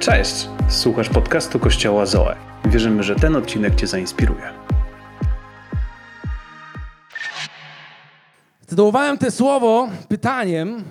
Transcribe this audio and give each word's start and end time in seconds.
Cześć! 0.00 0.48
Słuchasz 0.68 1.08
podcastu 1.08 1.58
Kościoła 1.58 2.06
Zoe. 2.06 2.36
Wierzymy, 2.64 3.02
że 3.02 3.16
ten 3.16 3.36
odcinek 3.36 3.74
Cię 3.74 3.86
zainspiruje. 3.86 4.52
Zatytułowałem 8.60 9.18
to 9.18 9.30
słowo 9.30 9.88
pytaniem. 10.08 10.84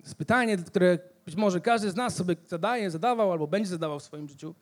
Jest 0.00 0.14
pytanie, 0.14 0.56
które 0.56 0.98
być 1.26 1.36
może 1.36 1.60
każdy 1.60 1.90
z 1.90 1.96
nas 1.96 2.16
sobie 2.16 2.36
zadaje, 2.46 2.90
zadawał 2.90 3.32
albo 3.32 3.46
będzie 3.46 3.70
zadawał 3.70 4.00
w 4.00 4.02
swoim 4.02 4.28
życiu. 4.28 4.54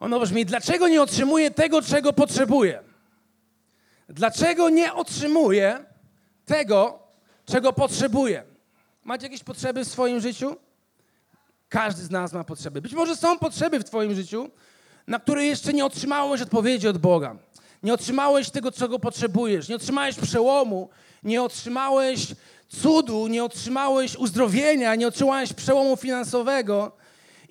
Ono 0.00 0.20
brzmi, 0.20 0.46
dlaczego 0.46 0.88
nie 0.88 1.02
otrzymuję 1.02 1.50
tego, 1.50 1.82
czego 1.82 2.12
potrzebuję? 2.12 2.82
Dlaczego 4.08 4.68
nie 4.68 4.94
otrzymuję 4.94 5.84
tego, 6.44 6.98
czego 7.46 7.72
potrzebuję? 7.72 8.42
Macie 9.04 9.26
jakieś 9.26 9.44
potrzeby 9.44 9.84
w 9.84 9.88
swoim 9.88 10.20
życiu? 10.20 10.56
Każdy 11.72 12.02
z 12.02 12.10
nas 12.10 12.32
ma 12.32 12.44
potrzeby. 12.44 12.82
Być 12.82 12.92
może 12.92 13.16
są 13.16 13.38
potrzeby 13.38 13.78
w 13.78 13.84
Twoim 13.84 14.14
życiu, 14.14 14.50
na 15.06 15.18
które 15.18 15.44
jeszcze 15.44 15.72
nie 15.72 15.84
otrzymałeś 15.84 16.42
odpowiedzi 16.42 16.88
od 16.88 16.98
Boga. 16.98 17.36
Nie 17.82 17.94
otrzymałeś 17.94 18.50
tego, 18.50 18.72
czego 18.72 18.98
potrzebujesz. 18.98 19.68
Nie 19.68 19.76
otrzymałeś 19.76 20.16
przełomu. 20.16 20.88
Nie 21.22 21.42
otrzymałeś 21.42 22.26
cudu. 22.68 23.26
Nie 23.26 23.44
otrzymałeś 23.44 24.16
uzdrowienia. 24.16 24.94
Nie 24.94 25.08
otrzymałeś 25.08 25.52
przełomu 25.52 25.96
finansowego. 25.96 26.92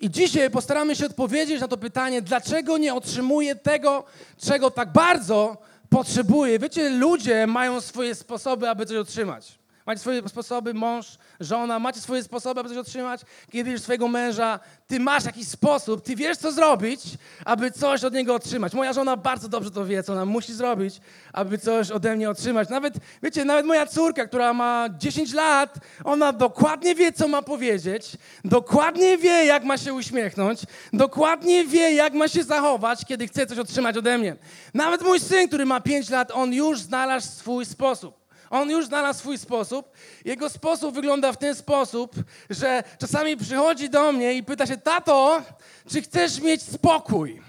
I 0.00 0.10
dzisiaj 0.10 0.50
postaramy 0.50 0.96
się 0.96 1.06
odpowiedzieć 1.06 1.60
na 1.60 1.68
to 1.68 1.76
pytanie, 1.76 2.22
dlaczego 2.22 2.78
nie 2.78 2.94
otrzymuję 2.94 3.56
tego, 3.56 4.04
czego 4.38 4.70
tak 4.70 4.92
bardzo 4.92 5.56
potrzebuję. 5.90 6.58
Wiecie, 6.58 6.90
ludzie 6.90 7.46
mają 7.46 7.80
swoje 7.80 8.14
sposoby, 8.14 8.68
aby 8.68 8.86
coś 8.86 8.96
otrzymać. 8.96 9.61
Macie 9.86 10.00
swoje 10.00 10.28
sposoby, 10.28 10.74
mąż, 10.74 11.06
żona, 11.40 11.78
macie 11.78 12.00
swoje 12.00 12.22
sposoby, 12.22 12.60
aby 12.60 12.68
coś 12.68 12.78
otrzymać. 12.78 13.20
Kiedy 13.52 13.70
widzisz 13.70 13.82
swojego 13.82 14.08
męża, 14.08 14.60
ty 14.86 15.00
masz 15.00 15.24
jakiś 15.24 15.48
sposób, 15.48 16.02
ty 16.04 16.16
wiesz, 16.16 16.38
co 16.38 16.52
zrobić, 16.52 17.00
aby 17.44 17.70
coś 17.70 18.04
od 18.04 18.14
niego 18.14 18.34
otrzymać. 18.34 18.74
Moja 18.74 18.92
żona 18.92 19.16
bardzo 19.16 19.48
dobrze 19.48 19.70
to 19.70 19.86
wie, 19.86 20.02
co 20.02 20.12
ona 20.12 20.24
musi 20.24 20.54
zrobić, 20.54 21.00
aby 21.32 21.58
coś 21.58 21.90
ode 21.90 22.16
mnie 22.16 22.30
otrzymać. 22.30 22.68
Nawet, 22.68 22.94
wiecie, 23.22 23.44
nawet 23.44 23.66
moja 23.66 23.86
córka, 23.86 24.26
która 24.26 24.52
ma 24.52 24.88
10 24.98 25.32
lat, 25.32 25.78
ona 26.04 26.32
dokładnie 26.32 26.94
wie, 26.94 27.12
co 27.12 27.28
ma 27.28 27.42
powiedzieć, 27.42 28.16
dokładnie 28.44 29.18
wie, 29.18 29.44
jak 29.44 29.64
ma 29.64 29.78
się 29.78 29.94
uśmiechnąć, 29.94 30.60
dokładnie 30.92 31.64
wie, 31.64 31.94
jak 31.94 32.14
ma 32.14 32.28
się 32.28 32.44
zachować, 32.44 33.04
kiedy 33.04 33.26
chce 33.26 33.46
coś 33.46 33.58
otrzymać 33.58 33.96
ode 33.96 34.18
mnie. 34.18 34.36
Nawet 34.74 35.02
mój 35.02 35.20
syn, 35.20 35.48
który 35.48 35.66
ma 35.66 35.80
5 35.80 36.10
lat, 36.10 36.30
on 36.30 36.52
już 36.52 36.80
znalazł 36.80 37.28
swój 37.28 37.66
sposób. 37.66 38.21
On 38.52 38.70
już 38.70 38.86
znalazł 38.86 39.18
swój 39.18 39.38
sposób. 39.38 39.90
Jego 40.24 40.50
sposób 40.50 40.94
wygląda 40.94 41.32
w 41.32 41.36
ten 41.36 41.54
sposób, 41.54 42.14
że 42.50 42.82
czasami 42.98 43.36
przychodzi 43.36 43.90
do 43.90 44.12
mnie 44.12 44.34
i 44.34 44.42
pyta 44.42 44.66
się, 44.66 44.76
tato, 44.76 45.42
czy 45.90 46.02
chcesz 46.02 46.40
mieć 46.40 46.62
spokój? 46.62 47.42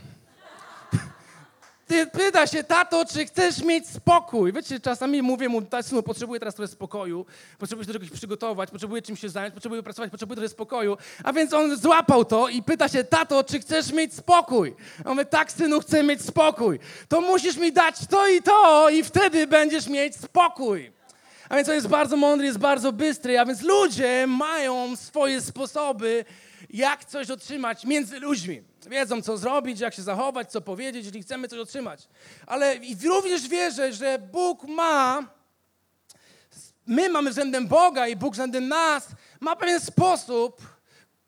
Ty 1.94 2.08
pyta 2.08 2.48
się, 2.48 2.64
tato, 2.64 3.06
czy 3.06 3.26
chcesz 3.26 3.64
mieć 3.64 3.90
spokój? 3.90 4.54
Wiecie, 4.54 4.80
czasami 4.80 5.22
mówię 5.22 5.50
mu, 5.50 5.62
synu, 5.82 6.04
potrzebuję 6.04 6.40
teraz 6.40 6.56
trochę 6.56 6.68
spokoju, 6.68 7.26
potrzebuję 7.60 7.86
się 7.86 7.94
do 7.94 8.00
czegoś 8.00 8.10
przygotować, 8.10 8.72
potrzebuję 8.72 9.02
czymś 9.02 9.20
się 9.20 9.30
zająć, 9.30 9.54
potrzebuję 9.54 9.84
pracować, 9.84 10.12
potrzebuję 10.12 10.36
trochę 10.36 10.50
spokoju. 10.50 10.98
A 11.24 11.34
więc 11.34 11.54
on 11.54 11.78
złapał 11.78 12.26
to 12.26 12.50
i 12.50 12.64
pyta 12.64 12.90
się, 12.90 13.04
tato, 13.04 13.44
czy 13.44 13.60
chcesz 13.60 13.92
mieć 13.92 14.14
spokój? 14.14 14.76
A 15.06 15.14
my, 15.14 15.26
tak, 15.26 15.52
synu, 15.52 15.80
chcę 15.80 16.04
mieć 16.04 16.22
spokój. 16.22 16.80
To 17.08 17.22
musisz 17.22 17.58
mi 17.58 17.72
dać 17.72 17.96
to 18.10 18.28
i 18.28 18.42
to 18.42 18.90
i 18.90 19.04
wtedy 19.04 19.48
będziesz 19.48 19.88
mieć 19.88 20.16
spokój. 20.16 20.92
A 21.50 21.56
więc 21.56 21.70
on 21.70 21.76
jest 21.76 21.88
bardzo 21.88 22.18
mądry, 22.18 22.48
jest 22.48 22.60
bardzo 22.60 22.92
bystry, 22.92 23.40
a 23.40 23.46
więc 23.46 23.62
ludzie 23.62 24.28
mają 24.28 24.96
swoje 24.96 25.42
sposoby, 25.42 26.26
jak 26.70 27.06
coś 27.06 27.30
otrzymać 27.30 27.86
między 27.86 28.20
ludźmi. 28.20 28.73
Wiedzą, 28.88 29.22
co 29.22 29.38
zrobić, 29.38 29.80
jak 29.80 29.94
się 29.94 30.02
zachować, 30.02 30.52
co 30.52 30.62
powiedzieć, 30.62 31.06
jeśli 31.06 31.22
chcemy 31.22 31.48
coś 31.48 31.60
otrzymać. 31.60 32.08
Ale 32.48 32.76
również 33.06 33.48
wierzę, 33.48 33.94
że 33.94 34.20
Bóg 34.20 34.64
ma, 34.64 35.28
my 36.86 37.10
mamy 37.10 37.30
względem 37.30 37.68
Boga 37.68 38.08
i 38.08 38.16
Bóg 38.16 38.34
względem 38.34 38.68
nas, 38.68 39.08
ma 39.40 39.56
pewien 39.56 39.80
sposób 39.80 40.62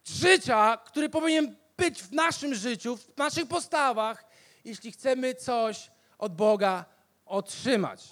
życia, 0.05 0.77
który 0.85 1.09
powinien 1.09 1.55
być 1.77 2.03
w 2.03 2.11
naszym 2.11 2.55
życiu, 2.55 2.97
w 2.97 3.17
naszych 3.17 3.47
postawach, 3.47 4.25
jeśli 4.65 4.91
chcemy 4.91 5.35
coś 5.35 5.91
od 6.17 6.35
Boga 6.35 6.85
otrzymać. 7.25 8.03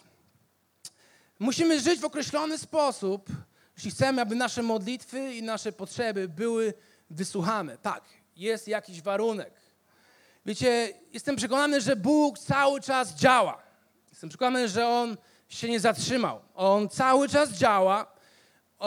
Musimy 1.40 1.80
żyć 1.80 2.00
w 2.00 2.06
określony 2.06 2.58
sposób, 2.58 3.30
jeśli 3.76 3.92
chcemy, 3.92 4.22
aby 4.22 4.36
nasze 4.36 4.64
modlitwy 4.64 5.36
i 5.36 5.44
nasze 5.44 5.72
potrzeby 5.72 6.28
były 6.28 6.74
wysłuchane. 7.10 7.78
Tak, 7.78 8.04
jest 8.36 8.68
jakiś 8.68 9.02
warunek. 9.02 9.54
Wiecie, 10.46 10.94
jestem 11.14 11.36
przekonany, 11.36 11.82
że 11.82 11.96
Bóg 11.96 12.40
cały 12.40 12.82
czas 12.82 13.14
działa. 13.14 13.58
Jestem 14.10 14.30
przekonany, 14.30 14.68
że 14.68 14.88
On 14.88 15.18
się 15.50 15.70
nie 15.70 15.80
zatrzymał. 15.80 16.42
On 16.56 16.90
cały 16.90 17.30
czas 17.30 17.50
działa. 17.50 18.14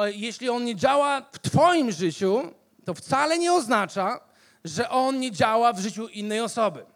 Jeśli 0.06 0.49
On 0.49 0.65
nie 0.65 0.77
działa 0.77 1.21
w 1.33 1.39
Twoim 1.39 1.93
życiu, 1.93 2.43
to 2.85 2.95
wcale 2.95 3.39
nie 3.39 3.53
oznacza, 3.53 4.21
że 4.65 4.91
On 4.91 5.21
nie 5.21 5.33
działa 5.33 5.73
w 5.73 5.81
życiu 5.81 6.09
innej 6.09 6.41
osoby. 6.41 6.87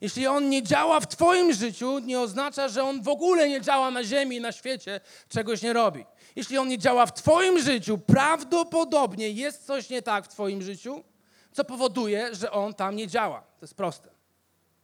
Jeśli 0.00 0.26
On 0.26 0.48
nie 0.48 0.62
działa 0.62 1.00
w 1.00 1.06
Twoim 1.06 1.52
życiu, 1.52 1.98
nie 1.98 2.20
oznacza, 2.20 2.68
że 2.68 2.84
On 2.84 3.02
w 3.02 3.08
ogóle 3.08 3.48
nie 3.48 3.60
działa 3.60 3.90
na 3.90 4.04
ziemi 4.04 4.40
na 4.40 4.52
świecie, 4.52 5.00
czegoś 5.28 5.62
nie 5.62 5.72
robi. 5.72 6.04
Jeśli 6.36 6.58
On 6.58 6.68
nie 6.68 6.78
działa 6.78 7.06
w 7.06 7.12
Twoim 7.12 7.58
życiu, 7.58 7.98
prawdopodobnie 7.98 9.30
jest 9.30 9.66
coś 9.66 9.90
nie 9.90 10.02
tak 10.02 10.24
w 10.24 10.28
Twoim 10.28 10.62
życiu, 10.62 11.04
co 11.58 11.64
powoduje, 11.64 12.34
że 12.34 12.52
On 12.52 12.74
tam 12.74 12.96
nie 12.96 13.06
działa. 13.06 13.40
To 13.40 13.64
jest 13.64 13.74
proste. 13.74 14.08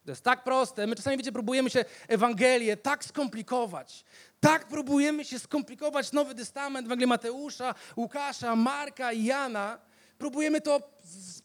To 0.04 0.10
jest 0.10 0.24
tak 0.24 0.44
proste. 0.44 0.86
My 0.86 0.96
czasami, 0.96 1.16
wiecie, 1.16 1.32
próbujemy 1.32 1.70
się 1.70 1.84
Ewangelię 2.08 2.76
tak 2.76 3.04
skomplikować. 3.04 4.04
Tak 4.40 4.68
próbujemy 4.68 5.24
się 5.24 5.38
skomplikować 5.38 6.12
Nowy 6.12 6.34
Testament, 6.34 6.86
Ewangelię 6.86 7.06
Mateusza, 7.06 7.74
Łukasza, 7.96 8.56
Marka 8.56 9.12
i 9.12 9.24
Jana. 9.24 9.78
Próbujemy 10.18 10.60
to 10.60 10.80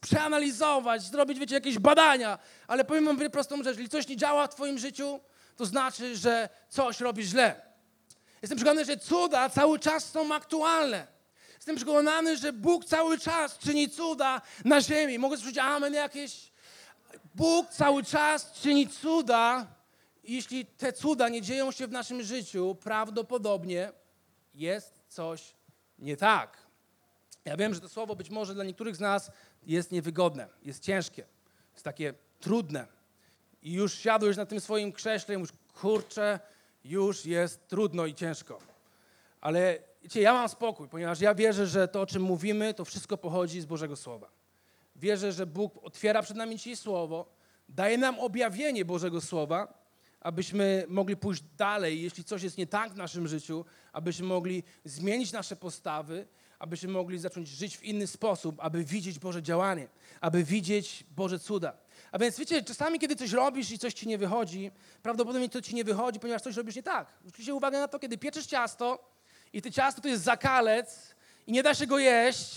przeanalizować, 0.00 1.02
zrobić, 1.02 1.38
wiecie, 1.38 1.54
jakieś 1.54 1.78
badania, 1.78 2.38
ale 2.66 2.84
powiem 2.84 3.04
wam 3.04 3.30
prostą 3.30 3.56
rzecz. 3.56 3.66
Jeżeli 3.66 3.88
coś 3.88 4.08
nie 4.08 4.16
działa 4.16 4.46
w 4.46 4.54
twoim 4.54 4.78
życiu, 4.78 5.20
to 5.56 5.66
znaczy, 5.66 6.16
że 6.16 6.48
coś 6.68 7.00
robisz 7.00 7.26
źle. 7.26 7.60
Jestem 8.42 8.56
przekonany, 8.56 8.84
że 8.84 8.96
cuda 8.96 9.48
cały 9.48 9.78
czas 9.78 10.10
są 10.10 10.34
aktualne. 10.34 11.19
Jestem 11.60 11.76
przekonany, 11.76 12.36
że 12.36 12.52
Bóg 12.52 12.84
cały 12.84 13.18
czas 13.18 13.58
czyni 13.58 13.88
cuda 13.88 14.42
na 14.64 14.80
ziemi. 14.80 15.18
Mogę 15.18 15.36
słyszeć 15.36 15.58
amen 15.58 15.94
jakieś? 15.94 16.52
Bóg 17.34 17.70
cały 17.70 18.04
czas 18.04 18.52
czyni 18.52 18.88
cuda. 18.88 19.66
Jeśli 20.24 20.66
te 20.66 20.92
cuda 20.92 21.28
nie 21.28 21.42
dzieją 21.42 21.72
się 21.72 21.86
w 21.86 21.90
naszym 21.90 22.22
życiu, 22.22 22.76
prawdopodobnie 22.80 23.92
jest 24.54 25.02
coś 25.08 25.54
nie 25.98 26.16
tak. 26.16 26.56
Ja 27.44 27.56
wiem, 27.56 27.74
że 27.74 27.80
to 27.80 27.88
słowo 27.88 28.16
być 28.16 28.30
może 28.30 28.54
dla 28.54 28.64
niektórych 28.64 28.96
z 28.96 29.00
nas 29.00 29.30
jest 29.62 29.92
niewygodne, 29.92 30.48
jest 30.62 30.82
ciężkie, 30.82 31.26
jest 31.72 31.84
takie 31.84 32.14
trudne. 32.40 32.86
I 33.62 33.72
już 33.72 33.94
siadłeś 33.94 34.36
na 34.36 34.46
tym 34.46 34.60
swoim 34.60 34.92
krześle 34.92 35.34
i 35.34 35.38
mówisz, 35.38 35.52
kurczę, 35.80 36.40
już 36.84 37.26
jest 37.26 37.68
trudno 37.68 38.06
i 38.06 38.14
ciężko. 38.14 38.58
Ale 39.40 39.89
wiecie, 40.02 40.20
ja 40.20 40.32
mam 40.32 40.48
spokój, 40.48 40.88
ponieważ 40.88 41.20
ja 41.20 41.34
wierzę, 41.34 41.66
że 41.66 41.88
to, 41.88 42.00
o 42.00 42.06
czym 42.06 42.22
mówimy, 42.22 42.74
to 42.74 42.84
wszystko 42.84 43.16
pochodzi 43.16 43.60
z 43.60 43.66
Bożego 43.66 43.96
Słowa. 43.96 44.30
Wierzę, 44.96 45.32
że 45.32 45.46
Bóg 45.46 45.74
otwiera 45.82 46.22
przed 46.22 46.36
nami 46.36 46.56
dzisiaj 46.56 46.76
Słowo, 46.76 47.26
daje 47.68 47.98
nam 47.98 48.18
objawienie 48.18 48.84
Bożego 48.84 49.20
Słowa, 49.20 49.80
abyśmy 50.20 50.84
mogli 50.88 51.16
pójść 51.16 51.42
dalej, 51.56 52.02
jeśli 52.02 52.24
coś 52.24 52.42
jest 52.42 52.58
nie 52.58 52.66
tak 52.66 52.92
w 52.92 52.96
naszym 52.96 53.28
życiu, 53.28 53.64
abyśmy 53.92 54.26
mogli 54.26 54.62
zmienić 54.84 55.32
nasze 55.32 55.56
postawy, 55.56 56.26
abyśmy 56.58 56.88
mogli 56.88 57.18
zacząć 57.18 57.48
żyć 57.48 57.76
w 57.76 57.84
inny 57.84 58.06
sposób, 58.06 58.56
aby 58.58 58.84
widzieć 58.84 59.18
Boże 59.18 59.42
działanie, 59.42 59.88
aby 60.20 60.44
widzieć 60.44 61.04
Boże 61.16 61.38
cuda. 61.38 61.76
A 62.12 62.18
więc 62.18 62.38
wiecie, 62.38 62.62
czasami 62.62 62.98
kiedy 62.98 63.16
coś 63.16 63.32
robisz 63.32 63.70
i 63.70 63.78
coś 63.78 63.94
ci 63.94 64.08
nie 64.08 64.18
wychodzi, 64.18 64.70
prawdopodobnie 65.02 65.48
to 65.48 65.62
ci 65.62 65.74
nie 65.74 65.84
wychodzi, 65.84 66.20
ponieważ 66.20 66.42
coś 66.42 66.56
robisz 66.56 66.76
nie 66.76 66.82
tak. 66.82 67.06
Zwróćcie 67.26 67.54
uwagę 67.54 67.78
na 67.78 67.88
to, 67.88 67.98
kiedy 67.98 68.18
pieczesz 68.18 68.46
ciasto 68.46 69.09
i 69.52 69.62
to 69.62 69.70
ciasto 69.70 70.00
to 70.00 70.08
jest 70.08 70.22
zakalec 70.22 71.14
i 71.46 71.52
nie 71.52 71.62
da 71.62 71.74
się 71.74 71.86
go 71.86 71.98
jeść, 71.98 72.54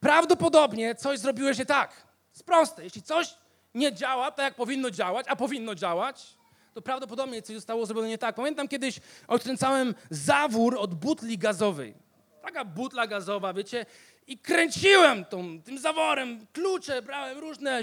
prawdopodobnie 0.00 0.94
coś 0.94 1.18
zrobiłeś 1.18 1.58
nie 1.58 1.66
tak. 1.66 2.06
Jest 2.30 2.44
proste. 2.44 2.84
Jeśli 2.84 3.02
coś 3.02 3.34
nie 3.74 3.92
działa 3.92 4.30
tak, 4.30 4.44
jak 4.44 4.54
powinno 4.54 4.90
działać, 4.90 5.26
a 5.28 5.36
powinno 5.36 5.74
działać, 5.74 6.36
to 6.74 6.82
prawdopodobnie 6.82 7.42
coś 7.42 7.56
zostało 7.56 7.86
zrobione 7.86 8.08
nie 8.08 8.18
tak. 8.18 8.34
Pamiętam 8.34 8.68
kiedyś 8.68 9.00
odkręcałem 9.28 9.94
zawór 10.10 10.76
od 10.78 10.94
butli 10.94 11.38
gazowej 11.38 11.94
taka 12.42 12.64
butla 12.64 13.06
gazowa, 13.06 13.52
wiecie, 13.52 13.86
i 14.26 14.38
kręciłem 14.38 15.24
tą, 15.24 15.62
tym 15.62 15.78
zaworem, 15.78 16.46
klucze, 16.52 17.02
brałem 17.02 17.38
różne, 17.38 17.80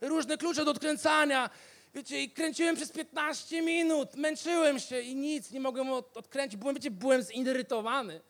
różne 0.00 0.38
klucze 0.38 0.64
do 0.64 0.70
odkręcania, 0.70 1.50
wiecie, 1.94 2.22
i 2.22 2.30
kręciłem 2.30 2.76
przez 2.76 2.92
15 2.92 3.62
minut, 3.62 4.16
męczyłem 4.16 4.80
się 4.80 5.00
i 5.00 5.14
nic, 5.14 5.50
nie 5.50 5.60
mogłem 5.60 5.90
od, 5.90 6.16
odkręcić, 6.16 6.56
byłem, 6.56 6.74
wiecie, 6.74 6.90
byłem 6.90 7.22
zirytowany. 7.22 8.20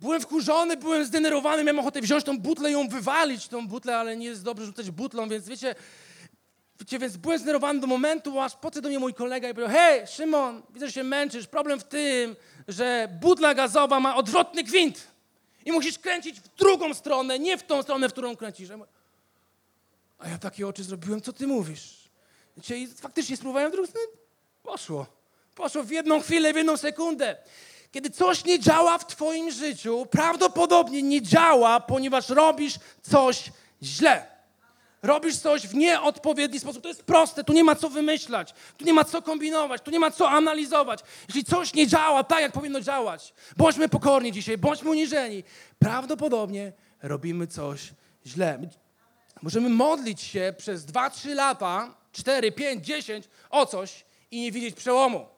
Byłem 0.00 0.20
wkurzony, 0.20 0.76
byłem 0.76 1.04
zdenerwowany, 1.04 1.64
miałem 1.64 1.78
ochotę 1.78 2.00
wziąć 2.00 2.24
tą 2.24 2.38
butlę 2.38 2.70
i 2.70 2.72
ją 2.72 2.88
wywalić, 2.88 3.48
tą 3.48 3.68
butlę, 3.68 3.96
ale 3.96 4.16
nie 4.16 4.26
jest 4.26 4.42
dobrze 4.42 4.66
rzucać 4.66 4.90
butlą, 4.90 5.28
więc 5.28 5.48
wiecie, 5.48 5.74
wiecie, 6.80 6.98
więc 6.98 7.16
byłem 7.16 7.38
zdenerwowany 7.38 7.80
do 7.80 7.86
momentu, 7.86 8.40
aż 8.40 8.56
podszedł 8.56 8.82
do 8.82 8.88
mnie 8.88 8.98
mój 8.98 9.14
kolega 9.14 9.48
i 9.48 9.54
powiedział, 9.54 9.76
hej, 9.76 10.06
Szymon, 10.06 10.62
widzę, 10.70 10.86
że 10.86 10.92
się 10.92 11.04
męczysz, 11.04 11.46
problem 11.46 11.80
w 11.80 11.84
tym, 11.84 12.36
że 12.68 13.08
butla 13.20 13.54
gazowa 13.54 14.00
ma 14.00 14.16
odwrotny 14.16 14.62
gwint 14.62 15.06
i 15.64 15.72
musisz 15.72 15.98
kręcić 15.98 16.40
w 16.40 16.48
drugą 16.48 16.94
stronę, 16.94 17.38
nie 17.38 17.58
w 17.58 17.62
tą 17.62 17.82
stronę, 17.82 18.08
w 18.08 18.12
którą 18.12 18.36
kręcisz. 18.36 18.68
A 20.18 20.28
ja 20.28 20.38
takie 20.38 20.68
oczy 20.68 20.84
zrobiłem, 20.84 21.20
co 21.20 21.32
ty 21.32 21.46
mówisz? 21.46 22.05
Wiecie, 22.56 22.78
i 22.78 22.86
faktycznie 22.86 23.36
spróbowałem 23.36 23.72
drugą 23.72 23.88
stronę, 23.88 24.06
poszło. 24.62 25.06
Poszło 25.54 25.82
w 25.82 25.90
jedną 25.90 26.20
chwilę, 26.20 26.52
w 26.52 26.56
jedną 26.56 26.76
sekundę. 26.76 27.36
Kiedy 27.92 28.10
coś 28.10 28.44
nie 28.44 28.60
działa 28.60 28.98
w 28.98 29.06
Twoim 29.06 29.50
życiu, 29.50 30.06
prawdopodobnie 30.10 31.02
nie 31.02 31.22
działa, 31.22 31.80
ponieważ 31.80 32.28
robisz 32.28 32.74
coś 33.02 33.52
źle. 33.82 34.36
Robisz 35.02 35.36
coś 35.36 35.66
w 35.66 35.74
nieodpowiedni 35.74 36.60
sposób. 36.60 36.82
To 36.82 36.88
jest 36.88 37.02
proste, 37.02 37.44
tu 37.44 37.52
nie 37.52 37.64
ma 37.64 37.74
co 37.74 37.90
wymyślać, 37.90 38.54
tu 38.76 38.84
nie 38.84 38.94
ma 38.94 39.04
co 39.04 39.22
kombinować, 39.22 39.82
tu 39.82 39.90
nie 39.90 40.00
ma 40.00 40.10
co 40.10 40.30
analizować. 40.30 41.00
Jeśli 41.28 41.44
coś 41.44 41.74
nie 41.74 41.86
działa 41.86 42.24
tak, 42.24 42.40
jak 42.40 42.52
powinno 42.52 42.80
działać, 42.80 43.34
bądźmy 43.56 43.88
pokorni 43.88 44.32
dzisiaj, 44.32 44.58
bądźmy 44.58 44.90
uniżeni. 44.90 45.44
Prawdopodobnie 45.78 46.72
robimy 47.02 47.46
coś 47.46 47.92
źle. 48.26 48.58
Możemy 49.42 49.68
modlić 49.68 50.22
się 50.22 50.54
przez 50.58 50.86
2-3 50.86 51.34
lata, 51.34 51.94
4, 52.16 52.52
5, 52.52 52.86
10 52.86 53.28
o 53.50 53.66
coś 53.66 54.04
i 54.30 54.40
nie 54.40 54.52
widzieć 54.52 54.74
przełomu 54.74 55.36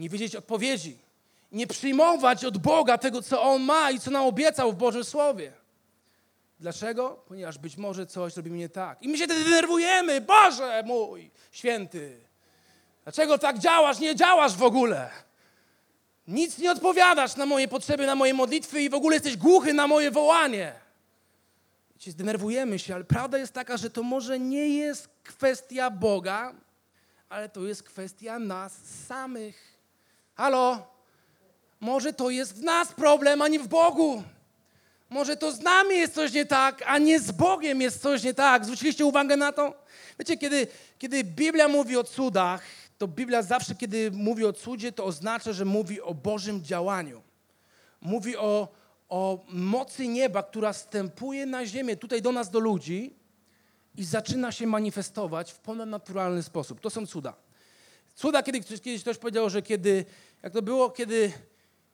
nie 0.00 0.08
wiedzieć 0.08 0.36
odpowiedzi, 0.36 0.96
nie 1.52 1.66
przyjmować 1.66 2.44
od 2.44 2.58
Boga 2.58 2.98
tego, 2.98 3.22
co 3.22 3.42
On 3.42 3.62
ma 3.62 3.90
i 3.90 4.00
co 4.00 4.10
nam 4.10 4.26
obiecał 4.26 4.72
w 4.72 4.76
Bożym 4.76 5.04
Słowie. 5.04 5.52
Dlaczego? 6.60 7.22
Ponieważ 7.28 7.58
być 7.58 7.76
może 7.76 8.06
coś 8.06 8.36
robimy 8.36 8.56
nie 8.56 8.68
tak. 8.68 9.02
I 9.02 9.08
my 9.08 9.18
się 9.18 9.24
wtedy 9.24 9.44
denerwujemy. 9.44 10.20
Boże 10.20 10.82
mój 10.86 11.30
święty, 11.52 12.20
dlaczego 13.04 13.38
tak 13.38 13.58
działasz? 13.58 13.98
Nie 13.98 14.16
działasz 14.16 14.56
w 14.56 14.62
ogóle. 14.62 15.10
Nic 16.28 16.58
nie 16.58 16.72
odpowiadasz 16.72 17.36
na 17.36 17.46
moje 17.46 17.68
potrzeby, 17.68 18.06
na 18.06 18.14
moje 18.14 18.34
modlitwy 18.34 18.82
i 18.82 18.90
w 18.90 18.94
ogóle 18.94 19.16
jesteś 19.16 19.36
głuchy 19.36 19.72
na 19.72 19.86
moje 19.86 20.10
wołanie. 20.10 20.72
Wiecie, 22.00 22.12
zdenerwujemy 22.12 22.78
się, 22.78 22.94
ale 22.94 23.04
prawda 23.04 23.38
jest 23.38 23.52
taka, 23.52 23.76
że 23.76 23.90
to 23.90 24.02
może 24.02 24.38
nie 24.38 24.68
jest 24.68 25.08
kwestia 25.24 25.90
Boga, 25.90 26.54
ale 27.28 27.48
to 27.48 27.66
jest 27.66 27.82
kwestia 27.82 28.38
nas 28.38 28.72
samych. 29.08 29.78
Halo? 30.34 30.86
Może 31.80 32.12
to 32.12 32.30
jest 32.30 32.54
w 32.54 32.62
nas 32.62 32.92
problem, 32.92 33.42
a 33.42 33.48
nie 33.48 33.60
w 33.60 33.68
Bogu. 33.68 34.22
Może 35.10 35.36
to 35.36 35.52
z 35.52 35.60
nami 35.60 35.96
jest 35.96 36.14
coś 36.14 36.32
nie 36.32 36.46
tak, 36.46 36.82
a 36.86 36.98
nie 36.98 37.20
z 37.20 37.32
Bogiem 37.32 37.80
jest 37.80 38.02
coś 38.02 38.22
nie 38.22 38.34
tak. 38.34 38.64
Zwróciliście 38.64 39.06
uwagę 39.06 39.36
na 39.36 39.52
to? 39.52 39.74
Wiecie, 40.18 40.36
kiedy, 40.36 40.66
kiedy 40.98 41.24
Biblia 41.24 41.68
mówi 41.68 41.96
o 41.96 42.04
cudach, 42.04 42.62
to 42.98 43.08
Biblia 43.08 43.42
zawsze, 43.42 43.74
kiedy 43.74 44.10
mówi 44.10 44.44
o 44.44 44.52
cudzie, 44.52 44.92
to 44.92 45.04
oznacza, 45.04 45.52
że 45.52 45.64
mówi 45.64 46.00
o 46.00 46.14
Bożym 46.14 46.64
działaniu. 46.64 47.22
Mówi 48.00 48.36
o, 48.36 48.68
o 49.10 49.38
mocy 49.48 50.08
nieba, 50.08 50.42
która 50.42 50.72
stępuje 50.72 51.46
na 51.46 51.66
ziemię, 51.66 51.96
tutaj 51.96 52.22
do 52.22 52.32
nas, 52.32 52.50
do 52.50 52.60
ludzi 52.60 53.14
i 53.96 54.04
zaczyna 54.04 54.52
się 54.52 54.66
manifestować 54.66 55.52
w 55.52 55.58
ponadnaturalny 55.58 56.42
sposób. 56.42 56.80
To 56.80 56.90
są 56.90 57.06
cuda. 57.06 57.34
Cuda, 58.14 58.42
kiedy 58.42 58.60
kiedyś 58.60 59.02
ktoś 59.02 59.18
powiedział, 59.18 59.50
że 59.50 59.62
kiedy, 59.62 60.04
jak 60.42 60.52
to 60.52 60.62
było, 60.62 60.90
kiedy, 60.90 61.32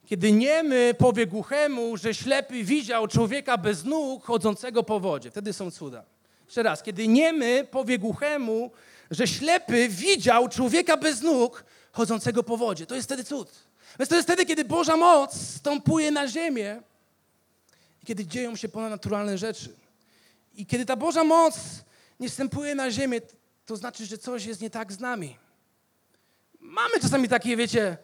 kiedy 0.06 0.32
niemy 0.32 0.94
powie 0.98 1.26
głuchemu, 1.26 1.96
że 1.96 2.14
ślepy 2.14 2.64
widział 2.64 3.08
człowieka 3.08 3.58
bez 3.58 3.84
nóg 3.84 4.24
chodzącego 4.24 4.82
po 4.82 5.00
wodzie. 5.00 5.30
Wtedy 5.30 5.52
są 5.52 5.70
cuda. 5.70 6.04
Jeszcze 6.44 6.62
raz, 6.62 6.82
kiedy 6.82 7.08
niemy 7.08 7.66
powie 7.70 7.98
głuchemu, 7.98 8.70
że 9.10 9.26
ślepy 9.26 9.88
widział 9.88 10.48
człowieka 10.48 10.96
bez 10.96 11.22
nóg 11.22 11.64
chodzącego 11.92 12.42
po 12.42 12.56
wodzie. 12.56 12.86
To 12.86 12.94
jest 12.94 13.08
wtedy 13.08 13.24
cud. 13.24 13.52
Więc 13.98 14.08
to 14.08 14.14
jest 14.16 14.28
wtedy, 14.28 14.46
kiedy 14.46 14.64
Boża 14.64 14.96
moc 14.96 15.40
stąpuje 15.40 16.10
na 16.10 16.28
ziemię 16.28 16.82
kiedy 18.06 18.26
dzieją 18.26 18.56
się 18.56 18.68
ponadnaturalne 18.68 19.38
rzeczy. 19.38 19.76
I 20.54 20.66
kiedy 20.66 20.86
ta 20.86 20.96
Boża 20.96 21.24
moc 21.24 21.58
nie 22.20 22.28
wstępuje 22.28 22.74
na 22.74 22.90
ziemię, 22.90 23.20
to 23.66 23.76
znaczy, 23.76 24.06
że 24.06 24.18
coś 24.18 24.44
jest 24.44 24.60
nie 24.60 24.70
tak 24.70 24.92
z 24.92 25.00
nami. 25.00 25.36
Mamy 26.60 27.00
czasami 27.00 27.28
takie, 27.28 27.56
wiecie, 27.56 27.96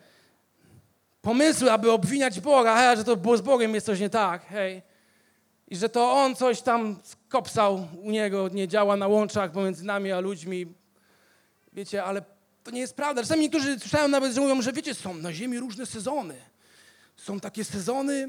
pomysły, 1.23 1.73
aby 1.73 1.91
obwiniać 1.91 2.41
Boga, 2.41 2.77
hej, 2.77 2.97
że 2.97 3.05
to 3.05 3.17
było 3.17 3.37
z 3.37 3.41
Bogiem 3.41 3.75
jest 3.75 3.87
coś 3.87 4.01
nie 4.01 4.11
tak, 4.11 4.47
hej. 4.47 4.83
I 5.69 5.77
że 5.77 5.89
to 5.89 6.13
On 6.13 6.37
coś 6.37 6.63
tam 6.63 7.01
skopsał 7.03 7.89
u 8.03 8.11
Niego, 8.11 8.49
nie 8.49 8.69
działa 8.69 8.97
na 8.97 9.09
łączach 9.09 9.53
pomiędzy 9.53 9.85
nami 9.85 10.13
a 10.13 10.21
ludźmi. 10.21 10.67
Wiecie, 11.73 12.05
ale 12.05 12.23
to 12.65 12.71
nie 12.71 12.81
jest 12.81 12.97
prawda. 12.97 13.23
Czasami 13.23 13.41
niektórzy 13.41 13.81
słyszałem 13.81 14.11
nawet, 14.11 14.35
że 14.35 14.41
mówią, 14.41 14.63
że 14.63 14.73
wiecie, 14.73 14.95
są 14.95 15.15
na 15.15 15.33
ziemi 15.33 15.59
różne 15.59 15.87
sezony. 15.87 16.35
Są 17.17 17.41
takie 17.41 17.65
sezony, 17.65 18.29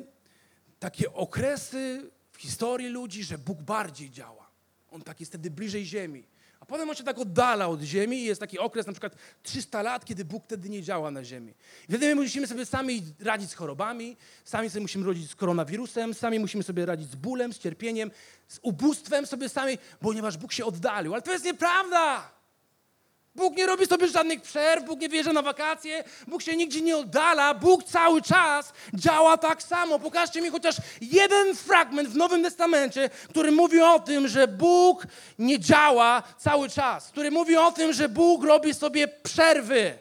takie 0.84 1.14
okresy 1.14 2.12
w 2.32 2.38
historii 2.38 2.88
ludzi, 2.88 3.24
że 3.24 3.38
Bóg 3.38 3.62
bardziej 3.62 4.10
działa. 4.10 4.50
On 4.92 5.02
tak 5.02 5.20
jest 5.20 5.32
wtedy 5.32 5.52
bliżej 5.52 5.86
ziemi. 5.86 6.28
A 6.60 6.66
potem 6.66 6.90
on 6.90 6.96
się 6.96 7.04
tak 7.04 7.20
oddala 7.20 7.68
od 7.68 7.82
ziemi 7.82 8.18
i 8.18 8.26
jest 8.26 8.42
taki 8.42 8.60
okres 8.60 8.88
na 8.88 8.94
przykład 8.94 9.16
300 9.44 9.82
lat, 9.82 10.06
kiedy 10.06 10.26
Bóg 10.26 10.44
wtedy 10.46 10.70
nie 10.70 10.82
działa 10.82 11.12
na 11.12 11.24
ziemi. 11.24 11.54
Wtedy 11.90 12.08
my 12.08 12.16
musimy 12.22 12.48
sobie 12.48 12.66
sami 12.66 13.04
radzić 13.20 13.50
z 13.50 13.54
chorobami, 13.54 14.18
sami 14.46 14.70
sobie 14.70 14.82
musimy 14.82 15.08
radzić 15.08 15.32
z 15.32 15.36
koronawirusem, 15.36 16.14
sami 16.14 16.40
musimy 16.40 16.64
sobie 16.64 16.86
radzić 16.86 17.10
z 17.10 17.16
bólem, 17.16 17.54
z 17.54 17.60
cierpieniem, 17.60 18.12
z 18.48 18.60
ubóstwem 18.62 19.28
sobie 19.28 19.50
sami, 19.50 19.78
ponieważ 20.00 20.38
Bóg 20.38 20.54
się 20.54 20.66
oddalił. 20.66 21.14
Ale 21.14 21.22
to 21.22 21.32
jest 21.32 21.46
nieprawda! 21.46 22.33
Bóg 23.36 23.58
nie 23.58 23.66
robi 23.66 23.86
sobie 23.86 24.08
żadnych 24.08 24.42
przerw, 24.42 24.86
Bóg 24.86 25.00
nie 25.00 25.10
wjeżdża 25.10 25.34
na 25.34 25.42
wakacje, 25.42 26.04
Bóg 26.28 26.42
się 26.42 26.58
nigdzie 26.58 26.82
nie 26.82 26.98
oddala, 26.98 27.54
Bóg 27.54 27.84
cały 27.84 28.22
czas 28.22 28.74
działa 28.94 29.38
tak 29.38 29.64
samo. 29.64 30.00
Pokażcie 30.00 30.42
mi 30.42 30.50
chociaż 30.50 30.76
jeden 31.02 31.56
fragment 31.56 32.10
w 32.10 32.16
Nowym 32.16 32.44
Testamencie, 32.44 33.10
który 33.30 33.52
mówi 33.52 33.82
o 33.82 34.00
tym, 34.00 34.28
że 34.28 34.48
Bóg 34.48 35.08
nie 35.40 35.60
działa 35.60 36.24
cały 36.38 36.70
czas, 36.70 37.08
który 37.08 37.32
mówi 37.32 37.58
o 37.58 37.72
tym, 37.72 37.94
że 37.94 38.10
Bóg 38.10 38.44
robi 38.44 38.74
sobie 38.74 39.08
przerwy. 39.08 39.98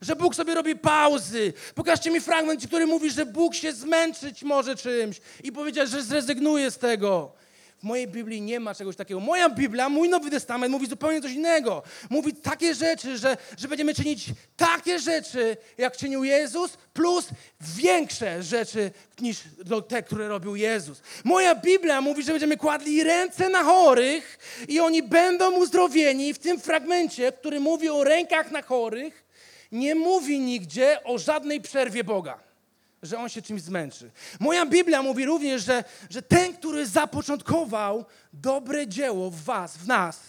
Że 0.00 0.16
Bóg 0.16 0.34
sobie 0.34 0.54
robi 0.54 0.76
pauzy. 0.76 1.52
Pokażcie 1.74 2.10
mi 2.10 2.20
fragment, 2.20 2.66
który 2.66 2.86
mówi, 2.86 3.10
że 3.10 3.26
Bóg 3.26 3.54
się 3.54 3.72
zmęczyć 3.72 4.42
może 4.42 4.76
czymś 4.76 5.20
i 5.44 5.52
powiedzieć, 5.52 5.90
że 5.90 6.02
zrezygnuje 6.02 6.70
z 6.70 6.78
tego. 6.78 7.32
W 7.84 7.86
mojej 7.86 8.08
Biblii 8.08 8.40
nie 8.40 8.60
ma 8.60 8.74
czegoś 8.74 8.96
takiego. 8.96 9.20
Moja 9.20 9.50
Biblia, 9.50 9.88
mój 9.88 10.08
Nowy 10.08 10.30
Testament 10.30 10.72
mówi 10.72 10.86
zupełnie 10.86 11.20
coś 11.20 11.32
innego. 11.32 11.82
Mówi 12.10 12.32
takie 12.32 12.74
rzeczy, 12.74 13.18
że, 13.18 13.36
że 13.58 13.68
będziemy 13.68 13.94
czynić 13.94 14.26
takie 14.56 14.98
rzeczy, 14.98 15.56
jak 15.78 15.96
czynił 15.96 16.24
Jezus, 16.24 16.78
plus 16.92 17.28
większe 17.60 18.42
rzeczy 18.42 18.90
niż 19.20 19.38
te, 19.88 20.02
które 20.02 20.28
robił 20.28 20.56
Jezus. 20.56 21.02
Moja 21.24 21.54
Biblia 21.54 22.00
mówi, 22.00 22.22
że 22.22 22.32
będziemy 22.32 22.56
kładli 22.56 23.02
ręce 23.02 23.48
na 23.48 23.64
chorych 23.64 24.38
i 24.68 24.80
oni 24.80 25.02
będą 25.02 25.52
uzdrowieni. 25.52 26.34
W 26.34 26.38
tym 26.38 26.60
fragmencie, 26.60 27.32
który 27.32 27.60
mówi 27.60 27.88
o 27.90 28.04
rękach 28.04 28.50
na 28.50 28.62
chorych, 28.62 29.24
nie 29.72 29.94
mówi 29.94 30.40
nigdzie 30.40 31.04
o 31.04 31.18
żadnej 31.18 31.60
przerwie 31.60 32.04
Boga 32.04 32.53
że 33.04 33.18
on 33.18 33.28
się 33.28 33.42
czymś 33.42 33.62
zmęczy. 33.62 34.10
Moja 34.40 34.66
Biblia 34.66 35.02
mówi 35.02 35.24
również, 35.24 35.64
że, 35.64 35.84
że 36.10 36.22
ten, 36.22 36.56
który 36.56 36.86
zapoczątkował 36.86 38.04
dobre 38.32 38.86
dzieło 38.86 39.30
w 39.30 39.42
was, 39.42 39.76
w 39.76 39.86
nas, 39.86 40.20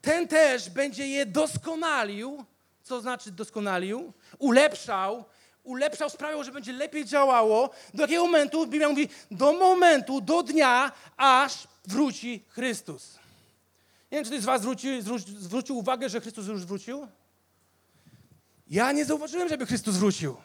ten 0.00 0.28
też 0.28 0.70
będzie 0.70 1.06
je 1.06 1.26
doskonalił. 1.26 2.44
Co 2.82 3.00
znaczy 3.00 3.30
doskonalił? 3.30 4.12
Ulepszał, 4.38 5.24
ulepszał, 5.64 6.10
sprawiał, 6.10 6.44
że 6.44 6.52
będzie 6.52 6.72
lepiej 6.72 7.04
działało. 7.04 7.70
Do 7.94 8.02
jakiego 8.02 8.24
momentu? 8.24 8.66
Biblia 8.66 8.88
mówi, 8.88 9.08
do 9.30 9.52
momentu, 9.52 10.20
do 10.20 10.42
dnia, 10.42 10.92
aż 11.16 11.68
wróci 11.84 12.44
Chrystus. 12.48 13.18
Nie 14.12 14.18
wiem, 14.18 14.24
czy 14.24 14.30
ktoś 14.30 14.42
z 14.42 14.46
was 14.46 14.60
zwróci, 14.60 15.02
zwróci, 15.02 15.36
zwrócił 15.38 15.78
uwagę, 15.78 16.08
że 16.08 16.20
Chrystus 16.20 16.46
już 16.46 16.64
wrócił? 16.64 17.08
Ja 18.70 18.92
nie 18.92 19.04
zauważyłem, 19.04 19.48
żeby 19.48 19.66
Chrystus 19.66 19.96
wrócił. 19.96 20.36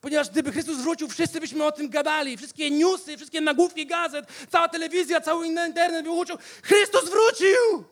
Ponieważ 0.00 0.30
gdyby 0.30 0.52
Chrystus 0.52 0.76
wrócił, 0.76 1.08
wszyscy 1.08 1.40
byśmy 1.40 1.64
o 1.64 1.72
tym 1.72 1.88
gadali. 1.88 2.36
Wszystkie 2.36 2.70
newsy, 2.70 3.16
wszystkie 3.16 3.40
nagłówki 3.40 3.86
gazet, 3.86 4.26
cała 4.50 4.68
telewizja, 4.68 5.20
cały 5.20 5.46
internet 5.46 6.04
by 6.04 6.10
uczył. 6.10 6.36
Chrystus 6.62 7.10
wrócił! 7.10 7.84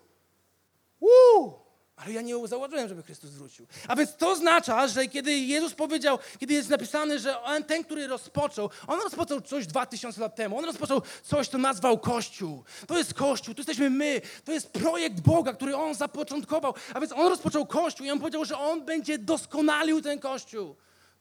Uuu! 1.00 1.68
Ale 1.96 2.12
ja 2.12 2.22
nie 2.22 2.46
zauważyłem, 2.48 2.88
żeby 2.88 3.02
Chrystus 3.02 3.30
wrócił. 3.30 3.66
A 3.88 3.96
więc 3.96 4.16
to 4.16 4.30
oznacza, 4.30 4.88
że 4.88 5.06
kiedy 5.06 5.32
Jezus 5.38 5.74
powiedział, 5.74 6.18
kiedy 6.40 6.54
jest 6.54 6.68
napisane, 6.68 7.18
że 7.18 7.42
on, 7.42 7.64
ten, 7.64 7.84
który 7.84 8.06
rozpoczął, 8.06 8.70
on 8.86 9.00
rozpoczął 9.00 9.40
coś 9.40 9.66
dwa 9.66 9.86
tysiące 9.86 10.20
lat 10.20 10.36
temu. 10.36 10.58
On 10.58 10.64
rozpoczął 10.64 11.02
coś, 11.22 11.48
co 11.48 11.58
nazwał 11.58 11.98
Kościół. 11.98 12.64
To 12.86 12.98
jest 12.98 13.14
Kościół, 13.14 13.54
to 13.54 13.60
jesteśmy 13.60 13.90
my. 13.90 14.20
To 14.44 14.52
jest 14.52 14.70
projekt 14.70 15.20
Boga, 15.20 15.52
który 15.52 15.76
on 15.76 15.94
zapoczątkował. 15.94 16.74
A 16.94 17.00
więc 17.00 17.12
on 17.12 17.26
rozpoczął 17.26 17.66
Kościół 17.66 18.06
i 18.06 18.10
on 18.10 18.18
powiedział, 18.18 18.44
że 18.44 18.58
on 18.58 18.84
będzie 18.84 19.18
doskonalił 19.18 20.02
ten 20.02 20.18
Kościół. 20.18 20.76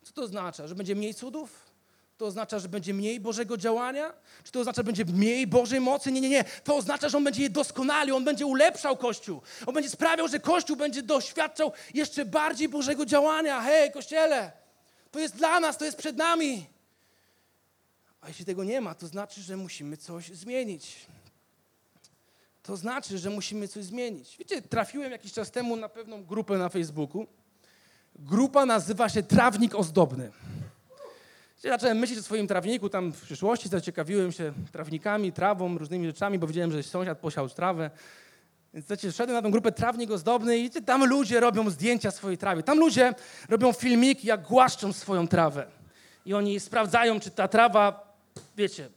Co 0.08 0.14
to 0.14 0.22
oznacza? 0.22 0.68
Że 0.68 0.76
będzie 0.76 0.96
mniej 0.96 1.14
cudów? 1.14 1.66
To 2.18 2.26
oznacza, 2.26 2.60
że 2.60 2.70
będzie 2.70 2.94
mniej 2.94 3.20
Bożego 3.20 3.58
działania? 3.58 4.14
Czy 4.44 4.52
to 4.52 4.60
oznacza, 4.60 4.80
że 4.80 4.84
będzie 4.84 5.06
mniej 5.06 5.48
Bożej 5.48 5.80
mocy? 5.80 6.12
Nie, 6.12 6.22
nie, 6.22 6.30
nie. 6.30 6.44
To 6.64 6.76
oznacza, 6.76 7.10
że 7.10 7.18
On 7.18 7.24
będzie 7.24 7.44
je 7.44 7.50
doskonalił, 7.50 8.16
On 8.16 8.24
będzie 8.24 8.46
ulepszał 8.46 8.98
Kościół. 8.98 9.42
On 9.66 9.74
będzie 9.74 9.90
sprawiał, 9.90 10.28
że 10.28 10.40
Kościół 10.40 10.76
będzie 10.78 11.04
doświadczał 11.04 11.72
jeszcze 11.94 12.26
bardziej 12.26 12.70
Bożego 12.70 13.06
działania. 13.06 13.62
Hej, 13.62 13.92
Kościele, 13.92 14.52
to 15.12 15.20
jest 15.20 15.36
dla 15.36 15.60
nas, 15.60 15.78
to 15.78 15.86
jest 15.86 15.98
przed 15.98 16.18
nami. 16.18 16.66
A 18.22 18.28
jeśli 18.28 18.46
tego 18.46 18.64
nie 18.64 18.82
ma, 18.82 18.96
to 18.96 19.08
znaczy, 19.08 19.42
że 19.42 19.58
musimy 19.58 19.98
coś 19.98 20.28
zmienić. 20.28 20.96
To 22.64 22.78
znaczy, 22.78 23.18
że 23.18 23.30
musimy 23.30 23.68
coś 23.68 23.84
zmienić. 23.84 24.38
Wiecie, 24.38 24.62
trafiłem 24.62 25.12
jakiś 25.12 25.34
czas 25.34 25.52
temu 25.52 25.76
na 25.76 25.90
pewną 25.90 26.26
grupę 26.26 26.58
na 26.58 26.70
Facebooku. 26.70 27.28
Grupa 28.20 28.66
nazywa 28.66 29.10
się 29.10 29.24
Trawnik 29.24 29.76
Ozdobny. 29.76 30.32
Zacząłem 31.62 31.98
myśleć 31.98 32.20
o 32.20 32.24
swoim 32.24 32.48
trawniku, 32.48 32.90
tam 32.90 33.14
w 33.14 33.22
przyszłości 33.22 33.70
zaciekawiłem 33.70 34.32
się 34.32 34.54
trawnikami, 34.72 35.32
trawą, 35.32 35.78
różnymi 35.78 36.08
rzeczami, 36.08 36.40
bo 36.40 36.48
widziałem, 36.48 36.72
że 36.72 36.84
sąsiad 36.84 37.18
posiał 37.18 37.50
trawę. 37.50 37.90
Więc 38.74 38.88
wiecie, 38.88 39.12
wszedłem 39.12 39.36
na 39.36 39.42
tę 39.42 39.52
grupę 39.52 39.72
Trawnik 39.72 40.12
Ozdobny 40.12 40.58
i 40.58 40.70
tam 40.70 41.06
ludzie 41.06 41.40
robią 41.40 41.70
zdjęcia 41.70 42.12
swojej 42.12 42.38
trawy. 42.38 42.64
Tam 42.64 42.80
ludzie 42.80 43.14
robią 43.50 43.74
filmiki, 43.74 44.28
jak 44.28 44.42
głaszczą 44.42 44.94
swoją 44.94 45.28
trawę. 45.28 45.68
I 46.26 46.34
oni 46.34 46.60
sprawdzają, 46.60 47.20
czy 47.20 47.32
ta 47.32 47.48
trawa, 47.48 48.14
wiecie, 48.58 48.90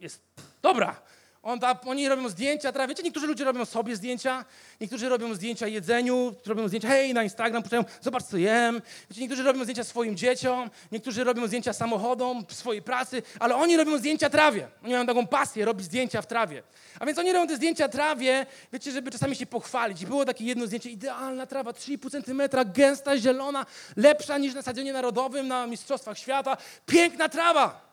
jest 0.00 0.22
dobra. 0.62 1.00
On, 1.44 1.60
oni 1.86 2.08
robią 2.08 2.28
zdjęcia, 2.28 2.72
trawy. 2.72 2.88
Wiecie, 2.88 3.02
niektórzy 3.02 3.26
ludzie 3.26 3.44
robią 3.44 3.64
sobie 3.64 3.96
zdjęcia, 3.96 4.44
niektórzy 4.80 5.08
robią 5.08 5.34
zdjęcia 5.34 5.66
jedzeniu, 5.66 6.34
robią 6.46 6.68
zdjęcia, 6.68 6.88
hej, 6.88 7.14
na 7.14 7.22
Instagram, 7.22 7.62
puszczają, 7.62 7.84
zobacz 8.00 8.22
co 8.22 8.36
jem. 8.36 8.82
Wiecie, 9.10 9.20
niektórzy 9.20 9.42
robią 9.42 9.62
zdjęcia 9.62 9.84
swoim 9.84 10.16
dzieciom, 10.16 10.70
niektórzy 10.92 11.24
robią 11.24 11.46
zdjęcia 11.46 11.72
samochodom, 11.72 12.44
swojej 12.48 12.82
pracy, 12.82 13.22
ale 13.38 13.56
oni 13.56 13.76
robią 13.76 13.98
zdjęcia 13.98 14.30
trawie. 14.30 14.68
Oni 14.84 14.92
mają 14.92 15.06
taką 15.06 15.26
pasję, 15.26 15.64
robić 15.64 15.86
zdjęcia 15.86 16.22
w 16.22 16.26
trawie. 16.26 16.62
A 17.00 17.06
więc 17.06 17.18
oni 17.18 17.32
robią 17.32 17.46
te 17.46 17.56
zdjęcia 17.56 17.88
trawie, 17.88 18.46
wiecie, 18.72 18.92
żeby 18.92 19.10
czasami 19.10 19.36
się 19.36 19.46
pochwalić. 19.46 20.02
I 20.02 20.06
było 20.06 20.24
takie 20.24 20.44
jedno 20.44 20.66
zdjęcie, 20.66 20.90
idealna 20.90 21.46
trawa, 21.46 21.70
3,5 21.70 22.24
cm, 22.24 22.72
gęsta, 22.72 23.18
zielona, 23.18 23.66
lepsza 23.96 24.38
niż 24.38 24.54
na 24.54 24.62
stadionie 24.62 24.92
narodowym, 24.92 25.48
na 25.48 25.66
Mistrzostwach 25.66 26.18
Świata. 26.18 26.56
Piękna 26.86 27.28
trawa. 27.28 27.83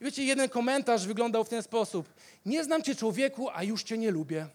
I 0.00 0.04
wiecie, 0.04 0.24
jeden 0.24 0.48
komentarz 0.48 1.06
wyglądał 1.06 1.44
w 1.44 1.48
ten 1.48 1.62
sposób. 1.62 2.08
Nie 2.46 2.64
znam 2.64 2.82
cię 2.82 2.94
człowieku, 2.94 3.48
a 3.54 3.62
już 3.62 3.82
cię 3.82 3.98
nie 3.98 4.10
lubię. 4.10 4.46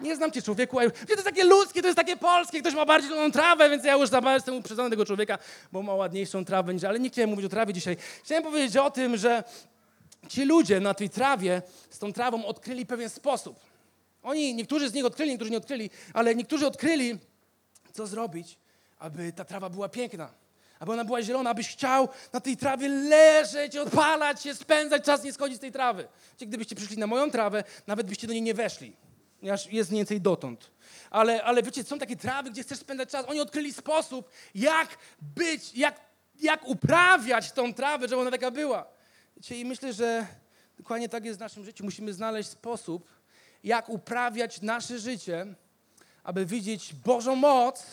Nie 0.00 0.16
znam 0.16 0.32
cię 0.32 0.42
człowieku, 0.42 0.78
a 0.78 0.84
już... 0.84 0.92
Wiecie, 0.92 1.06
to 1.06 1.12
jest 1.12 1.24
takie 1.24 1.44
ludzkie, 1.44 1.80
to 1.82 1.88
jest 1.88 1.96
takie 1.96 2.16
polskie. 2.16 2.60
Ktoś 2.60 2.74
ma 2.74 2.86
bardziej 2.86 3.10
zieloną 3.10 3.32
trawę, 3.32 3.70
więc 3.70 3.84
ja 3.84 3.92
już 3.92 4.08
za 4.08 4.34
jestem 4.34 4.54
uprzedzony 4.54 4.90
tego 4.90 5.06
człowieka, 5.06 5.38
bo 5.72 5.82
ma 5.82 5.94
ładniejszą 5.94 6.44
trawę 6.44 6.74
niż... 6.74 6.84
Ale 6.84 7.00
nie 7.00 7.10
chciałem 7.10 7.30
mówić 7.30 7.46
o 7.46 7.48
trawie 7.48 7.72
dzisiaj. 7.72 7.96
Chciałem 8.24 8.44
powiedzieć 8.44 8.76
o 8.76 8.90
tym, 8.90 9.16
że 9.16 9.44
ci 10.28 10.44
ludzie 10.44 10.80
na 10.80 10.94
tej 10.94 11.10
trawie 11.10 11.62
z 11.90 11.98
tą 11.98 12.12
trawą 12.12 12.46
odkryli 12.46 12.86
pewien 12.86 13.10
sposób. 13.10 13.60
Oni, 14.22 14.54
niektórzy 14.54 14.88
z 14.88 14.94
nich 14.94 15.04
odkryli, 15.04 15.30
niektórzy 15.30 15.50
nie 15.50 15.58
odkryli, 15.58 15.90
ale 16.14 16.34
niektórzy 16.34 16.66
odkryli, 16.66 17.18
co 17.92 18.06
zrobić, 18.06 18.58
aby 18.98 19.32
ta 19.32 19.44
trawa 19.44 19.70
była 19.70 19.88
piękna 19.88 20.45
aby 20.78 20.92
ona 20.92 21.04
była 21.04 21.22
zielona, 21.22 21.50
abyś 21.50 21.68
chciał 21.68 22.08
na 22.32 22.40
tej 22.40 22.56
trawie 22.56 22.88
leżeć, 22.88 23.76
odpalać 23.76 24.42
się, 24.42 24.54
spędzać 24.54 25.04
czas, 25.04 25.24
nie 25.24 25.32
schodzić 25.32 25.56
z 25.56 25.60
tej 25.60 25.72
trawy. 25.72 26.08
Czyli 26.36 26.48
gdybyście 26.48 26.76
przyszli 26.76 26.98
na 26.98 27.06
moją 27.06 27.30
trawę, 27.30 27.64
nawet 27.86 28.06
byście 28.06 28.26
do 28.26 28.32
niej 28.32 28.42
nie 28.42 28.54
weszli. 28.54 28.96
Ponieważ 29.40 29.72
jest 29.72 29.90
mniej 29.90 30.00
więcej 30.00 30.20
dotąd. 30.20 30.70
Ale, 31.10 31.44
ale 31.44 31.62
wiecie, 31.62 31.84
są 31.84 31.98
takie 31.98 32.16
trawy, 32.16 32.50
gdzie 32.50 32.62
chcesz 32.62 32.78
spędzać 32.78 33.10
czas. 33.10 33.26
Oni 33.28 33.40
odkryli 33.40 33.72
sposób, 33.72 34.30
jak 34.54 34.98
być, 35.20 35.74
jak, 35.74 36.00
jak 36.40 36.68
uprawiać 36.68 37.52
tą 37.52 37.74
trawę, 37.74 38.08
żeby 38.08 38.20
ona 38.20 38.30
taka 38.30 38.50
była. 38.50 38.86
Wiecie, 39.36 39.60
i 39.60 39.64
myślę, 39.64 39.92
że 39.92 40.26
dokładnie 40.78 41.08
tak 41.08 41.24
jest 41.24 41.38
w 41.38 41.40
naszym 41.40 41.64
życiu. 41.64 41.84
Musimy 41.84 42.12
znaleźć 42.12 42.50
sposób, 42.50 43.08
jak 43.64 43.88
uprawiać 43.88 44.62
nasze 44.62 44.98
życie, 44.98 45.46
aby 46.24 46.46
widzieć 46.46 46.94
Bożą 46.94 47.36
moc, 47.36 47.86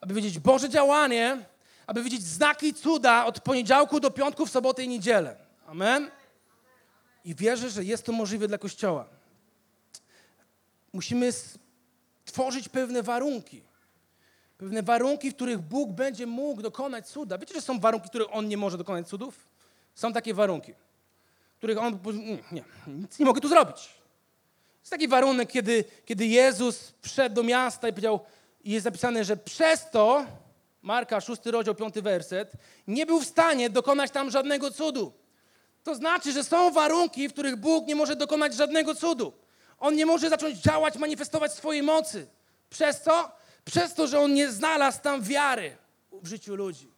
aby 0.00 0.14
widzieć 0.14 0.38
Boże 0.38 0.68
działanie, 0.68 1.38
aby 1.86 2.02
widzieć 2.02 2.22
znaki 2.22 2.74
cuda 2.74 3.24
od 3.26 3.40
poniedziałku 3.40 4.00
do 4.00 4.10
piątku, 4.10 4.46
w 4.46 4.50
sobotę 4.50 4.84
i 4.84 4.88
niedzielę. 4.88 5.36
Amen? 5.66 6.10
I 7.24 7.34
wierzę, 7.34 7.70
że 7.70 7.84
jest 7.84 8.06
to 8.06 8.12
możliwe 8.12 8.48
dla 8.48 8.58
Kościoła. 8.58 9.06
Musimy 10.92 11.32
tworzyć 12.24 12.68
pewne 12.68 13.02
warunki. 13.02 13.62
Pewne 14.58 14.82
warunki, 14.82 15.30
w 15.30 15.34
których 15.34 15.58
Bóg 15.58 15.90
będzie 15.90 16.26
mógł 16.26 16.62
dokonać 16.62 17.08
cuda. 17.08 17.38
Wiecie, 17.38 17.54
że 17.54 17.60
są 17.60 17.80
warunki, 17.80 18.06
w 18.06 18.10
których 18.10 18.28
On 18.30 18.48
nie 18.48 18.56
może 18.56 18.78
dokonać 18.78 19.08
cudów? 19.08 19.48
Są 19.94 20.12
takie 20.12 20.34
warunki, 20.34 20.72
w 21.54 21.56
których 21.56 21.78
On... 21.78 21.98
Nie, 22.52 22.64
nic 22.86 23.18
nie 23.18 23.26
mogę 23.26 23.40
tu 23.40 23.48
zrobić. 23.48 23.94
Jest 24.80 24.90
taki 24.90 25.08
warunek, 25.08 25.48
kiedy, 25.50 25.84
kiedy 26.04 26.26
Jezus 26.26 26.92
wszedł 27.02 27.34
do 27.34 27.42
miasta 27.42 27.88
i 27.88 27.92
powiedział, 27.92 28.20
i 28.64 28.70
jest 28.70 28.84
napisane, 28.84 29.24
że 29.24 29.36
przez 29.36 29.90
to 29.90 30.26
Marka, 30.86 31.20
6 31.20 31.46
rozdział, 31.46 31.74
5 31.74 31.94
werset, 31.94 32.52
nie 32.86 33.06
był 33.06 33.20
w 33.20 33.26
stanie 33.26 33.70
dokonać 33.70 34.10
tam 34.10 34.30
żadnego 34.30 34.70
cudu. 34.70 35.12
To 35.84 35.94
znaczy, 35.94 36.32
że 36.32 36.44
są 36.44 36.72
warunki, 36.72 37.28
w 37.28 37.32
których 37.32 37.56
Bóg 37.56 37.86
nie 37.86 37.96
może 37.96 38.16
dokonać 38.16 38.54
żadnego 38.54 38.94
cudu. 38.94 39.32
On 39.78 39.96
nie 39.96 40.06
może 40.06 40.30
zacząć 40.30 40.58
działać, 40.58 40.96
manifestować 40.96 41.52
swojej 41.52 41.82
mocy. 41.82 42.26
Przez 42.70 43.00
co? 43.00 43.32
Przez 43.64 43.94
to, 43.94 44.06
że 44.06 44.20
on 44.20 44.34
nie 44.34 44.52
znalazł 44.52 45.00
tam 45.02 45.22
wiary 45.22 45.76
w 46.12 46.26
życiu 46.26 46.54
ludzi. 46.54 46.95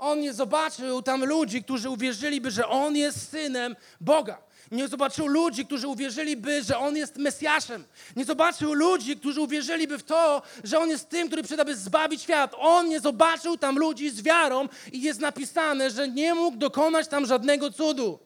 On 0.00 0.20
nie 0.20 0.32
zobaczył 0.32 1.02
tam 1.02 1.24
ludzi, 1.24 1.64
którzy 1.64 1.90
uwierzyliby, 1.90 2.50
że 2.50 2.68
on 2.68 2.96
jest 2.96 3.30
synem 3.30 3.76
Boga. 4.00 4.50
Nie 4.70 4.88
zobaczył 4.88 5.26
ludzi, 5.26 5.66
którzy 5.66 5.88
uwierzyliby, 5.88 6.62
że 6.62 6.78
On 6.78 6.96
jest 6.96 7.16
Mesjaszem. 7.16 7.84
Nie 8.16 8.24
zobaczył 8.24 8.72
ludzi, 8.72 9.16
którzy 9.16 9.40
uwierzyliby 9.40 9.98
w 9.98 10.02
to, 10.02 10.42
że 10.64 10.78
On 10.78 10.88
jest 10.90 11.08
tym, 11.08 11.26
który 11.26 11.42
przyda, 11.42 11.64
by 11.64 11.76
zbawić 11.76 12.22
świat. 12.22 12.54
On 12.58 12.88
nie 12.88 13.00
zobaczył 13.00 13.56
tam 13.56 13.78
ludzi 13.78 14.10
z 14.10 14.22
wiarą 14.22 14.68
i 14.92 15.02
jest 15.02 15.20
napisane, 15.20 15.90
że 15.90 16.08
nie 16.08 16.34
mógł 16.34 16.56
dokonać 16.56 17.08
tam 17.08 17.26
żadnego 17.26 17.70
cudu. 17.70 18.18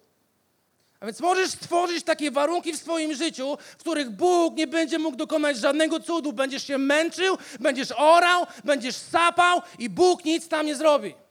A 1.00 1.07
więc 1.07 1.21
możesz 1.21 1.50
stworzyć 1.50 2.04
takie 2.04 2.31
warunki 2.31 2.73
w 2.73 2.76
swoim 2.76 3.14
życiu, 3.14 3.57
w 3.78 3.81
których 3.81 4.11
Bóg 4.11 4.57
nie 4.57 4.66
będzie 4.66 4.99
mógł 4.99 5.16
dokonać 5.16 5.57
żadnego 5.57 6.00
cudu. 6.00 6.33
Będziesz 6.33 6.66
się 6.66 6.78
męczył, 6.78 7.38
będziesz 7.61 7.93
orał, 7.97 8.47
będziesz 8.64 8.97
sapał 8.97 9.62
i 9.78 9.90
Bóg 9.90 10.25
nic 10.25 10.49
tam 10.49 10.66
nie 10.66 10.76
zrobi. 10.76 11.24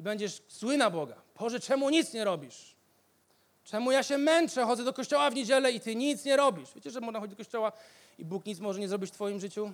I 0.00 0.02
będziesz 0.02 0.42
zły 0.48 0.76
na 0.76 0.90
Boga. 0.90 1.22
Boże, 1.38 1.60
czemu 1.60 1.90
nic 1.90 2.12
nie 2.12 2.24
robisz? 2.24 2.76
Czemu 3.64 3.92
ja 3.92 4.02
się 4.02 4.18
męczę, 4.18 4.64
chodzę 4.64 4.84
do 4.84 4.92
kościoła 4.92 5.30
w 5.30 5.34
niedzielę 5.34 5.72
i 5.72 5.80
ty 5.80 5.96
nic 5.96 6.24
nie 6.24 6.36
robisz? 6.36 6.74
Wiecie, 6.74 6.90
że 6.90 7.00
można 7.00 7.20
chodzić 7.20 7.36
do 7.36 7.44
kościoła 7.44 7.72
i 8.18 8.24
Bóg 8.24 8.46
nic 8.46 8.60
może 8.60 8.80
nie 8.80 8.88
zrobić 8.88 9.10
w 9.10 9.12
twoim 9.12 9.40
życiu? 9.40 9.72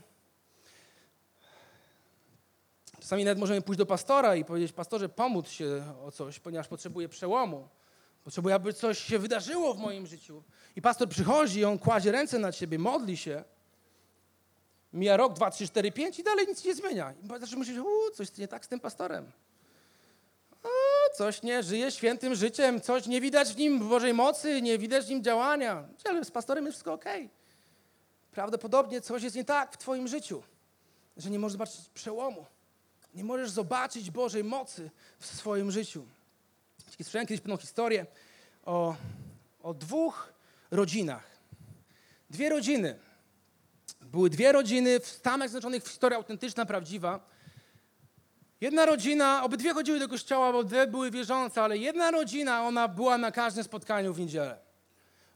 Czasami 3.01 3.25
nawet 3.25 3.39
możemy 3.39 3.63
pójść 3.63 3.79
do 3.79 3.87
pastora 3.87 4.37
i 4.37 4.45
powiedzieć, 4.45 4.73
pastorze, 4.73 5.09
pomóc 5.09 5.49
się 5.49 5.85
o 6.07 6.11
coś, 6.11 6.41
ponieważ 6.41 6.69
potrzebuję 6.69 7.09
przełomu. 7.09 7.69
Potrzebuję, 8.25 8.55
aby 8.55 8.73
coś 8.73 8.99
się 8.99 9.19
wydarzyło 9.19 9.75
w 9.75 9.79
moim 9.79 10.07
życiu. 10.07 10.43
I 10.77 10.83
pastor 10.83 11.09
przychodzi, 11.09 11.65
on 11.65 11.79
kładzie 11.79 12.13
ręce 12.13 12.39
na 12.39 12.53
ciebie, 12.53 12.79
modli 12.79 13.17
się. 13.17 13.45
Mija 14.93 15.17
rok, 15.17 15.33
dwa, 15.33 15.51
trzy, 15.51 15.67
cztery, 15.67 15.93
pięć 15.93 16.19
i 16.19 16.23
dalej 16.23 16.47
nic 16.47 16.65
nie 16.65 16.75
zmienia. 16.75 17.15
I 17.25 17.27
zaczynasz 17.27 17.55
myśleć, 17.55 17.79
coś 18.15 18.37
nie 18.37 18.49
tak 18.49 18.65
z 18.65 18.69
tym 18.69 18.81
pastorem 18.81 19.33
coś 21.17 21.43
nie 21.43 21.63
żyje 21.63 21.91
świętym 21.91 22.35
życiem, 22.35 22.81
coś 22.81 23.07
nie 23.07 23.21
widać 23.21 23.49
w 23.49 23.57
nim 23.57 23.89
Bożej 23.89 24.15
mocy, 24.15 24.63
nie 24.63 24.79
widać 24.79 25.07
w 25.07 25.09
nim 25.09 25.23
działania. 25.23 25.89
Ale 26.05 26.25
z 26.25 26.31
pastorem 26.31 26.65
jest 26.65 26.77
wszystko 26.77 26.93
ok. 26.93 27.05
Prawdopodobnie 28.33 29.01
coś 29.01 29.23
jest 29.23 29.37
nie 29.37 29.45
tak 29.45 29.73
w 29.73 29.77
Twoim 29.77 30.09
życiu, 30.09 30.43
że 31.17 31.31
nie 31.31 31.39
możesz 31.39 31.53
zobaczyć 31.53 31.89
przełomu. 31.95 32.47
Nie 33.15 33.25
możesz 33.25 33.51
zobaczyć 33.51 34.11
Bożej 34.11 34.45
mocy 34.45 34.91
w 35.19 35.27
swoim 35.27 35.71
życiu. 35.71 36.07
Słyszałem 37.03 37.27
kiedyś 37.27 37.41
pewną 37.41 37.57
historię 37.57 38.07
o, 38.65 38.97
o 39.63 39.75
dwóch 39.75 40.33
rodzinach. 40.71 41.25
Dwie 42.31 42.49
rodziny. 42.49 42.99
Były 44.01 44.31
dwie 44.31 44.53
rodziny 44.53 45.01
w 45.01 45.07
Stanach 45.07 45.49
Zjednoczonych, 45.49 45.85
w 45.85 45.89
historii 45.89 46.17
autentyczna, 46.17 46.67
prawdziwa 46.67 47.36
Jedna 48.61 48.87
rodzina, 48.87 49.45
obydwie 49.45 49.75
chodziły 49.75 49.99
do 49.99 50.09
kościoła, 50.09 50.53
bo 50.53 50.65
dwie 50.65 50.87
były 50.87 51.11
wierzące, 51.11 51.63
ale 51.63 51.79
jedna 51.79 52.11
rodzina, 52.11 52.63
ona 52.63 52.89
była 52.89 53.19
na 53.19 53.31
każdym 53.31 53.65
spotkaniu 53.65 54.15
w 54.15 54.21
niedzielę. 54.21 54.59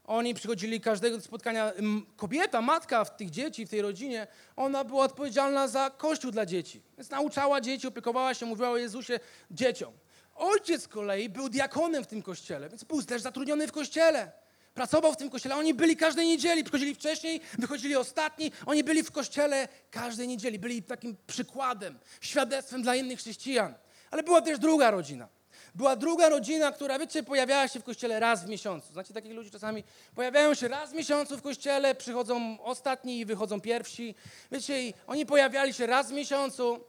Oni 0.03 0.33
przychodzili 0.33 0.81
każdego 0.81 1.21
spotkania. 1.21 1.71
Kobieta, 2.15 2.61
matka 2.61 3.05
w 3.05 3.15
tych 3.15 3.29
dzieci, 3.29 3.65
w 3.65 3.69
tej 3.69 3.81
rodzinie, 3.81 4.27
ona 4.55 4.83
była 4.83 5.05
odpowiedzialna 5.05 5.67
za 5.67 5.89
kościół 5.89 6.31
dla 6.31 6.45
dzieci. 6.45 6.81
Więc 6.97 7.09
nauczała 7.09 7.61
dzieci, 7.61 7.87
opiekowała 7.87 8.33
się, 8.33 8.45
mówiła 8.45 8.69
o 8.69 8.77
Jezusie 8.77 9.19
dzieciom. 9.51 9.93
Ojciec 10.35 10.83
z 10.83 10.87
kolei 10.87 11.29
był 11.29 11.49
diakonem 11.49 12.03
w 12.03 12.07
tym 12.07 12.21
kościele, 12.21 12.69
więc 12.69 12.83
był 12.83 13.03
też 13.03 13.21
zatrudniony 13.21 13.67
w 13.67 13.71
kościele. 13.71 14.31
Pracował 14.73 15.13
w 15.13 15.17
tym 15.17 15.29
kościele. 15.29 15.55
Oni 15.55 15.73
byli 15.73 15.97
każdej 15.97 16.27
niedzieli. 16.27 16.63
Przychodzili 16.63 16.95
wcześniej, 16.95 17.41
wychodzili 17.59 17.95
ostatni. 17.95 18.51
Oni 18.65 18.83
byli 18.83 19.03
w 19.03 19.11
kościele 19.11 19.67
każdej 19.91 20.27
niedzieli. 20.27 20.59
Byli 20.59 20.83
takim 20.83 21.17
przykładem, 21.27 21.99
świadectwem 22.21 22.81
dla 22.81 22.95
innych 22.95 23.19
chrześcijan. 23.19 23.73
Ale 24.11 24.23
była 24.23 24.41
też 24.41 24.59
druga 24.59 24.91
rodzina. 24.91 25.27
Była 25.75 25.95
druga 25.95 26.29
rodzina, 26.29 26.71
która, 26.71 26.99
wiecie, 26.99 27.23
pojawiała 27.23 27.67
się 27.67 27.79
w 27.79 27.83
kościele 27.83 28.19
raz 28.19 28.45
w 28.45 28.47
miesiącu. 28.47 28.93
Znacie 28.93 29.13
takich 29.13 29.33
ludzi 29.33 29.51
czasami? 29.51 29.83
Pojawiają 30.15 30.53
się 30.53 30.67
raz 30.67 30.91
w 30.91 30.93
miesiącu 30.93 31.37
w 31.37 31.41
kościele, 31.41 31.95
przychodzą 31.95 32.63
ostatni 32.63 33.19
i 33.19 33.25
wychodzą 33.25 33.61
pierwsi. 33.61 34.15
Wiecie, 34.51 34.83
i 34.83 34.93
oni 35.07 35.25
pojawiali 35.25 35.73
się 35.73 35.87
raz 35.87 36.09
w 36.09 36.13
miesiącu 36.13 36.83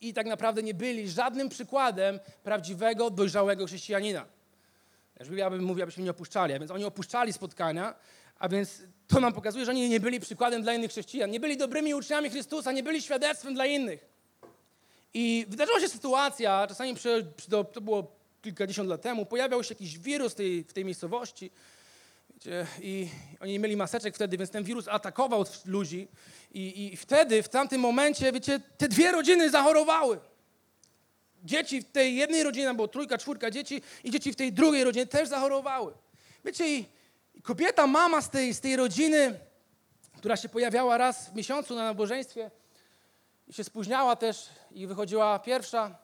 i 0.00 0.14
tak 0.14 0.26
naprawdę 0.26 0.62
nie 0.62 0.74
byli 0.74 1.10
żadnym 1.10 1.48
przykładem 1.48 2.20
prawdziwego, 2.42 3.10
dojrzałego 3.10 3.66
chrześcijanina. 3.66 4.26
Ja 5.36 5.50
bym 5.50 5.62
mówił, 5.64 5.82
abyśmy 5.82 6.04
nie 6.04 6.10
opuszczali, 6.10 6.54
a 6.54 6.58
więc 6.58 6.70
oni 6.70 6.84
opuszczali 6.84 7.32
spotkania, 7.32 7.94
a 8.38 8.48
więc 8.48 8.82
to 9.08 9.20
nam 9.20 9.32
pokazuje, 9.32 9.64
że 9.64 9.70
oni 9.70 9.88
nie 9.88 10.00
byli 10.00 10.20
przykładem 10.20 10.62
dla 10.62 10.74
innych 10.74 10.90
chrześcijan, 10.90 11.30
nie 11.30 11.40
byli 11.40 11.56
dobrymi 11.56 11.94
uczniami 11.94 12.30
Chrystusa, 12.30 12.72
nie 12.72 12.82
byli 12.82 13.02
świadectwem 13.02 13.54
dla 13.54 13.66
innych. 13.66 14.06
I 15.14 15.46
wydarzyła 15.48 15.80
się 15.80 15.88
sytuacja, 15.88 16.66
czasami 16.66 16.94
przy, 16.94 17.26
to, 17.50 17.64
to 17.64 17.80
było 17.80 18.12
kilkadziesiąt 18.42 18.88
lat 18.88 19.02
temu, 19.02 19.26
pojawiał 19.26 19.64
się 19.64 19.74
jakiś 19.74 19.98
wirus 19.98 20.34
tej, 20.34 20.64
w 20.64 20.72
tej 20.72 20.84
miejscowości 20.84 21.50
i 22.80 23.08
oni 23.40 23.52
nie 23.52 23.58
mieli 23.58 23.76
maseczek 23.76 24.14
wtedy, 24.14 24.38
więc 24.38 24.50
ten 24.50 24.64
wirus 24.64 24.88
atakował 24.88 25.44
ludzi 25.64 26.08
i, 26.54 26.92
i 26.92 26.96
wtedy, 26.96 27.42
w 27.42 27.48
tamtym 27.48 27.80
momencie, 27.80 28.32
wiecie, 28.32 28.60
te 28.78 28.88
dwie 28.88 29.12
rodziny 29.12 29.50
zachorowały. 29.50 30.20
Dzieci 31.44 31.80
w 31.80 31.84
tej 31.84 32.16
jednej 32.16 32.42
rodzinie, 32.42 32.74
było 32.74 32.88
trójka, 32.88 33.18
czwórka 33.18 33.50
dzieci 33.50 33.82
i 34.04 34.10
dzieci 34.10 34.32
w 34.32 34.36
tej 34.36 34.52
drugiej 34.52 34.84
rodzinie 34.84 35.06
też 35.06 35.28
zachorowały. 35.28 35.92
Wiecie, 36.44 36.68
i, 36.68 36.86
kobieta, 37.42 37.86
mama 37.86 38.22
z 38.22 38.30
tej, 38.30 38.54
z 38.54 38.60
tej 38.60 38.76
rodziny, 38.76 39.38
która 40.16 40.36
się 40.36 40.48
pojawiała 40.48 40.98
raz 40.98 41.30
w 41.30 41.34
miesiącu 41.34 41.74
na 41.74 41.84
nabożeństwie 41.84 42.50
i 43.48 43.52
się 43.52 43.64
spóźniała 43.64 44.16
też 44.16 44.48
i 44.70 44.86
wychodziła 44.86 45.38
pierwsza, 45.38 45.98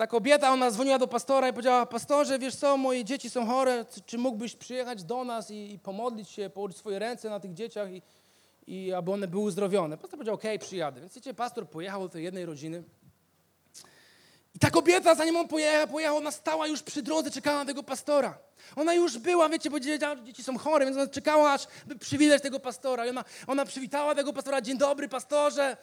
ta 0.00 0.06
kobieta, 0.06 0.52
ona 0.52 0.70
dzwoniła 0.70 0.98
do 0.98 1.08
pastora 1.08 1.48
i 1.48 1.52
powiedziała, 1.52 1.86
pastorze, 1.86 2.38
wiesz 2.38 2.56
co, 2.56 2.76
moje 2.76 3.04
dzieci 3.04 3.30
są 3.30 3.46
chore, 3.46 3.84
czy 4.06 4.18
mógłbyś 4.18 4.56
przyjechać 4.56 5.04
do 5.04 5.24
nas 5.24 5.50
i, 5.50 5.72
i 5.72 5.78
pomodlić 5.78 6.30
się, 6.30 6.50
położyć 6.50 6.76
swoje 6.76 6.98
ręce 6.98 7.30
na 7.30 7.40
tych 7.40 7.54
dzieciach 7.54 7.90
i, 7.92 8.02
i 8.66 8.92
aby 8.92 9.12
one 9.12 9.28
były 9.28 9.42
uzdrowione. 9.42 9.96
Pastor 9.96 10.18
powiedział, 10.18 10.34
okej, 10.34 10.56
okay, 10.56 10.66
przyjadę. 10.66 11.00
Więc 11.00 11.14
wiecie, 11.14 11.34
pastor 11.34 11.68
pojechał 11.68 12.02
do 12.02 12.08
tej 12.08 12.24
jednej 12.24 12.46
rodziny 12.46 12.82
ta 14.60 14.70
kobieta, 14.70 15.14
zanim 15.14 15.36
on 15.36 15.48
pojechał, 15.48 15.88
pojechał, 15.88 16.16
ona 16.16 16.30
stała 16.30 16.66
już 16.66 16.82
przy 16.82 17.02
drodze, 17.02 17.30
czekała 17.30 17.58
na 17.58 17.64
tego 17.64 17.82
pastora. 17.82 18.38
Ona 18.76 18.94
już 18.94 19.18
była, 19.18 19.48
wiecie, 19.48 19.70
bo 19.70 19.80
wiedziała, 19.80 20.16
że 20.16 20.24
dzieci 20.24 20.44
są 20.44 20.58
chore, 20.58 20.84
więc 20.84 20.96
ona 20.96 21.06
czekała, 21.06 21.52
aż 21.52 21.66
by 21.86 21.98
przywitać 21.98 22.42
tego 22.42 22.60
pastora. 22.60 23.06
I 23.06 23.08
ona, 23.08 23.24
ona 23.46 23.64
przywitała 23.64 24.14
tego 24.14 24.32
pastora, 24.32 24.60
dzień 24.60 24.78
dobry, 24.78 25.08
pastorze. 25.08 25.76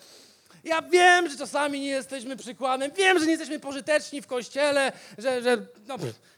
Ja 0.63 0.81
wiem, 0.81 1.29
że 1.29 1.37
czasami 1.37 1.79
nie 1.79 1.87
jesteśmy 1.87 2.37
przykładem, 2.37 2.91
wiem, 2.91 3.19
że 3.19 3.25
nie 3.25 3.31
jesteśmy 3.31 3.59
pożyteczni 3.59 4.21
w 4.21 4.27
kościele, 4.27 4.91
że, 5.17 5.41
że 5.41 5.57
no, 5.87 5.95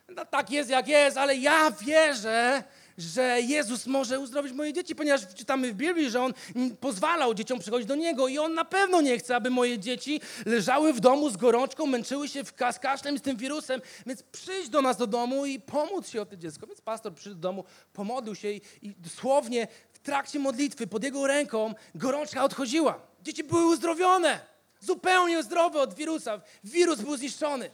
no, 0.09 0.25
tak 0.25 0.51
jest 0.51 0.69
jak 0.69 0.87
jest, 0.87 1.17
ale 1.17 1.35
ja 1.35 1.71
wierzę, 1.71 2.63
że 2.99 3.41
Jezus 3.41 3.87
może 3.87 4.19
uzdrowić 4.19 4.53
moje 4.53 4.73
dzieci, 4.73 4.95
ponieważ 4.95 5.21
czytamy 5.35 5.71
w 5.73 5.75
Biblii, 5.75 6.09
że 6.09 6.21
On 6.21 6.33
pozwalał 6.79 7.33
dzieciom 7.33 7.59
przychodzić 7.59 7.87
do 7.87 7.95
Niego 7.95 8.27
i 8.27 8.37
On 8.37 8.53
na 8.53 8.65
pewno 8.65 9.01
nie 9.01 9.17
chce, 9.19 9.35
aby 9.35 9.49
moje 9.49 9.79
dzieci 9.79 10.21
leżały 10.45 10.93
w 10.93 10.99
domu 10.99 11.29
z 11.29 11.37
gorączką, 11.37 11.85
męczyły 11.85 12.27
się 12.27 12.43
w 12.43 12.53
z 12.71 12.79
kaszlem 12.79 13.17
z 13.17 13.21
tym 13.21 13.37
wirusem, 13.37 13.81
więc 14.05 14.23
przyjdź 14.23 14.69
do 14.69 14.81
nas 14.81 14.97
do 14.97 15.07
domu 15.07 15.45
i 15.45 15.59
pomóc 15.59 16.09
się 16.09 16.21
o 16.21 16.25
to 16.25 16.37
dziecko. 16.37 16.67
Więc 16.67 16.81
pastor 16.81 17.13
przyszedł 17.13 17.35
do 17.35 17.41
domu, 17.41 17.63
pomodlił 17.93 18.35
się 18.35 18.51
i, 18.51 18.61
i 18.81 18.95
dosłownie 18.97 19.67
w 19.93 19.99
trakcie 19.99 20.39
modlitwy 20.39 20.87
pod 20.87 21.03
jego 21.03 21.27
ręką 21.27 21.73
gorączka 21.95 22.43
odchodziła. 22.43 22.99
Dzieci 23.21 23.43
były 23.43 23.65
uzdrowione, 23.65 24.39
zupełnie 24.79 25.43
zdrowe 25.43 25.81
od 25.81 25.93
wirusa. 25.93 26.41
Wirus 26.63 27.01
był 27.01 27.17
zniszczony. 27.17 27.71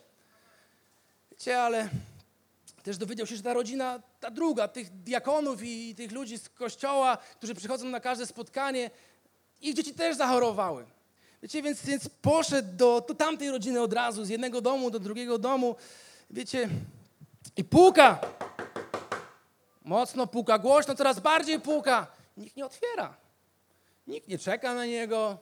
Wiecie, 1.32 1.62
ale 1.62 1.90
też 2.84 2.98
dowiedział 2.98 3.28
się, 3.28 3.36
że 3.36 3.44
ta 3.44 3.54
rodzina, 3.54 4.00
ta 4.26 4.32
druga, 4.32 4.68
tych 4.68 4.90
diakonów 4.90 5.64
i 5.64 5.96
tych 5.96 6.12
ludzi 6.12 6.38
z 6.38 6.50
kościoła, 6.50 7.18
którzy 7.18 7.56
przychodzą 7.56 7.86
na 7.86 8.00
każde 8.00 8.26
spotkanie, 8.26 8.92
ich 9.62 9.76
dzieci 9.76 9.94
też 9.94 10.18
zachorowały. 10.18 10.86
Wiecie, 11.44 11.62
więc, 11.62 11.86
więc 11.86 12.10
poszedł 12.10 12.78
do, 12.78 13.06
do 13.08 13.16
tamtej 13.16 13.52
rodziny 13.52 13.82
od 13.82 13.94
razu, 13.94 14.26
z 14.26 14.30
jednego 14.30 14.62
domu 14.62 14.92
do 14.92 15.00
drugiego 15.00 15.38
domu, 15.38 15.76
wiecie, 16.30 16.70
i 17.58 17.64
puka. 17.64 18.20
Mocno 19.84 20.28
puka, 20.28 20.60
głośno, 20.60 20.96
coraz 20.96 21.20
bardziej 21.20 21.60
puka. 21.60 22.08
Nikt 22.38 22.58
nie 22.58 22.66
otwiera. 22.66 23.18
Nikt 24.08 24.28
nie 24.28 24.40
czeka 24.40 24.74
na 24.74 24.86
niego. 24.86 25.38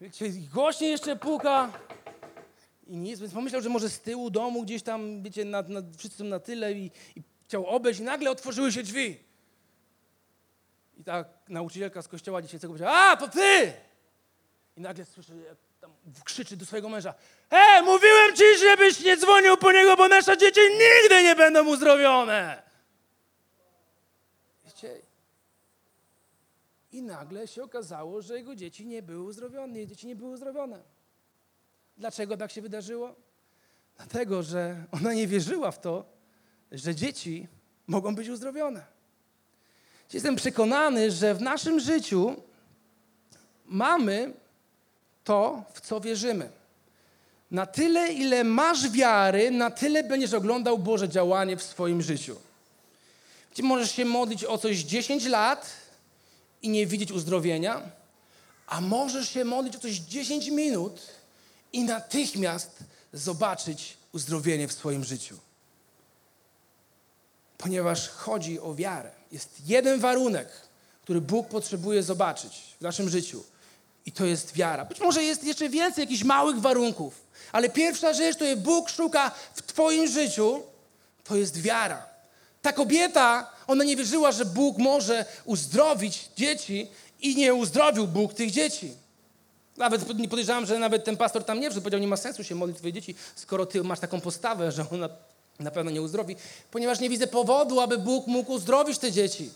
Wiecie, 0.00 0.28
głośniej 0.54 0.90
jeszcze 0.90 1.16
puka. 1.16 1.72
I 2.86 2.96
nic, 2.96 3.20
więc 3.20 3.32
pomyślał, 3.32 3.62
że 3.62 3.68
może 3.68 3.88
z 3.88 4.00
tyłu 4.00 4.30
domu 4.30 4.62
gdzieś 4.62 4.82
tam, 4.82 5.22
wiecie, 5.22 5.44
na, 5.44 5.62
na, 5.62 5.82
wszyscy 5.96 6.18
są 6.18 6.24
na 6.24 6.40
tyle 6.40 6.72
i, 6.72 6.90
i 7.16 7.22
chciał 7.46 7.66
obejść 7.66 8.00
i 8.00 8.02
nagle 8.02 8.30
otworzyły 8.30 8.72
się 8.72 8.82
drzwi. 8.82 9.20
I 10.98 11.04
ta 11.04 11.24
nauczycielka 11.48 12.02
z 12.02 12.08
kościoła 12.08 12.42
dziecięcego 12.42 12.72
powiedziała, 12.72 12.96
a, 12.96 13.16
to 13.16 13.28
ty! 13.28 13.72
I 14.76 14.80
nagle 14.80 15.04
słyszy, 15.04 15.32
krzyczy 16.24 16.56
do 16.56 16.66
swojego 16.66 16.88
męża, 16.88 17.14
hej, 17.50 17.82
mówiłem 17.82 18.36
ci, 18.36 18.44
żebyś 18.60 19.00
nie 19.00 19.16
dzwonił 19.16 19.56
po 19.56 19.72
niego, 19.72 19.96
bo 19.96 20.08
nasze 20.08 20.38
dzieci 20.38 20.60
nigdy 20.60 21.22
nie 21.22 21.36
będą 21.36 21.66
uzdrowione. 21.66 22.62
Wiecie, 24.64 25.00
i 26.92 27.02
nagle 27.02 27.48
się 27.48 27.62
okazało, 27.62 28.22
że 28.22 28.36
jego 28.36 28.56
dzieci 28.56 28.86
nie 28.86 29.02
były 29.02 29.22
uzdrowione, 29.22 29.78
jego 29.78 29.90
dzieci 29.90 30.06
nie 30.06 30.16
były 30.16 30.30
uzdrowione. 30.30 30.82
Dlaczego 31.96 32.36
tak 32.36 32.50
się 32.50 32.62
wydarzyło? 32.62 33.14
Dlatego, 33.96 34.42
że 34.42 34.84
ona 34.92 35.14
nie 35.14 35.26
wierzyła 35.26 35.70
w 35.70 35.80
to, 35.80 36.15
że 36.72 36.94
dzieci 36.94 37.46
mogą 37.86 38.14
być 38.14 38.28
uzdrowione. 38.28 38.84
Jestem 40.12 40.36
przekonany, 40.36 41.10
że 41.10 41.34
w 41.34 41.40
naszym 41.40 41.80
życiu 41.80 42.36
mamy 43.66 44.32
to, 45.24 45.64
w 45.74 45.80
co 45.80 46.00
wierzymy. 46.00 46.50
Na 47.50 47.66
tyle, 47.66 48.12
ile 48.12 48.44
masz 48.44 48.90
wiary, 48.90 49.50
na 49.50 49.70
tyle 49.70 50.04
będziesz 50.04 50.32
oglądał 50.32 50.78
Boże 50.78 51.08
działanie 51.08 51.56
w 51.56 51.62
swoim 51.62 52.02
życiu. 52.02 52.36
Możesz 53.62 53.92
się 53.92 54.04
modlić 54.04 54.44
o 54.44 54.58
coś 54.58 54.78
10 54.78 55.24
lat 55.24 55.72
i 56.62 56.68
nie 56.68 56.86
widzieć 56.86 57.12
uzdrowienia, 57.12 57.82
a 58.66 58.80
możesz 58.80 59.28
się 59.28 59.44
modlić 59.44 59.76
o 59.76 59.78
coś 59.78 59.94
10 59.94 60.46
minut 60.46 61.00
i 61.72 61.84
natychmiast 61.84 62.78
zobaczyć 63.12 63.96
uzdrowienie 64.12 64.68
w 64.68 64.72
swoim 64.72 65.04
życiu. 65.04 65.38
Ponieważ 67.58 68.08
chodzi 68.08 68.60
o 68.60 68.74
wiarę. 68.74 69.10
Jest 69.32 69.50
jeden 69.66 70.00
warunek, 70.00 70.48
który 71.02 71.20
Bóg 71.20 71.48
potrzebuje 71.48 72.02
zobaczyć 72.02 72.62
w 72.78 72.80
naszym 72.80 73.08
życiu. 73.08 73.44
I 74.06 74.12
to 74.12 74.24
jest 74.24 74.52
wiara. 74.54 74.84
Być 74.84 75.00
może 75.00 75.22
jest 75.22 75.44
jeszcze 75.44 75.68
więcej 75.68 76.02
jakichś 76.02 76.24
małych 76.24 76.60
warunków, 76.60 77.22
ale 77.52 77.70
pierwsza 77.70 78.12
rzecz, 78.12 78.36
której 78.36 78.56
Bóg 78.56 78.88
szuka 78.88 79.30
w 79.54 79.62
Twoim 79.62 80.08
życiu, 80.08 80.62
to 81.24 81.36
jest 81.36 81.60
wiara. 81.60 82.06
Ta 82.62 82.72
kobieta, 82.72 83.50
ona 83.66 83.84
nie 83.84 83.96
wierzyła, 83.96 84.32
że 84.32 84.44
Bóg 84.44 84.78
może 84.78 85.24
uzdrowić 85.44 86.30
dzieci 86.36 86.88
i 87.20 87.36
nie 87.36 87.54
uzdrowił 87.54 88.06
Bóg 88.06 88.34
tych 88.34 88.50
dzieci. 88.50 88.92
Nawet 89.76 90.18
nie 90.18 90.28
podejrzewam, 90.28 90.66
że 90.66 90.78
nawet 90.78 91.04
ten 91.04 91.16
pastor 91.16 91.44
tam 91.44 91.60
nie 91.60 91.70
wszedł, 91.70 91.82
powiedział, 91.82 92.00
nie 92.00 92.08
ma 92.08 92.16
sensu 92.16 92.44
się 92.44 92.54
modlić 92.54 92.78
twoje 92.78 92.92
dzieci, 92.92 93.14
skoro 93.34 93.66
ty 93.66 93.84
masz 93.84 94.00
taką 94.00 94.20
postawę, 94.20 94.72
że 94.76 94.86
ona 94.90 95.08
na 95.58 95.70
pewno 95.70 95.90
nie 95.90 96.02
uzdrowi, 96.02 96.36
ponieważ 96.70 97.00
nie 97.00 97.10
widzę 97.10 97.26
powodu, 97.26 97.80
aby 97.80 97.98
Bóg 97.98 98.26
mógł 98.26 98.52
uzdrowić 98.52 98.98
te 98.98 99.12
dzieci. 99.12 99.50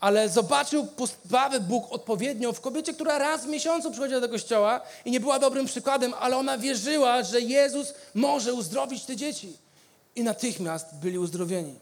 Ale 0.00 0.28
zobaczył 0.28 0.86
postawę 0.86 1.60
Bóg 1.60 1.92
odpowiednią 1.92 2.52
w 2.52 2.60
kobiecie, 2.60 2.94
która 2.94 3.18
raz 3.18 3.44
w 3.44 3.48
miesiącu 3.48 3.90
przychodziła 3.90 4.20
do 4.20 4.28
kościoła 4.28 4.80
i 5.04 5.10
nie 5.10 5.20
była 5.20 5.38
dobrym 5.38 5.66
przykładem, 5.66 6.14
ale 6.20 6.36
ona 6.36 6.58
wierzyła, 6.58 7.22
że 7.22 7.40
Jezus 7.40 7.94
może 8.14 8.54
uzdrowić 8.54 9.04
te 9.04 9.16
dzieci. 9.16 9.56
I 10.16 10.22
natychmiast 10.22 10.94
byli 10.94 11.18
uzdrowieni. 11.18 11.74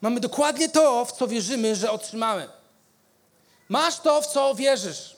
Mamy 0.00 0.20
dokładnie 0.20 0.68
to, 0.68 1.04
w 1.04 1.12
co 1.12 1.28
wierzymy, 1.28 1.76
że 1.76 1.90
otrzymamy. 1.90 2.48
Masz 3.68 4.00
to, 4.00 4.22
w 4.22 4.26
co 4.26 4.54
wierzysz. 4.54 5.16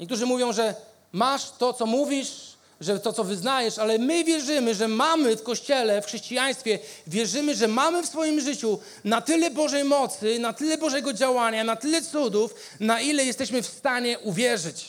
Niektórzy 0.00 0.26
mówią, 0.26 0.52
że 0.52 0.74
masz 1.12 1.50
to, 1.50 1.72
co 1.72 1.86
mówisz, 1.86 2.49
że 2.80 3.00
to, 3.00 3.12
co 3.12 3.24
wyznajesz, 3.24 3.78
ale 3.78 3.98
my 3.98 4.24
wierzymy, 4.24 4.74
że 4.74 4.88
mamy 4.88 5.36
w 5.36 5.42
Kościele, 5.42 6.02
w 6.02 6.06
chrześcijaństwie, 6.06 6.78
wierzymy, 7.06 7.54
że 7.54 7.68
mamy 7.68 8.02
w 8.02 8.06
swoim 8.06 8.40
życiu 8.40 8.78
na 9.04 9.20
tyle 9.20 9.50
Bożej 9.50 9.84
mocy, 9.84 10.38
na 10.38 10.52
tyle 10.52 10.78
Bożego 10.78 11.12
działania, 11.12 11.64
na 11.64 11.76
tyle 11.76 12.02
cudów, 12.02 12.54
na 12.80 13.00
ile 13.00 13.24
jesteśmy 13.24 13.62
w 13.62 13.66
stanie 13.66 14.18
uwierzyć. 14.18 14.86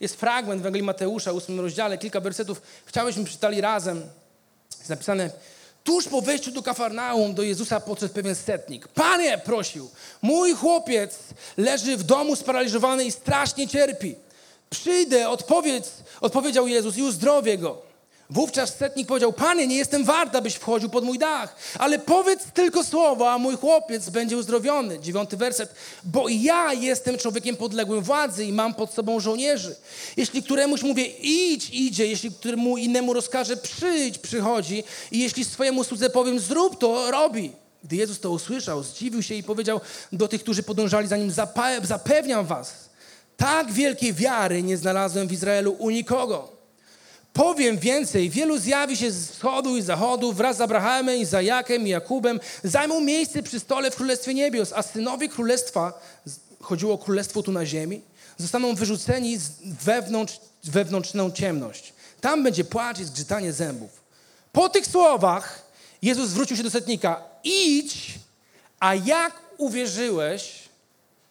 Jest 0.00 0.20
fragment 0.20 0.60
w 0.60 0.62
Ewangelii 0.62 0.86
Mateusza, 0.86 1.32
w 1.32 1.36
ósmym 1.36 1.60
rozdziale, 1.60 1.98
kilka 1.98 2.20
wersetów. 2.20 2.62
Chciałyśmy 2.86 3.24
przeczytali 3.24 3.60
razem. 3.60 4.02
Jest 4.78 4.90
napisane, 4.90 5.30
tuż 5.84 6.08
po 6.08 6.22
wejściu 6.22 6.50
do 6.50 6.62
Kafarnaum 6.62 7.34
do 7.34 7.42
Jezusa 7.42 7.80
podszedł 7.80 8.14
pewien 8.14 8.34
setnik. 8.34 8.88
Panie, 8.88 9.38
prosił, 9.38 9.90
mój 10.22 10.52
chłopiec 10.52 11.18
leży 11.56 11.96
w 11.96 12.02
domu 12.02 12.36
sparaliżowany 12.36 13.04
i 13.04 13.12
strasznie 13.12 13.68
cierpi. 13.68 14.14
Przyjdę, 14.72 15.28
odpowiedz, 15.28 15.92
odpowiedział 16.20 16.68
Jezus 16.68 16.96
i 16.96 17.02
uzdrowię 17.02 17.58
go. 17.58 17.92
Wówczas 18.30 18.76
setnik 18.76 19.08
powiedział, 19.08 19.32
Panie, 19.32 19.66
nie 19.66 19.76
jestem 19.76 20.04
wart, 20.04 20.36
abyś 20.36 20.54
wchodził 20.54 20.88
pod 20.88 21.04
mój 21.04 21.18
dach, 21.18 21.56
ale 21.78 21.98
powiedz 21.98 22.44
tylko 22.54 22.84
słowo, 22.84 23.30
a 23.30 23.38
mój 23.38 23.56
chłopiec 23.56 24.10
będzie 24.10 24.36
uzdrowiony. 24.36 25.00
Dziewiąty 25.00 25.36
werset. 25.36 25.74
Bo 26.04 26.28
ja 26.28 26.72
jestem 26.72 27.18
człowiekiem 27.18 27.56
podległym 27.56 28.02
władzy 28.02 28.44
i 28.44 28.52
mam 28.52 28.74
pod 28.74 28.92
sobą 28.92 29.20
żołnierzy. 29.20 29.76
Jeśli 30.16 30.42
któremuś 30.42 30.82
mówię 30.82 31.04
idź, 31.20 31.70
idzie, 31.70 32.06
jeśli 32.06 32.30
któremu 32.30 32.76
innemu 32.78 33.12
rozkażę 33.12 33.56
przyjdź, 33.56 34.18
przychodzi 34.18 34.84
i 35.10 35.18
jeśli 35.18 35.44
swojemu 35.44 35.84
słudze 35.84 36.10
powiem 36.10 36.40
zrób 36.40 36.78
to, 36.78 37.10
robi. 37.10 37.52
Gdy 37.84 37.96
Jezus 37.96 38.20
to 38.20 38.30
usłyszał, 38.30 38.82
zdziwił 38.82 39.22
się 39.22 39.34
i 39.34 39.42
powiedział 39.42 39.80
do 40.12 40.28
tych, 40.28 40.42
którzy 40.42 40.62
podążali 40.62 41.08
za 41.08 41.16
nim, 41.16 41.32
zapewniam 41.82 42.46
was, 42.46 42.91
tak 43.42 43.72
wielkiej 43.72 44.14
wiary 44.14 44.62
nie 44.62 44.76
znalazłem 44.76 45.28
w 45.28 45.32
Izraelu 45.32 45.72
u 45.78 45.90
nikogo. 45.90 46.48
Powiem 47.32 47.78
więcej, 47.78 48.30
wielu 48.30 48.58
zjawi 48.58 48.96
się 48.96 49.10
z 49.10 49.30
wschodu 49.30 49.76
i 49.76 49.82
zachodu 49.82 50.32
wraz 50.32 50.56
z 50.56 50.60
Abrahamem, 50.60 51.16
Izajakiem 51.16 51.86
i 51.86 51.90
Jakubem, 51.90 52.40
zajmą 52.64 53.00
miejsce 53.00 53.42
przy 53.42 53.60
stole 53.60 53.90
w 53.90 53.96
Królestwie 53.96 54.34
Niebios, 54.34 54.72
a 54.72 54.82
synowie 54.82 55.28
Królestwa, 55.28 56.00
chodziło 56.60 56.94
o 56.94 56.98
Królestwo 56.98 57.42
tu 57.42 57.52
na 57.52 57.66
ziemi, 57.66 58.00
zostaną 58.38 58.74
wyrzuceni 58.74 59.38
wewnątrz, 59.84 60.40
wewnętrzną 60.64 61.30
ciemność. 61.30 61.92
Tam 62.20 62.42
będzie 62.42 62.64
płacz 62.64 62.98
i 62.98 63.04
zgrzytanie 63.04 63.52
zębów. 63.52 63.90
Po 64.52 64.68
tych 64.68 64.86
słowach 64.86 65.62
Jezus 66.02 66.28
zwrócił 66.28 66.56
się 66.56 66.62
do 66.62 66.70
setnika. 66.70 67.22
Idź, 67.44 68.14
a 68.80 68.94
jak 68.94 69.32
uwierzyłeś, 69.58 70.68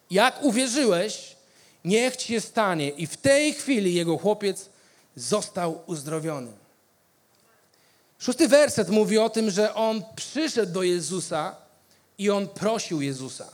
jak 0.09 0.43
uwierzyłeś, 0.43 1.30
niech 1.85 2.15
ci 2.15 2.27
się 2.27 2.41
stanie. 2.41 2.89
I 2.89 3.07
w 3.07 3.17
tej 3.17 3.53
chwili 3.53 3.93
jego 3.93 4.17
chłopiec 4.17 4.69
został 5.15 5.83
uzdrowiony. 5.85 6.51
Szósty 8.19 8.47
werset 8.47 8.89
mówi 8.89 9.17
o 9.17 9.29
tym, 9.29 9.51
że 9.51 9.73
on 9.73 10.03
przyszedł 10.15 10.73
do 10.73 10.83
Jezusa 10.83 11.55
i 12.17 12.29
on 12.29 12.47
prosił 12.47 13.01
Jezusa. 13.01 13.47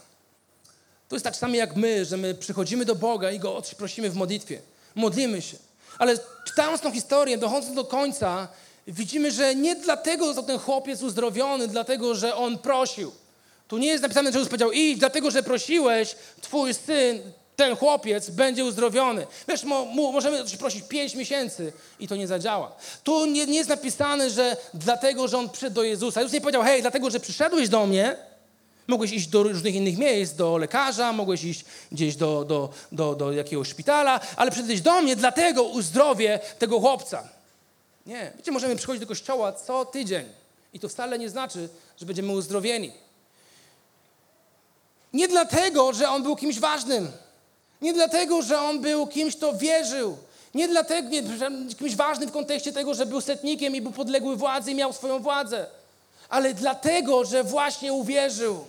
To 1.10 1.16
jest 1.16 1.24
tak 1.24 1.36
samo 1.36 1.56
jak 1.56 1.76
my, 1.76 2.06
że 2.06 2.18
my 2.18 2.36
przychodzimy 2.36 2.86
do 2.86 2.96
Boga 2.96 3.32
i 3.32 3.40
go 3.40 3.62
prosimy 3.78 4.10
w 4.10 4.16
modlitwie. 4.16 4.62
Modlimy 4.96 5.42
się. 5.42 5.58
Ale 6.00 6.20
czytając 6.46 6.82
tą 6.82 6.92
historię, 6.92 7.38
dochodząc 7.38 7.76
do 7.76 7.86
końca, 7.86 8.48
widzimy, 8.88 9.32
że 9.32 9.56
nie 9.56 9.76
dlatego 9.76 10.26
został 10.26 10.44
ten 10.44 10.60
chłopiec 10.60 11.02
uzdrowiony, 11.02 11.68
dlatego 11.68 12.16
że 12.16 12.36
on 12.36 12.58
prosił. 12.58 13.12
Tu 13.68 13.78
nie 13.78 13.88
jest 13.88 14.02
napisane, 14.04 14.32
że 14.32 14.38
Jezus 14.38 14.50
powiedział, 14.50 14.72
idź, 14.72 15.00
dlatego 15.00 15.32
że 15.32 15.44
prosiłeś, 15.44 16.16
twój 16.42 16.74
syn 16.74 17.22
ten 17.58 17.76
chłopiec 17.76 18.30
będzie 18.30 18.66
uzdrowiony. 18.66 19.28
Wiesz, 19.48 19.64
mo, 19.64 19.86
mo, 19.86 20.12
możemy 20.12 20.44
prosić 20.60 20.84
pięć 20.88 21.16
miesięcy 21.16 21.74
i 22.00 22.08
to 22.08 22.16
nie 22.16 22.28
zadziała. 22.28 22.76
Tu 23.04 23.26
nie, 23.26 23.46
nie, 23.46 23.58
jest 23.58 23.70
napisane, 23.70 24.30
że 24.30 24.58
dlatego, 24.74 25.28
że 25.28 25.38
on 25.38 25.50
przyszedł 25.50 25.76
do 25.76 25.84
Jezusa. 25.84 26.22
Jezus 26.22 26.34
nie 26.34 26.42
powiedział, 26.42 26.64
hej, 26.64 26.82
dlatego, 26.82 27.10
że 27.10 27.20
przyszedłeś 27.20 27.70
do 27.70 27.86
mnie, 27.86 28.16
mogłeś 28.88 29.12
iść 29.12 29.28
do 29.28 29.44
różnych 29.44 29.76
innych 29.76 29.98
miejsc, 29.98 30.34
do 30.34 30.58
lekarza, 30.58 31.14
mogłeś 31.14 31.44
iść 31.44 31.66
gdzieś 31.92 32.16
do, 32.16 32.46
do, 32.46 32.70
do, 32.92 33.16
do 33.16 33.32
jakiegoś 33.32 33.68
szpitala, 33.70 34.20
ale 34.36 34.52
przyszedłeś 34.52 34.82
do 34.82 35.02
mnie, 35.02 35.16
dlatego 35.16 35.64
uzdrowię 35.64 36.40
tego 36.60 36.80
chłopca. 36.80 37.30
Nie. 38.06 38.32
Wiecie, 38.38 38.52
możemy 38.52 38.76
przychodzić 38.76 39.02
do 39.02 39.08
kościoła 39.08 39.54
co 39.54 39.86
tydzień 39.86 40.26
i 40.74 40.80
to 40.80 40.90
wcale 40.90 41.20
nie 41.20 41.30
znaczy, 41.30 41.70
że 42.00 42.06
będziemy 42.06 42.32
uzdrowieni. 42.32 42.92
Nie 45.14 45.28
dlatego, 45.28 45.94
że 45.94 46.10
on 46.10 46.24
był 46.24 46.36
kimś 46.36 46.60
ważnym. 46.60 47.12
Nie 47.82 47.94
dlatego, 47.94 48.42
że 48.42 48.60
on 48.60 48.82
był 48.82 49.08
kimś, 49.08 49.36
kto 49.36 49.54
wierzył. 49.54 50.18
Nie 50.56 50.68
dlatego, 50.68 51.10
nie, 51.10 51.24
kimś 51.80 51.96
ważnym 51.96 52.30
w 52.30 52.32
kontekście 52.32 52.74
tego, 52.74 52.94
że 52.94 53.06
był 53.06 53.22
setnikiem 53.22 53.76
i 53.76 53.82
był 53.82 53.92
podległy 53.92 54.36
władzy 54.36 54.72
i 54.72 54.76
miał 54.76 54.94
swoją 54.94 55.20
władzę. 55.20 55.66
Ale 56.30 56.54
dlatego, 56.54 57.26
że 57.26 57.44
właśnie 57.44 57.94
uwierzył. 57.94 58.66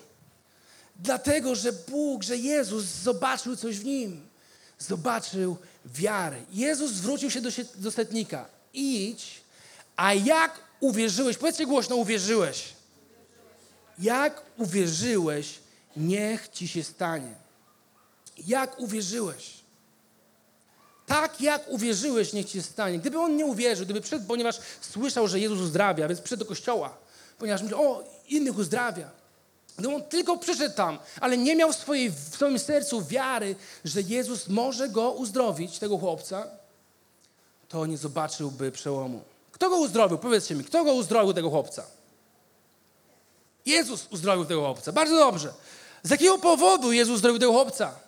Dlatego, 0.97 1.55
że 1.55 1.73
Bóg, 1.73 2.23
że 2.23 2.37
Jezus 2.37 2.85
zobaczył 2.85 3.57
coś 3.57 3.79
w 3.79 3.85
nim. 3.85 4.29
Zobaczył 4.79 5.57
wiarę. 5.85 6.37
Jezus 6.53 6.91
zwrócił 6.91 7.31
się 7.31 7.41
do, 7.41 7.51
do 7.75 7.91
setnika. 7.91 8.47
Idź, 8.75 9.41
a 9.97 10.15
jak 10.15 10.61
uwierzyłeś, 10.81 11.37
powiedzcie 11.37 11.67
głośno, 11.67 11.97
uwierzyłeś. 11.97 12.65
Jak 13.99 14.43
uwierzyłeś, 14.57 15.55
niech 15.97 16.49
ci 16.49 16.69
się 16.69 16.85
stanie 16.85 17.48
jak 18.47 18.81
uwierzyłeś. 18.81 19.59
Tak 21.07 21.41
jak 21.41 21.69
uwierzyłeś, 21.69 22.33
niech 22.33 22.47
ci 22.47 22.63
stanie. 22.63 22.99
Gdyby 22.99 23.19
on 23.19 23.37
nie 23.37 23.47
uwierzył, 23.47 23.85
gdyby 23.85 24.01
przyszedł, 24.01 24.25
ponieważ 24.27 24.59
słyszał, 24.81 25.29
że 25.29 25.41
Jezus 25.41 25.61
uzdrawia, 25.61 26.09
więc 26.09 26.21
przyszedł 26.21 26.45
do 26.45 26.49
kościoła, 26.49 26.97
ponieważ 27.39 27.63
myślał, 27.63 27.93
o, 27.93 28.05
innych 28.29 28.59
uzdrawia. 28.59 29.11
Gdyby 29.79 29.95
on 29.95 30.03
tylko 30.03 30.37
przyszedł 30.37 30.75
tam, 30.75 30.99
ale 31.21 31.39
nie 31.39 31.57
miał 31.57 31.73
w, 31.73 31.77
swojej, 31.77 32.11
w 32.11 32.35
swoim 32.35 32.59
sercu 32.59 33.03
wiary, 33.03 33.57
że 33.85 34.03
Jezus 34.03 34.49
może 34.49 34.89
go 34.89 35.11
uzdrowić, 35.11 35.79
tego 35.79 35.99
chłopca, 35.99 36.47
to 37.69 37.87
nie 37.87 37.99
zobaczyłby 37.99 38.73
przełomu. 38.73 39.21
Kto 39.53 39.71
go 39.71 39.77
uzdrowił? 39.77 40.19
Powiedzcie 40.19 40.55
mi, 40.55 40.65
kto 40.65 40.85
go 40.85 40.93
uzdrowił, 40.93 41.35
tego 41.35 41.51
chłopca? 41.51 41.85
Jezus 43.67 44.07
uzdrowił 44.11 44.45
tego 44.45 44.61
chłopca. 44.61 44.93
Bardzo 44.93 45.17
dobrze. 45.17 45.53
Z 46.03 46.11
jakiego 46.11 46.39
powodu 46.39 46.93
Jezus 46.93 47.15
uzdrowił 47.15 47.39
tego 47.41 47.53
chłopca? 47.53 48.08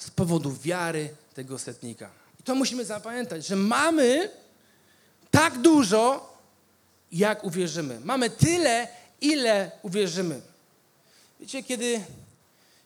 Z 0.00 0.10
powodu 0.10 0.52
wiary 0.52 1.08
tego 1.34 1.58
setnika. 1.58 2.10
I 2.40 2.42
to 2.42 2.54
musimy 2.54 2.84
zapamiętać, 2.84 3.46
że 3.46 3.56
mamy 3.56 4.30
tak 5.30 5.58
dużo, 5.58 6.36
jak 7.12 7.44
uwierzymy. 7.44 8.00
Mamy 8.04 8.30
tyle, 8.30 8.88
ile 9.20 9.70
uwierzymy. 9.82 10.40
Wiecie, 11.40 11.62
kiedy, 11.62 12.00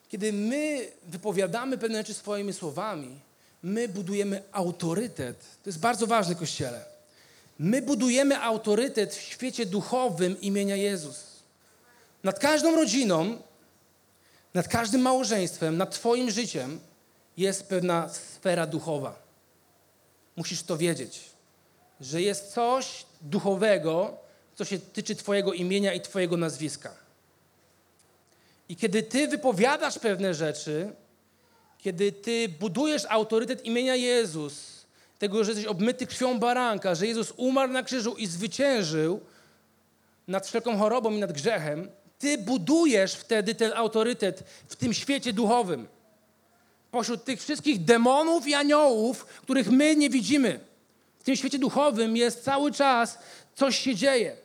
kiedy 0.08 0.32
my 0.32 0.88
wypowiadamy 1.08 1.78
pewne 1.78 1.98
rzeczy 1.98 2.14
swoimi 2.14 2.52
słowami, 2.52 3.20
my 3.62 3.88
budujemy 3.88 4.42
autorytet. 4.52 5.40
To 5.40 5.70
jest 5.70 5.78
bardzo 5.78 6.06
ważne, 6.06 6.34
Kościele. 6.34 6.84
My 7.58 7.82
budujemy 7.82 8.40
autorytet 8.40 9.14
w 9.14 9.20
świecie 9.20 9.66
duchowym 9.66 10.40
imienia 10.40 10.76
Jezus. 10.76 11.24
Nad 12.24 12.38
każdą 12.38 12.76
rodziną, 12.76 13.38
nad 14.54 14.68
każdym 14.68 15.00
małżeństwem, 15.00 15.76
nad 15.76 15.94
Twoim 15.94 16.30
życiem 16.30 16.80
jest 17.36 17.68
pewna 17.68 18.08
sfera 18.08 18.66
duchowa. 18.66 19.22
Musisz 20.36 20.62
to 20.62 20.76
wiedzieć, 20.76 21.20
że 22.00 22.22
jest 22.22 22.52
coś 22.52 23.06
duchowego, 23.20 24.16
co 24.54 24.64
się 24.64 24.78
tyczy 24.78 25.16
Twojego 25.16 25.52
imienia 25.52 25.92
i 25.92 26.00
Twojego 26.00 26.36
nazwiska. 26.36 26.94
I 28.68 28.76
kiedy 28.76 29.02
Ty 29.02 29.28
wypowiadasz 29.28 29.98
pewne 29.98 30.34
rzeczy, 30.34 30.92
kiedy 31.78 32.12
Ty 32.12 32.48
budujesz 32.48 33.06
autorytet 33.08 33.64
imienia 33.64 33.96
Jezus, 33.96 34.84
tego, 35.18 35.44
że 35.44 35.50
jesteś 35.50 35.66
obmyty 35.66 36.06
krwią 36.06 36.38
baranka, 36.38 36.94
że 36.94 37.06
Jezus 37.06 37.32
umarł 37.36 37.72
na 37.72 37.82
krzyżu 37.82 38.14
i 38.14 38.26
zwyciężył 38.26 39.20
nad 40.28 40.46
wszelką 40.46 40.78
chorobą 40.78 41.10
i 41.10 41.18
nad 41.18 41.32
grzechem, 41.32 41.90
Ty 42.18 42.38
budujesz 42.38 43.14
wtedy 43.14 43.54
ten 43.54 43.72
autorytet 43.72 44.44
w 44.68 44.76
tym 44.76 44.94
świecie 44.94 45.32
duchowym 45.32 45.88
pośród 46.94 47.24
tych 47.24 47.40
wszystkich 47.40 47.84
demonów 47.84 48.46
i 48.46 48.54
aniołów, 48.54 49.26
których 49.26 49.70
my 49.70 49.96
nie 49.96 50.10
widzimy. 50.10 50.60
W 51.18 51.24
tym 51.24 51.36
świecie 51.36 51.58
duchowym 51.58 52.16
jest 52.16 52.44
cały 52.44 52.72
czas 52.72 53.18
coś 53.54 53.78
się 53.78 53.94
dzieje. 53.94 54.36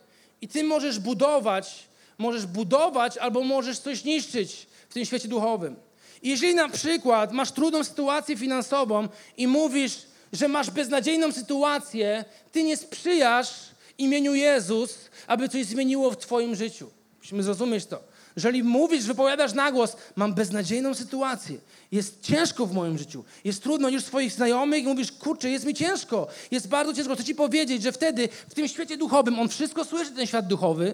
I 0.42 0.48
ty 0.48 0.64
możesz 0.64 1.00
budować, 1.00 1.88
możesz 2.18 2.46
budować 2.46 3.18
albo 3.18 3.44
możesz 3.44 3.80
coś 3.80 4.04
niszczyć 4.04 4.68
w 4.90 4.94
tym 4.94 5.06
świecie 5.06 5.28
duchowym. 5.28 5.76
I 6.22 6.30
jeżeli 6.30 6.56
na 6.56 6.70
przykład 6.70 7.32
masz 7.32 7.52
trudną 7.52 7.84
sytuację 7.84 8.38
finansową 8.38 9.08
i 9.38 9.48
mówisz, 9.48 9.98
że 10.34 10.48
masz 10.48 10.72
beznadziejną 10.72 11.32
sytuację, 11.32 12.26
ty 12.52 12.64
nie 12.64 12.78
sprzyjasz 12.78 13.50
imieniu 13.98 14.36
Jezus, 14.36 14.98
aby 15.28 15.50
coś 15.50 15.66
zmieniło 15.66 16.12
w 16.12 16.18
twoim 16.18 16.56
życiu. 16.56 16.90
Musimy 17.20 17.44
zrozumieć 17.44 17.86
to. 17.86 18.09
Jeżeli 18.36 18.64
mówisz, 18.64 19.06
wypowiadasz 19.06 19.54
na 19.54 19.72
głos, 19.72 19.96
mam 20.16 20.34
beznadziejną 20.34 20.94
sytuację, 20.94 21.58
jest 21.92 22.22
ciężko 22.22 22.66
w 22.66 22.74
moim 22.74 22.98
życiu, 22.98 23.24
jest 23.44 23.64
trudno 23.64 23.90
już 23.90 24.04
swoich 24.04 24.32
znajomych 24.32 24.86
mówisz, 24.86 25.12
kurczę, 25.12 25.50
jest 25.50 25.66
mi 25.66 25.74
ciężko, 25.74 26.28
jest 26.52 26.68
bardzo 26.68 26.94
ciężko. 26.94 27.16
Chcę 27.16 27.24
ci 27.24 27.36
powiedzieć, 27.36 27.84
że 27.84 27.92
wtedy 27.92 28.30
w 28.50 28.54
tym 28.54 28.68
świecie 28.68 28.98
duchowym, 28.98 29.40
on 29.40 29.50
wszystko 29.50 29.86
słyszy, 29.86 30.12
ten 30.12 30.28
świat 30.28 30.48
duchowy, 30.48 30.94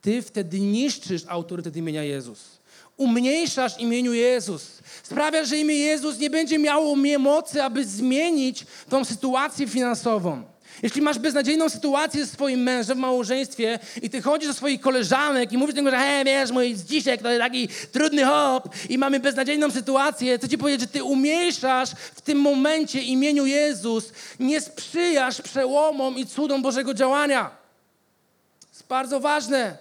ty 0.00 0.22
wtedy 0.22 0.60
niszczysz 0.60 1.22
autorytet 1.28 1.76
imienia 1.76 2.02
Jezus. 2.02 2.62
Umniejszasz 2.96 3.80
imieniu 3.80 4.12
Jezus. 4.12 4.66
Sprawiasz, 5.02 5.48
że 5.48 5.58
imię 5.58 5.74
Jezus 5.74 6.18
nie 6.18 6.30
będzie 6.30 6.58
miało 6.58 6.96
mocy, 7.18 7.62
aby 7.62 7.84
zmienić 7.84 8.66
tą 8.88 9.04
sytuację 9.04 9.68
finansową. 9.68 10.51
Jeśli 10.82 11.02
masz 11.02 11.18
beznadziejną 11.18 11.68
sytuację 11.68 12.26
z 12.26 12.32
swoim 12.32 12.62
mężem 12.62 12.98
w 12.98 13.00
małżeństwie 13.00 13.78
i 14.02 14.10
ty 14.10 14.22
chodzisz 14.22 14.48
do 14.48 14.54
swoich 14.54 14.80
koleżanek 14.80 15.52
i 15.52 15.58
mówisz 15.58 15.74
do 15.74 15.90
że 15.90 15.96
hej, 15.96 16.24
wiesz, 16.24 16.50
mój 16.50 16.74
Zdzisiek 16.74 17.22
to 17.22 17.28
jest 17.28 17.42
taki 17.42 17.68
trudny 17.92 18.24
hop 18.24 18.68
i 18.88 18.98
mamy 18.98 19.20
beznadziejną 19.20 19.70
sytuację, 19.70 20.38
to 20.38 20.48
ci 20.48 20.58
powiedzieć, 20.58 20.80
że 20.80 20.86
ty 20.86 21.04
umniejszasz 21.04 21.90
w 22.14 22.20
tym 22.20 22.40
momencie 22.40 23.02
imieniu 23.02 23.46
Jezus, 23.46 24.12
nie 24.40 24.60
sprzyjasz 24.60 25.42
przełomom 25.42 26.18
i 26.18 26.26
cudom 26.26 26.62
Bożego 26.62 26.94
działania. 26.94 27.50
jest 28.72 28.86
bardzo 28.86 29.20
ważne. 29.20 29.76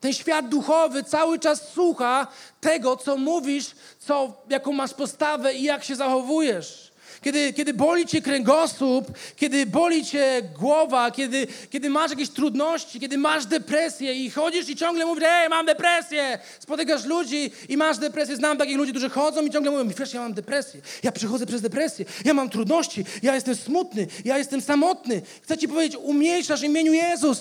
Ten 0.00 0.12
świat 0.12 0.48
duchowy 0.48 1.04
cały 1.04 1.38
czas 1.38 1.72
słucha 1.72 2.26
tego, 2.60 2.96
co 2.96 3.16
mówisz, 3.16 3.70
co, 3.98 4.42
jaką 4.48 4.72
masz 4.72 4.94
postawę 4.94 5.54
i 5.54 5.62
jak 5.62 5.84
się 5.84 5.96
zachowujesz. 5.96 6.89
Kiedy, 7.22 7.52
kiedy 7.52 7.74
boli 7.74 8.06
cię 8.06 8.22
kręgosłup, 8.22 9.06
kiedy 9.36 9.66
boli 9.66 10.04
cię 10.04 10.42
głowa, 10.58 11.10
kiedy, 11.10 11.46
kiedy 11.70 11.90
masz 11.90 12.10
jakieś 12.10 12.30
trudności, 12.30 13.00
kiedy 13.00 13.18
masz 13.18 13.46
depresję 13.46 14.14
i 14.14 14.30
chodzisz 14.30 14.68
i 14.68 14.76
ciągle 14.76 15.06
mówisz, 15.06 15.24
ej, 15.26 15.48
mam 15.48 15.66
depresję. 15.66 16.38
Spotykasz 16.60 17.04
ludzi 17.04 17.50
i 17.68 17.76
masz 17.76 17.98
depresję. 17.98 18.36
Znam 18.36 18.56
takich 18.58 18.76
ludzi, 18.76 18.92
którzy 18.92 19.10
chodzą 19.10 19.46
i 19.46 19.50
ciągle 19.50 19.70
mówią, 19.72 19.88
wiesz, 19.98 20.14
ja 20.14 20.20
mam 20.20 20.34
depresję. 20.34 20.80
Ja 21.02 21.12
przechodzę 21.12 21.46
przez 21.46 21.62
depresję. 21.62 22.04
Ja 22.24 22.34
mam 22.34 22.50
trudności. 22.50 23.04
Ja 23.22 23.34
jestem 23.34 23.56
smutny. 23.56 24.06
Ja 24.24 24.38
jestem 24.38 24.60
samotny. 24.60 25.22
Chcę 25.42 25.58
ci 25.58 25.68
powiedzieć, 25.68 26.00
umniejszasz 26.02 26.62
imieniu 26.62 26.92
Jezus. 26.92 27.40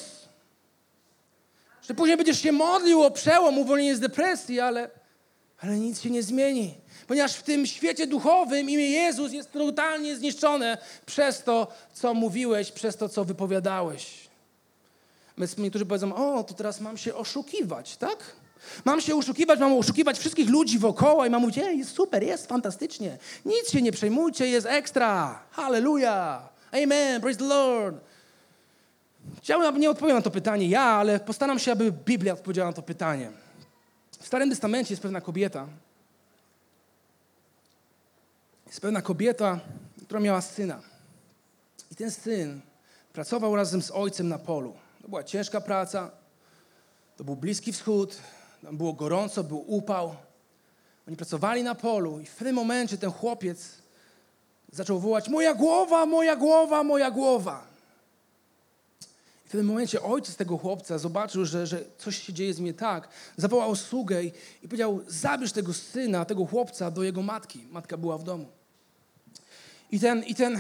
Że 1.81 1.93
później 1.93 2.17
będziesz 2.17 2.41
się 2.41 2.51
modlił 2.51 3.03
o 3.03 3.11
przełom, 3.11 3.57
uwolnienie 3.57 3.95
z 3.95 3.99
depresji, 3.99 4.59
ale, 4.59 4.89
ale 5.59 5.77
nic 5.77 6.01
się 6.01 6.09
nie 6.09 6.23
zmieni. 6.23 6.78
Ponieważ 7.09 7.33
w 7.33 7.43
tym 7.43 7.65
świecie 7.65 8.07
duchowym 8.07 8.69
imię 8.69 8.89
Jezus 8.89 9.31
jest 9.31 9.51
totalnie 9.51 10.15
zniszczone 10.15 10.77
przez 11.05 11.43
to, 11.43 11.67
co 11.93 12.13
mówiłeś, 12.13 12.71
przez 12.71 12.97
to, 12.97 13.09
co 13.09 13.25
wypowiadałeś. 13.25 14.29
Więc 15.37 15.57
niektórzy 15.57 15.85
powiedzą, 15.85 16.15
o, 16.15 16.43
to 16.43 16.53
teraz 16.53 16.81
mam 16.81 16.97
się 16.97 17.15
oszukiwać, 17.15 17.97
tak? 17.97 18.17
Mam 18.85 19.01
się 19.01 19.15
oszukiwać, 19.15 19.59
mam 19.59 19.73
oszukiwać 19.73 20.19
wszystkich 20.19 20.49
ludzi 20.49 20.79
wokoło 20.79 21.25
i 21.25 21.29
mam 21.29 21.41
mówić, 21.41 21.57
ej, 21.57 21.79
jest 21.79 21.91
super, 21.91 22.23
jest 22.23 22.47
fantastycznie. 22.47 23.17
Nic 23.45 23.71
się 23.71 23.81
nie 23.81 23.91
przejmujcie, 23.91 24.47
jest 24.47 24.67
ekstra. 24.67 25.39
Hallelujah. 25.51 26.49
Amen, 26.71 27.21
praise 27.21 27.39
the 27.39 27.45
Lord. 27.45 27.95
Chciałbym, 29.37 29.67
aby 29.67 29.79
nie 29.79 29.89
odpowiedział 29.89 30.17
na 30.17 30.23
to 30.23 30.31
pytanie 30.31 30.67
ja, 30.67 30.83
ale 30.83 31.19
postaram 31.19 31.59
się, 31.59 31.71
aby 31.71 31.91
Biblia 31.91 32.33
odpowiedziała 32.33 32.69
na 32.69 32.73
to 32.73 32.81
pytanie. 32.81 33.31
W 34.19 34.27
Starym 34.27 34.49
Testamencie 34.49 34.93
jest 34.93 35.01
pewna 35.01 35.21
kobieta. 35.21 35.67
Jest 38.69 38.81
pewna 38.81 39.01
kobieta, 39.01 39.59
która 40.05 40.19
miała 40.19 40.41
syna. 40.41 40.81
I 41.91 41.95
ten 41.95 42.11
syn 42.11 42.61
pracował 43.13 43.55
razem 43.55 43.81
z 43.81 43.91
ojcem 43.91 44.27
na 44.27 44.39
polu. 44.39 44.73
To 45.01 45.07
była 45.07 45.23
ciężka 45.23 45.61
praca, 45.61 46.11
to 47.17 47.23
był 47.23 47.35
Bliski 47.35 47.73
Wschód, 47.73 48.17
tam 48.63 48.77
było 48.77 48.93
gorąco, 48.93 49.43
był 49.43 49.63
upał. 49.67 50.15
Oni 51.07 51.17
pracowali 51.17 51.63
na 51.63 51.75
polu 51.75 52.19
i 52.19 52.25
w 52.25 52.35
pewnym 52.35 52.55
momencie 52.55 52.97
ten 52.97 53.11
chłopiec 53.11 53.67
zaczął 54.71 54.99
wołać: 54.99 55.29
Moja 55.29 55.53
głowa, 55.53 56.05
moja 56.05 56.35
głowa, 56.35 56.83
moja 56.83 57.11
głowa. 57.11 57.67
I 59.45 59.49
w 59.49 59.51
tym 59.51 59.65
momencie 59.65 60.01
ojciec 60.01 60.35
tego 60.35 60.57
chłopca 60.57 60.97
zobaczył, 60.97 61.45
że, 61.45 61.67
że 61.67 61.85
coś 61.97 62.17
się 62.17 62.33
dzieje 62.33 62.53
z 62.53 62.59
nim 62.59 62.73
tak. 62.73 63.09
Zawołał 63.37 63.75
sługę 63.75 64.23
i, 64.23 64.31
i 64.63 64.67
powiedział, 64.67 64.99
zabierz 65.07 65.51
tego 65.51 65.73
syna, 65.73 66.25
tego 66.25 66.45
chłopca 66.45 66.91
do 66.91 67.03
jego 67.03 67.21
matki. 67.21 67.67
Matka 67.69 67.97
była 67.97 68.17
w 68.17 68.23
domu. 68.23 68.58
I 69.91 69.99
ten, 69.99 70.23
i 70.23 70.35
ten, 70.35 70.59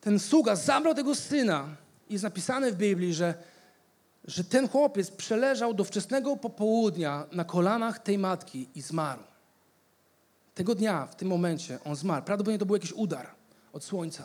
ten 0.00 0.18
sługa 0.18 0.56
zabrał 0.56 0.94
tego 0.94 1.14
syna. 1.14 1.76
Jest 2.10 2.24
napisane 2.24 2.72
w 2.72 2.76
Biblii, 2.76 3.14
że, 3.14 3.34
że 4.24 4.44
ten 4.44 4.68
chłopiec 4.68 5.10
przeleżał 5.10 5.74
do 5.74 5.84
wczesnego 5.84 6.36
popołudnia 6.36 7.26
na 7.32 7.44
kolanach 7.44 7.98
tej 7.98 8.18
matki 8.18 8.68
i 8.74 8.82
zmarł. 8.82 9.22
Tego 10.54 10.74
dnia, 10.74 11.06
w 11.06 11.16
tym 11.16 11.28
momencie, 11.28 11.78
on 11.84 11.96
zmarł. 11.96 12.24
Prawdopodobnie 12.24 12.58
to 12.58 12.66
był 12.66 12.76
jakiś 12.76 12.92
udar 12.92 13.26
od 13.72 13.84
słońca. 13.84 14.24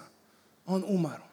On 0.66 0.84
umarł. 0.84 1.24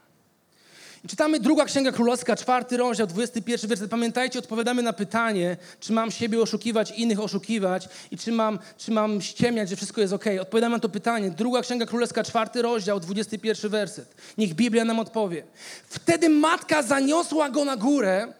I 1.04 1.08
czytamy 1.08 1.40
druga 1.40 1.64
Księga 1.64 1.92
Królewska, 1.92 2.36
czwarty 2.36 2.76
rozdział, 2.76 3.06
21 3.06 3.68
werset. 3.68 3.90
Pamiętajcie, 3.90 4.38
odpowiadamy 4.38 4.82
na 4.82 4.92
pytanie, 4.92 5.56
czy 5.80 5.92
mam 5.92 6.10
siebie 6.10 6.40
oszukiwać, 6.40 6.90
innych 6.90 7.20
oszukiwać 7.20 7.88
i 8.10 8.18
czy 8.18 8.32
mam, 8.32 8.58
czy 8.78 8.90
mam 8.90 9.20
ściemniać, 9.20 9.68
że 9.68 9.76
wszystko 9.76 10.00
jest 10.00 10.12
ok. 10.12 10.24
Odpowiadamy 10.40 10.76
na 10.76 10.80
to 10.80 10.88
pytanie. 10.88 11.30
Druga 11.30 11.62
Księga 11.62 11.86
Królewska, 11.86 12.24
czwarty 12.24 12.62
rozdział, 12.62 13.00
21 13.00 13.70
werset. 13.70 14.14
Niech 14.38 14.54
Biblia 14.54 14.84
nam 14.84 15.00
odpowie. 15.00 15.44
Wtedy 15.88 16.28
matka 16.28 16.82
zaniosła 16.82 17.50
go 17.50 17.64
na 17.64 17.76
górę, 17.76 18.32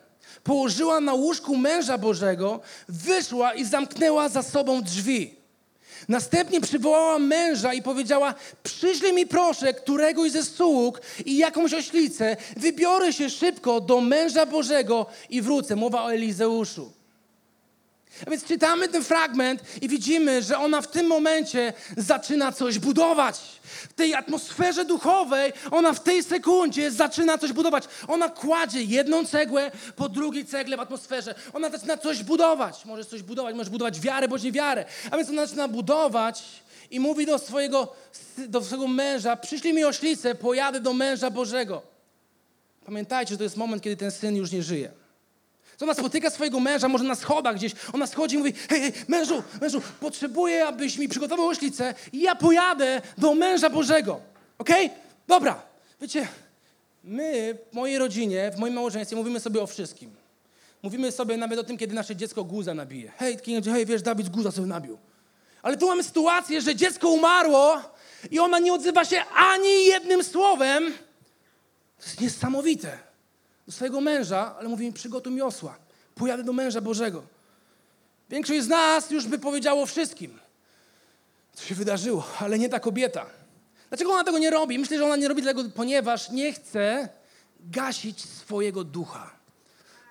położyła 0.45 1.01
na 1.01 1.15
łóżku 1.15 1.57
męża 1.57 1.99
Bożego, 1.99 2.61
wyszła 2.89 3.55
i 3.55 3.65
zamknęła 3.65 4.29
za 4.29 4.43
sobą 4.43 4.83
drzwi. 4.83 5.42
Następnie 6.09 6.61
przywołała 6.61 7.19
męża 7.19 7.75
i 7.75 7.83
powiedziała: 7.83 8.35
Przyślij 8.63 9.13
mi 9.13 9.27
proszę 9.27 9.75
któregoś 9.75 10.31
ze 10.31 10.45
sług 10.45 11.01
i 11.25 11.37
jakąś 11.37 11.75
oślicę. 11.75 12.37
Wybiorę 12.57 13.13
się 13.13 13.31
szybko 13.31 13.81
do 13.81 14.01
męża 14.01 14.47
Bożego 14.47 15.07
i 15.31 15.43
wrócę. 15.43 15.77
Mowa 15.77 16.05
o 16.05 16.13
Elizeuszu. 16.15 17.02
A 18.27 18.31
więc 18.31 18.45
czytamy 18.45 18.89
ten 18.89 19.05
fragment 19.05 19.63
i 19.83 19.89
widzimy, 19.89 20.43
że 20.43 20.59
ona 20.59 20.81
w 20.81 20.87
tym 20.87 21.07
momencie 21.07 21.73
zaczyna 21.97 22.53
coś 22.53 22.79
budować. 22.79 23.41
W 23.63 23.93
tej 23.93 24.15
atmosferze 24.15 24.85
duchowej 24.85 25.53
ona 25.71 25.93
w 25.93 26.03
tej 26.03 26.23
sekundzie 26.23 26.91
zaczyna 26.91 27.39
coś 27.39 27.53
budować. 27.53 27.85
Ona 28.09 28.29
kładzie 28.29 28.83
jedną 28.83 29.27
cegłę 29.27 29.71
po 29.97 30.09
drugiej 30.09 30.45
cegle 30.45 30.77
w 30.77 30.81
atmosferze. 30.81 31.35
Ona 31.53 31.71
zaczyna 31.71 31.97
coś 31.97 32.23
budować. 32.23 32.85
Możesz 32.85 33.07
coś 33.07 33.23
budować, 33.23 33.55
możesz 33.55 33.71
budować 33.71 34.01
wiarę 34.01 34.29
bądź 34.29 34.43
nie 34.43 34.53
wiarę. 34.53 34.85
A 35.11 35.17
więc 35.17 35.31
ona 35.31 35.47
zaczyna 35.47 35.69
budować 35.69 36.43
i 36.91 37.01
mówi 37.01 37.27
do 37.27 37.39
swojego, 37.39 37.95
do 38.39 38.65
swojego 38.65 38.89
męża, 38.89 39.37
przyszli 39.37 39.73
mi 39.73 39.85
oślicę, 39.85 40.35
pojadę 40.35 40.81
do 40.81 40.93
męża 40.93 41.31
Bożego. 41.31 41.83
Pamiętajcie, 42.85 43.31
że 43.31 43.39
to 43.39 43.45
jest 43.45 43.57
moment, 43.57 43.83
kiedy 43.83 43.97
ten 43.97 44.11
syn 44.11 44.37
już 44.37 44.53
nie 44.53 44.63
żyje. 44.63 45.02
Ona 45.81 45.95
spotyka 45.95 46.31
swojego 46.31 46.61
męża, 46.61 46.89
może 46.89 47.05
na 47.05 47.15
schodach 47.15 47.57
gdzieś. 47.57 47.73
Ona 47.93 48.07
schodzi 48.07 48.35
i 48.35 48.39
mówi, 48.39 48.53
hej, 48.69 48.81
hej, 48.81 48.93
mężu, 49.09 49.43
mężu, 49.61 49.83
potrzebuję, 50.01 50.67
abyś 50.67 50.99
mi 50.99 51.09
przygotował 51.09 51.47
oślicę 51.49 51.95
i 52.13 52.21
ja 52.21 52.35
pojadę 52.35 53.03
do 53.19 53.35
męża 53.35 53.71
Bożego. 53.71 54.21
Okej? 54.59 54.87
Okay? 54.87 54.99
Dobra. 55.27 55.63
Wiecie, 56.01 56.29
my 57.05 57.59
w 57.73 57.75
mojej 57.75 57.99
rodzinie, 57.99 58.51
w 58.57 58.59
moim 58.59 58.75
małżeństwie 58.75 59.17
mówimy 59.17 59.41
sobie 59.41 59.63
o 59.63 59.67
wszystkim. 59.67 60.11
Mówimy 60.83 61.13
sobie 61.13 61.37
nawet 61.37 61.59
o 61.59 61.65
tym, 61.65 61.79
kiedy 61.79 61.95
nasze 61.95 62.17
dziecko 62.17 62.45
guza 62.45 62.75
nabije. 62.75 63.13
Hej, 63.17 63.39
hej, 63.65 63.87
wiesz, 63.87 64.03
Dawid 64.03 64.29
guza 64.29 64.51
sobie 64.51 64.67
nabił. 64.67 64.99
Ale 65.63 65.77
tu 65.77 65.87
mamy 65.87 66.03
sytuację, 66.03 66.61
że 66.61 66.77
dziecko 66.77 67.09
umarło 67.09 67.81
i 68.31 68.39
ona 68.39 68.59
nie 68.59 68.73
odzywa 68.73 69.05
się 69.05 69.25
ani 69.25 69.87
jednym 69.87 70.25
słowem. 70.25 70.93
To 71.99 72.05
jest 72.05 72.21
niesamowite 72.21 73.12
swojego 73.73 74.01
męża, 74.01 74.57
ale 74.59 74.69
mówi 74.69 74.87
mi, 74.87 74.93
przygotuj 74.93 75.33
mi 75.33 75.43
osła. 75.43 75.79
Pojadę 76.15 76.43
do 76.43 76.53
męża 76.53 76.81
Bożego. 76.81 77.23
Większość 78.31 78.63
z 78.63 78.69
nas 78.69 79.11
już 79.11 79.27
by 79.27 79.39
powiedziało 79.39 79.87
wszystkim, 79.87 80.39
co 81.55 81.65
się 81.65 81.75
wydarzyło, 81.75 82.27
ale 82.39 82.59
nie 82.59 82.69
ta 82.69 82.81
kobieta. 82.81 83.27
Dlaczego 83.89 84.13
ona 84.13 84.25
tego 84.25 84.39
nie 84.39 84.51
robi? 84.51 84.79
Myślę, 84.79 84.99
że 84.99 85.05
ona 85.05 85.17
nie 85.17 85.29
robi 85.29 85.43
tego, 85.43 85.65
ponieważ 85.75 86.31
nie 86.31 86.53
chce 86.53 87.09
gasić 87.61 88.25
swojego 88.25 88.85
ducha. 88.85 89.31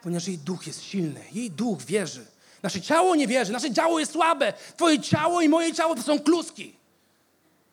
Ponieważ 0.03 0.27
jej 0.27 0.37
duch 0.37 0.67
jest 0.67 0.83
silny, 0.83 1.23
jej 1.31 1.51
duch 1.51 1.81
wierzy. 1.81 2.25
Nasze 2.63 2.81
ciało 2.81 3.15
nie 3.15 3.27
wierzy, 3.27 3.51
nasze 3.51 3.73
ciało 3.73 3.99
jest 3.99 4.11
słabe. 4.11 4.53
Twoje 4.75 4.99
ciało 4.99 5.41
i 5.41 5.49
moje 5.49 5.73
ciało 5.73 5.95
to 5.95 6.01
są 6.01 6.19
kluski. 6.19 6.75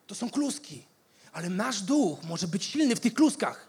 To 0.06 0.14
są 0.14 0.30
kluski. 0.30 0.82
Ale 1.32 1.48
nasz 1.50 1.82
duch 1.82 2.18
może 2.24 2.48
być 2.48 2.64
silny 2.64 2.96
w 2.96 3.00
tych 3.00 3.14
kluskach. 3.14 3.67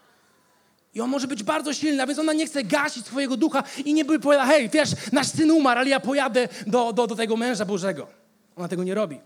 I 0.93 1.01
on 1.01 1.09
może 1.09 1.27
być 1.27 1.43
bardzo 1.43 1.73
silny, 1.73 2.03
a 2.03 2.07
więc 2.07 2.19
ona 2.19 2.33
nie 2.33 2.47
chce 2.47 2.63
gasić 2.63 3.05
swojego 3.05 3.37
ducha 3.37 3.63
i 3.85 3.93
nie 3.93 4.05
by 4.05 4.19
powiedziała, 4.19 4.47
hej, 4.47 4.69
wiesz, 4.69 4.89
nasz 5.11 5.27
syn 5.27 5.51
umarł, 5.51 5.79
ale 5.79 5.89
ja 5.89 5.99
pojadę 5.99 6.47
do, 6.67 6.93
do, 6.93 7.07
do 7.07 7.15
tego 7.15 7.37
męża 7.37 7.65
Bożego. 7.65 8.07
Ona 8.55 8.67
tego 8.67 8.83
nie 8.83 8.95
robi. 8.95 9.19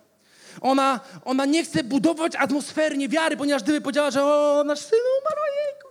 Ona, 0.61 0.99
ona 1.25 1.45
nie 1.45 1.63
chce 1.63 1.83
budować 1.83 2.35
atmosfery 2.35 2.97
niewiary, 2.97 3.37
ponieważ 3.37 3.63
gdyby 3.63 3.81
powiedziała, 3.81 4.11
że 4.11 4.23
o, 4.23 4.63
nasz 4.65 4.79
syn 4.79 4.99
umarł, 5.21 5.41
ojejku, 5.41 5.87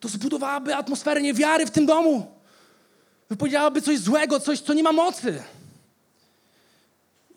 to 0.00 0.08
zbudowałaby 0.08 0.74
atmosferę 0.76 1.22
niewiary 1.22 1.66
w 1.66 1.70
tym 1.70 1.86
domu. 1.86 2.26
Wypowiedziałaby 3.30 3.82
coś 3.82 3.98
złego, 3.98 4.40
coś, 4.40 4.60
co 4.60 4.74
nie 4.74 4.82
ma 4.82 4.92
mocy. 4.92 5.42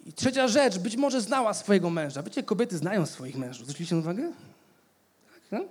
I 0.05 0.13
trzecia 0.13 0.47
rzecz, 0.47 0.77
być 0.77 0.95
może 0.95 1.21
znała 1.21 1.53
swojego 1.53 1.89
męża. 1.89 2.23
Wiecie, 2.23 2.43
kobiety 2.43 2.77
znają 2.77 3.05
swoich 3.05 3.37
mężów. 3.37 3.63
Zwróciliście 3.65 3.97
uwagę? 3.97 4.31
Tak, 5.33 5.41
no? 5.51 5.65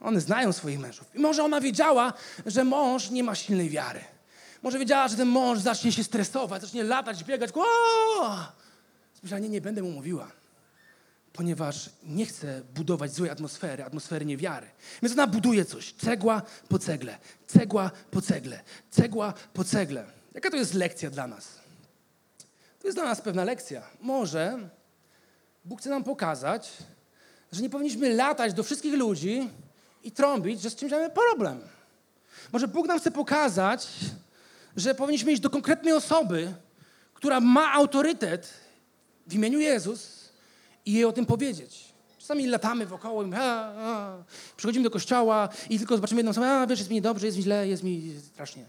One 0.00 0.20
znają 0.20 0.52
swoich 0.52 0.78
mężów. 0.78 1.06
I 1.14 1.18
może 1.18 1.44
ona 1.44 1.60
wiedziała, 1.60 2.12
że 2.46 2.64
mąż 2.64 3.10
nie 3.10 3.24
ma 3.24 3.34
silnej 3.34 3.70
wiary. 3.70 4.00
Może 4.62 4.78
wiedziała, 4.78 5.08
że 5.08 5.16
ten 5.16 5.28
mąż 5.28 5.58
zacznie 5.58 5.92
się 5.92 6.04
stresować, 6.04 6.62
zacznie 6.62 6.84
latać, 6.84 7.24
biegać. 7.24 7.50
Specjalnie 9.14 9.48
nie 9.48 9.60
będę 9.60 9.82
mu 9.82 9.90
mówiła. 9.90 10.30
ponieważ 11.32 11.90
nie 12.02 12.26
chce 12.26 12.62
budować 12.74 13.14
złej 13.14 13.30
atmosfery, 13.30 13.84
atmosfery 13.84 14.26
niewiary. 14.26 14.66
Więc 15.02 15.12
ona 15.12 15.26
buduje 15.26 15.64
coś, 15.64 15.92
cegła 15.92 16.42
po 16.68 16.78
cegle, 16.78 17.18
cegła 17.46 17.90
po 18.10 18.22
cegle, 18.22 18.60
cegła 18.90 19.34
po 19.54 19.64
cegle. 19.64 20.04
Jaka 20.34 20.50
to 20.50 20.56
jest 20.56 20.74
lekcja 20.74 21.10
dla 21.10 21.26
nas? 21.26 21.48
To 22.80 22.86
jest 22.86 22.96
dla 22.98 23.04
nas 23.04 23.20
pewna 23.20 23.44
lekcja. 23.44 23.82
Może 24.00 24.68
Bóg 25.64 25.80
chce 25.80 25.90
nam 25.90 26.04
pokazać, 26.04 26.72
że 27.52 27.62
nie 27.62 27.70
powinniśmy 27.70 28.14
latać 28.14 28.54
do 28.54 28.62
wszystkich 28.62 28.94
ludzi 28.94 29.50
i 30.04 30.12
trąbić, 30.12 30.60
że 30.60 30.70
z 30.70 30.76
czymś 30.76 30.92
mamy 30.92 31.10
problem. 31.10 31.60
Może 32.52 32.68
Bóg 32.68 32.86
nam 32.86 32.98
chce 32.98 33.10
pokazać, 33.10 33.88
że 34.76 34.94
powinniśmy 34.94 35.32
iść 35.32 35.42
do 35.42 35.50
konkretnej 35.50 35.92
osoby, 35.92 36.52
która 37.14 37.40
ma 37.40 37.72
autorytet 37.72 38.54
w 39.26 39.34
imieniu 39.34 39.60
Jezus 39.60 40.30
i 40.86 40.92
jej 40.92 41.04
o 41.04 41.12
tym 41.12 41.26
powiedzieć. 41.26 41.84
Czasami 42.18 42.46
latamy 42.46 42.86
wokoło 42.86 43.24
a, 43.36 43.72
a. 43.76 44.24
przychodzimy 44.56 44.84
do 44.84 44.90
kościoła 44.90 45.48
i 45.70 45.78
tylko 45.78 45.96
zobaczymy 45.96 46.18
jedną 46.18 46.30
osobę, 46.30 46.50
a 46.50 46.66
wiesz, 46.66 46.78
jest 46.78 46.90
mi 46.90 46.96
niedobrze, 46.96 47.26
jest 47.26 47.38
mi 47.38 47.44
źle, 47.44 47.68
jest 47.68 47.82
mi 47.82 48.14
strasznie. 48.32 48.64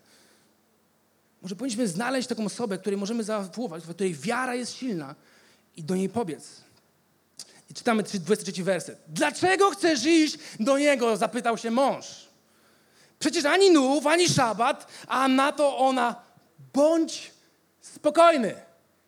Może 1.41 1.55
powinniśmy 1.55 1.87
znaleźć 1.87 2.27
taką 2.27 2.45
osobę, 2.45 2.77
której 2.77 2.97
możemy 2.97 3.23
zaufać, 3.23 3.83
w 3.83 3.89
której 3.89 4.13
wiara 4.13 4.55
jest 4.55 4.73
silna 4.73 5.15
i 5.77 5.83
do 5.83 5.95
niej 5.95 6.09
powiedz. 6.09 6.61
I 7.71 7.73
czytamy 7.73 8.03
23 8.03 8.63
werset. 8.63 8.99
Dlaczego 9.07 9.69
chcesz 9.69 10.05
iść 10.05 10.37
do 10.59 10.77
niego? 10.77 11.17
Zapytał 11.17 11.57
się 11.57 11.71
mąż. 11.71 12.05
Przecież 13.19 13.45
ani 13.45 13.71
nów, 13.71 14.07
ani 14.07 14.29
szabat, 14.29 14.87
a 15.07 15.27
na 15.27 15.51
to 15.51 15.77
ona, 15.77 16.15
bądź 16.73 17.31
spokojny. 17.81 18.55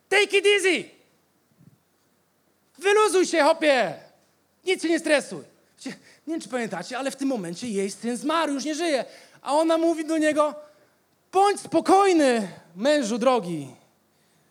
Take 0.10 0.38
it 0.38 0.46
easy. 0.46 0.90
Wyluzuj 2.78 3.26
się, 3.26 3.44
hopie. 3.44 3.94
Nic 4.66 4.82
się 4.82 4.90
nie 4.90 5.00
stresuj. 5.00 5.44
Nie 5.86 5.94
wiem, 6.28 6.42
czy 6.42 6.50
pamiętacie, 6.50 6.98
ale 6.98 7.12
w 7.12 7.16
tym 7.16 7.28
momencie 7.28 7.68
jej 7.68 7.92
syn 7.92 8.18
zmarł, 8.18 8.54
już 8.54 8.66
nie 8.66 8.76
żyje. 8.76 9.06
A 9.42 9.54
ona 9.54 9.78
mówi 9.78 10.06
do 10.06 10.18
niego, 10.18 10.56
bądź 11.32 11.60
spokojny, 11.60 12.48
mężu 12.76 13.18
drogi. 13.18 13.68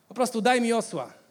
Po 0.08 0.14
prostu 0.14 0.40
daj 0.40 0.60
mi 0.60 0.72
osła. 0.72 1.21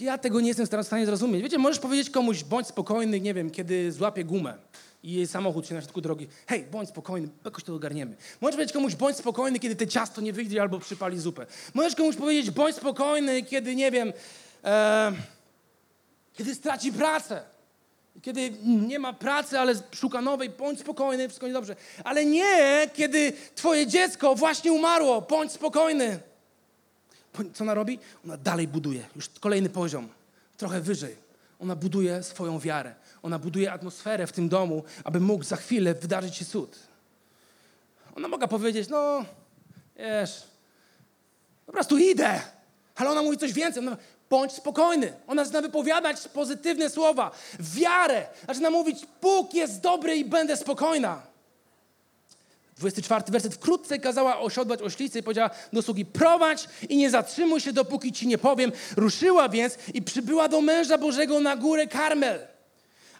Ja 0.00 0.18
tego 0.18 0.40
nie 0.40 0.48
jestem 0.48 0.66
w 0.66 0.86
stanie 0.86 1.06
zrozumieć. 1.06 1.42
Wiecie, 1.42 1.58
możesz 1.58 1.78
powiedzieć 1.78 2.10
komuś, 2.10 2.44
bądź 2.44 2.66
spokojny, 2.66 3.20
nie 3.20 3.34
wiem, 3.34 3.50
kiedy 3.50 3.92
złapie 3.92 4.24
gumę 4.24 4.54
i 5.02 5.26
samochód 5.26 5.66
się 5.66 5.74
na 5.74 5.80
środku 5.80 6.00
drogi. 6.00 6.28
Hej, 6.46 6.64
bądź 6.72 6.88
spokojny, 6.88 7.28
jakoś 7.44 7.64
to 7.64 7.74
ogarniemy. 7.74 8.16
Możesz 8.40 8.54
powiedzieć 8.56 8.72
komuś, 8.72 8.94
bądź 8.94 9.16
spokojny, 9.16 9.58
kiedy 9.58 9.76
te 9.76 9.86
ciasto 9.86 10.20
nie 10.20 10.32
wyjdzie 10.32 10.62
albo 10.62 10.78
przypali 10.78 11.18
zupę. 11.18 11.46
Możesz 11.74 11.94
komuś 11.94 12.16
powiedzieć, 12.16 12.50
bądź 12.50 12.76
spokojny, 12.76 13.42
kiedy, 13.42 13.76
nie 13.76 13.90
wiem, 13.90 14.12
e, 14.64 15.12
kiedy 16.32 16.54
straci 16.54 16.92
pracę. 16.92 17.42
Kiedy 18.22 18.50
nie 18.64 18.98
ma 18.98 19.12
pracy, 19.12 19.58
ale 19.58 19.74
szuka 19.92 20.22
nowej, 20.22 20.50
bądź 20.50 20.80
spokojny, 20.80 21.28
wszystko 21.28 21.46
będzie 21.46 21.54
dobrze. 21.54 21.76
Ale 22.04 22.24
nie, 22.24 22.90
kiedy 22.94 23.32
twoje 23.54 23.86
dziecko 23.86 24.34
właśnie 24.34 24.72
umarło, 24.72 25.20
bądź 25.20 25.52
spokojny. 25.52 26.20
Co 27.54 27.64
ona 27.64 27.74
robi? 27.74 27.98
Ona 28.24 28.36
dalej 28.36 28.68
buduje, 28.68 29.06
już 29.16 29.28
kolejny 29.28 29.68
poziom, 29.68 30.08
trochę 30.56 30.80
wyżej. 30.80 31.16
Ona 31.60 31.76
buduje 31.76 32.22
swoją 32.22 32.58
wiarę. 32.58 32.94
Ona 33.22 33.38
buduje 33.38 33.72
atmosferę 33.72 34.26
w 34.26 34.32
tym 34.32 34.48
domu, 34.48 34.84
aby 35.04 35.20
mógł 35.20 35.44
za 35.44 35.56
chwilę 35.56 35.94
wydarzyć 35.94 36.36
się 36.36 36.44
cud. 36.44 36.78
Ona 38.16 38.28
mogła 38.28 38.48
powiedzieć, 38.48 38.88
no, 38.88 39.24
wiesz, 39.96 40.42
po 41.66 41.72
prostu 41.72 41.98
idę. 41.98 42.40
Ale 42.96 43.10
ona 43.10 43.22
mówi 43.22 43.38
coś 43.38 43.52
więcej. 43.52 43.86
Ona, 43.86 43.96
bądź 44.30 44.52
spokojny. 44.52 45.12
Ona 45.26 45.44
zaczyna 45.44 45.62
wypowiadać 45.62 46.28
pozytywne 46.28 46.90
słowa, 46.90 47.30
wiarę. 47.60 48.26
Zaczyna 48.48 48.70
mówić, 48.70 49.06
Bóg 49.22 49.54
jest 49.54 49.80
dobry 49.80 50.16
i 50.16 50.24
będę 50.24 50.56
spokojna. 50.56 51.22
24 52.78 53.24
werset. 53.28 53.54
Wkrótce 53.54 53.98
kazała 53.98 54.38
osiodłać 54.40 54.82
oślicę 54.82 55.18
i 55.18 55.22
powiedziała 55.22 55.50
do 55.72 55.82
sługi, 55.82 56.04
prowadź 56.04 56.68
i 56.88 56.96
nie 56.96 57.10
zatrzymuj 57.10 57.60
się, 57.60 57.72
dopóki 57.72 58.12
ci 58.12 58.26
nie 58.26 58.38
powiem. 58.38 58.72
Ruszyła 58.96 59.48
więc 59.48 59.78
i 59.94 60.02
przybyła 60.02 60.48
do 60.48 60.60
męża 60.60 60.98
Bożego 60.98 61.40
na 61.40 61.56
górę 61.56 61.86
Karmel. 61.86 62.54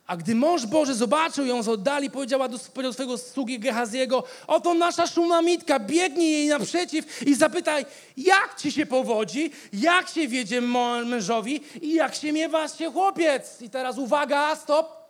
A 0.07 0.17
gdy 0.17 0.35
mąż 0.35 0.67
Boży 0.67 0.95
zobaczył 0.95 1.47
ją 1.47 1.62
z 1.62 1.69
oddali, 1.69 2.11
powiedziała 2.11 2.49
do, 2.49 2.59
powiedział 2.59 2.93
swojego 2.93 3.19
sługi 3.19 3.59
Gehaziego, 3.59 4.25
oto 4.47 4.75
nasza 4.75 5.07
szumamitka, 5.07 5.79
biegnij 5.79 6.33
jej 6.33 6.49
naprzeciw 6.49 7.23
i 7.23 7.35
zapytaj, 7.35 7.87
jak 8.17 8.55
ci 8.59 8.73
się 8.73 8.87
powodzi, 8.87 9.51
jak 9.73 10.09
się 10.09 10.29
wiedzie 10.29 10.61
mężowi 10.61 11.61
i 11.83 11.95
jak 11.95 12.14
się 12.14 12.33
miewa 12.33 12.69
się 12.69 12.93
chłopiec. 12.93 13.62
I 13.62 13.71
teraz 13.71 13.99
uwaga, 13.99 14.57
stop. 14.57 15.05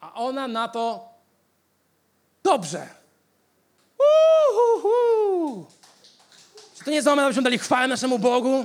A 0.00 0.14
ona 0.14 0.48
na 0.48 0.68
to, 0.68 1.08
dobrze. 2.42 2.99
Czy 6.78 6.84
to 6.84 6.90
nie 6.90 6.96
jest 6.96 7.06
moment, 7.06 7.26
abyśmy 7.26 7.42
dali 7.42 7.58
chwałę 7.58 7.88
naszemu 7.88 8.18
Bogu? 8.18 8.64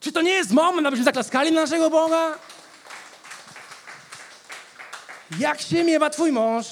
Czy 0.00 0.12
to 0.12 0.22
nie 0.22 0.30
jest 0.30 0.50
moment, 0.50 0.86
abyśmy 0.86 1.04
zaklaskali 1.04 1.52
na 1.52 1.60
naszego 1.60 1.90
Boga? 1.90 2.38
Jak 5.38 5.60
się 5.60 5.84
miewa 5.84 6.10
twój 6.10 6.32
mąż? 6.32 6.66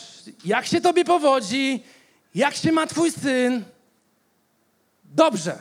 Jak 0.44 0.66
się 0.66 0.80
tobie 0.80 1.04
powodzi? 1.04 1.84
Jak 2.34 2.54
się 2.54 2.72
ma 2.72 2.86
twój 2.86 3.12
syn? 3.12 3.64
Dobrze. 5.04 5.58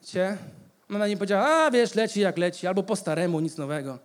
Wiecie? 0.00 0.38
Ona 0.90 1.08
nie 1.08 1.16
powiedziała, 1.16 1.46
a 1.46 1.70
wiesz, 1.70 1.94
leci 1.94 2.20
jak 2.20 2.38
leci, 2.38 2.66
albo 2.66 2.82
po 2.82 2.96
staremu, 2.96 3.40
nic 3.40 3.56
nowego. 3.56 3.98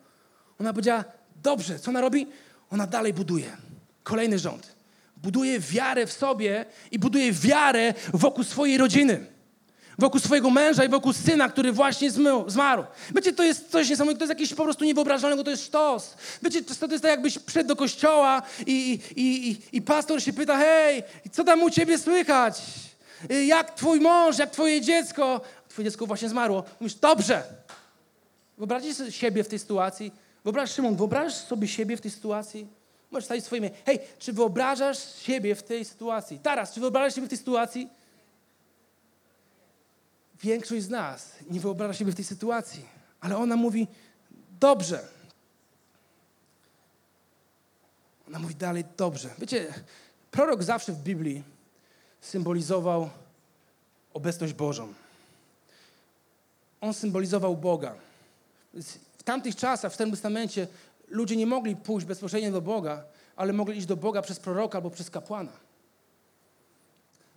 Ona 0.59 0.73
powiedziała, 0.73 1.03
dobrze. 1.35 1.79
Co 1.79 1.91
ona 1.91 2.01
robi? 2.01 2.27
Ona 2.71 2.87
dalej 2.87 3.13
buduje. 3.13 3.57
Kolejny 4.03 4.39
rząd. 4.39 4.80
Buduje 5.23 5.59
wiarę 5.59 6.07
w 6.07 6.13
sobie 6.13 6.65
i 6.91 6.99
buduje 6.99 7.31
wiarę 7.31 7.93
wokół 8.13 8.43
swojej 8.43 8.77
rodziny 8.77 9.31
wokół 10.01 10.19
swojego 10.19 10.49
męża 10.49 10.83
i 10.83 10.89
wokół 10.89 11.13
syna, 11.13 11.49
który 11.49 11.71
właśnie 11.71 12.11
zmarł. 12.47 12.83
Wiecie, 13.15 13.33
to 13.33 13.43
jest 13.43 13.71
coś 13.71 13.89
niesamowitego, 13.89 14.19
to 14.19 14.31
jest 14.31 14.39
jakieś 14.39 14.57
po 14.57 14.63
prostu 14.63 14.85
niewyobrażalnego, 14.85 15.43
to 15.43 15.51
jest 15.51 15.65
sztos. 15.65 16.15
Wiecie, 16.41 16.63
to 16.63 16.87
jest 16.87 17.03
tak 17.03 17.11
jakbyś 17.11 17.39
przyszedł 17.39 17.67
do 17.67 17.75
kościoła 17.75 18.41
i, 18.65 18.99
i, 19.15 19.49
i, 19.51 19.77
i 19.77 19.81
pastor 19.81 20.23
się 20.23 20.33
pyta, 20.33 20.57
hej, 20.57 21.03
co 21.31 21.43
tam 21.43 21.63
u 21.63 21.69
ciebie 21.69 21.97
słychać? 21.97 22.61
Y, 23.31 23.45
jak 23.45 23.75
twój 23.75 23.99
mąż, 23.99 24.37
jak 24.37 24.51
twoje 24.51 24.81
dziecko? 24.81 25.41
Twoje 25.69 25.85
dziecko 25.85 26.05
właśnie 26.05 26.29
zmarło. 26.29 26.63
Mówisz, 26.79 26.95
dobrze. 26.95 27.43
Wyobraźcie 28.57 28.93
sobie 28.93 29.11
siebie 29.11 29.43
w 29.43 29.47
tej 29.47 29.59
sytuacji? 29.59 30.11
Wyobraź, 30.43 30.71
Szymon, 30.71 30.95
wyobrażasz 30.95 31.33
sobie 31.33 31.67
siebie 31.67 31.97
w 31.97 32.01
tej 32.01 32.11
sytuacji? 32.11 32.67
Możesz 33.11 33.25
stać 33.25 33.43
swoje 33.43 33.59
imię. 33.59 33.71
Hej, 33.85 33.99
czy 34.19 34.33
wyobrażasz 34.33 35.15
siebie 35.15 35.55
w 35.55 35.63
tej 35.63 35.85
sytuacji? 35.85 36.39
Teraz, 36.39 36.73
czy 36.73 36.79
wyobrażasz 36.79 37.15
siebie 37.15 37.27
w 37.27 37.29
tej 37.29 37.37
sytuacji? 37.37 37.89
Większość 40.41 40.83
z 40.83 40.89
nas 40.89 41.35
nie 41.49 41.59
wyobraża 41.59 41.93
siebie 41.93 42.11
w 42.11 42.15
tej 42.15 42.25
sytuacji, 42.25 42.85
ale 43.19 43.37
ona 43.37 43.55
mówi: 43.55 43.87
Dobrze. 44.59 45.07
Ona 48.27 48.39
mówi 48.39 48.55
dalej: 48.55 48.83
Dobrze. 48.97 49.29
Wiecie, 49.37 49.73
prorok 50.31 50.63
zawsze 50.63 50.93
w 50.93 51.03
Biblii 51.03 51.43
symbolizował 52.21 53.09
obecność 54.13 54.53
Bożą. 54.53 54.93
On 56.81 56.93
symbolizował 56.93 57.57
Boga. 57.57 57.95
W 59.17 59.23
tamtych 59.23 59.55
czasach, 59.55 59.93
w 59.93 59.97
tym 59.97 60.11
Testamencie, 60.11 60.67
ludzie 61.11 61.35
nie 61.35 61.47
mogli 61.47 61.75
pójść 61.75 62.07
bezpośrednio 62.07 62.51
do 62.51 62.61
Boga, 62.61 63.03
ale 63.35 63.53
mogli 63.53 63.77
iść 63.77 63.87
do 63.87 63.97
Boga 63.97 64.21
przez 64.21 64.39
proroka 64.39 64.77
albo 64.77 64.89
przez 64.89 65.09
kapłana. 65.09 65.51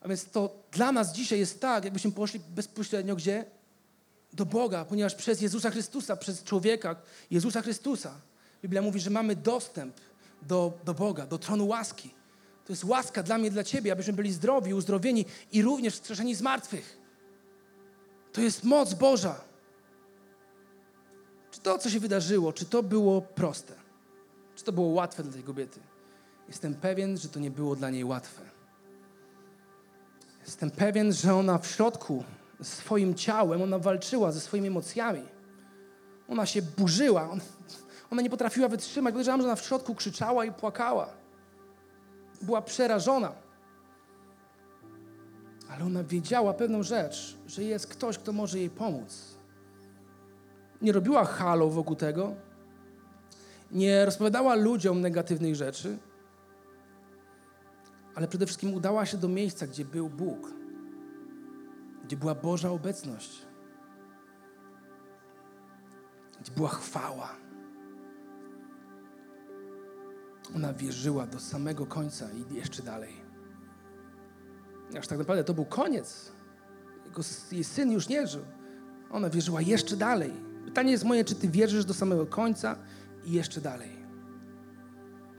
A 0.00 0.08
więc 0.08 0.24
to 0.24 0.54
dla 0.72 0.92
nas 0.92 1.12
dzisiaj 1.12 1.38
jest 1.38 1.60
tak, 1.60 1.84
jakbyśmy 1.84 2.12
poszli 2.12 2.40
bezpośrednio 2.40 3.16
gdzie? 3.16 3.44
Do 4.32 4.46
Boga, 4.46 4.84
ponieważ 4.84 5.14
przez 5.14 5.40
Jezusa 5.40 5.70
Chrystusa, 5.70 6.16
przez 6.16 6.44
człowieka 6.44 6.96
Jezusa 7.30 7.62
Chrystusa, 7.62 8.14
Biblia 8.62 8.82
mówi, 8.82 9.00
że 9.00 9.10
mamy 9.10 9.36
dostęp 9.36 9.94
do, 10.42 10.72
do 10.84 10.94
Boga, 10.94 11.26
do 11.26 11.38
tronu 11.38 11.66
łaski. 11.66 12.10
To 12.66 12.72
jest 12.72 12.84
łaska 12.84 13.22
dla 13.22 13.38
mnie, 13.38 13.50
dla 13.50 13.64
Ciebie, 13.64 13.92
abyśmy 13.92 14.12
byli 14.12 14.32
zdrowi, 14.32 14.74
uzdrowieni 14.74 15.24
i 15.52 15.62
również 15.62 15.94
wskrzeszeni 15.94 16.34
z 16.34 16.42
martwych. 16.42 16.98
To 18.32 18.40
jest 18.40 18.64
moc 18.64 18.94
Boża. 18.94 19.40
To, 21.64 21.78
co 21.78 21.90
się 21.90 22.00
wydarzyło, 22.00 22.52
czy 22.52 22.64
to 22.64 22.82
było 22.82 23.22
proste? 23.22 23.74
Czy 24.54 24.64
to 24.64 24.72
było 24.72 24.86
łatwe 24.86 25.22
dla 25.22 25.32
tej 25.32 25.42
kobiety? 25.42 25.80
Jestem 26.48 26.74
pewien, 26.74 27.18
że 27.18 27.28
to 27.28 27.40
nie 27.40 27.50
było 27.50 27.76
dla 27.76 27.90
niej 27.90 28.04
łatwe. 28.04 28.42
Jestem 30.46 30.70
pewien, 30.70 31.12
że 31.12 31.34
ona 31.34 31.58
w 31.58 31.66
środku 31.66 32.24
swoim 32.62 33.14
ciałem, 33.14 33.62
ona 33.62 33.78
walczyła 33.78 34.32
ze 34.32 34.40
swoimi 34.40 34.68
emocjami. 34.68 35.22
Ona 36.28 36.46
się 36.46 36.62
burzyła. 36.62 37.36
Ona 38.10 38.22
nie 38.22 38.30
potrafiła 38.30 38.68
wytrzymać. 38.68 39.12
Podejrzewam, 39.12 39.40
że 39.40 39.46
ona 39.46 39.56
w 39.56 39.64
środku 39.64 39.94
krzyczała 39.94 40.44
i 40.44 40.52
płakała. 40.52 41.08
Była 42.42 42.62
przerażona. 42.62 43.32
Ale 45.70 45.84
ona 45.84 46.04
wiedziała 46.04 46.54
pewną 46.54 46.82
rzecz, 46.82 47.36
że 47.46 47.62
jest 47.64 47.86
ktoś, 47.86 48.18
kto 48.18 48.32
może 48.32 48.58
jej 48.58 48.70
pomóc. 48.70 49.33
Nie 50.84 50.92
robiła 50.92 51.24
halo 51.24 51.70
wokół 51.70 51.96
tego, 51.96 52.34
nie 53.70 54.04
rozpowiadała 54.04 54.54
ludziom 54.54 55.00
negatywnych 55.00 55.54
rzeczy, 55.54 55.98
ale 58.14 58.28
przede 58.28 58.46
wszystkim 58.46 58.74
udała 58.74 59.06
się 59.06 59.16
do 59.16 59.28
miejsca, 59.28 59.66
gdzie 59.66 59.84
był 59.84 60.08
Bóg, 60.08 60.52
gdzie 62.04 62.16
była 62.16 62.34
Boża 62.34 62.70
obecność, 62.70 63.46
gdzie 66.40 66.52
była 66.52 66.68
chwała. 66.68 67.28
Ona 70.56 70.72
wierzyła 70.72 71.26
do 71.26 71.40
samego 71.40 71.86
końca 71.86 72.28
i 72.32 72.54
jeszcze 72.54 72.82
dalej. 72.82 73.12
Aż 74.98 75.06
tak 75.06 75.18
naprawdę 75.18 75.44
to 75.44 75.54
był 75.54 75.64
koniec. 75.64 76.32
Jego, 77.04 77.22
jej 77.52 77.64
syn 77.64 77.92
już 77.92 78.08
nie 78.08 78.26
żył. 78.26 78.44
Ona 79.10 79.30
wierzyła 79.30 79.60
jeszcze 79.60 79.96
dalej. 79.96 80.53
Pytanie 80.64 80.92
jest 80.92 81.04
moje, 81.04 81.24
czy 81.24 81.34
ty 81.34 81.48
wierzysz 81.48 81.84
do 81.84 81.94
samego 81.94 82.26
końca 82.26 82.76
i 83.24 83.32
jeszcze 83.32 83.60
dalej? 83.60 84.04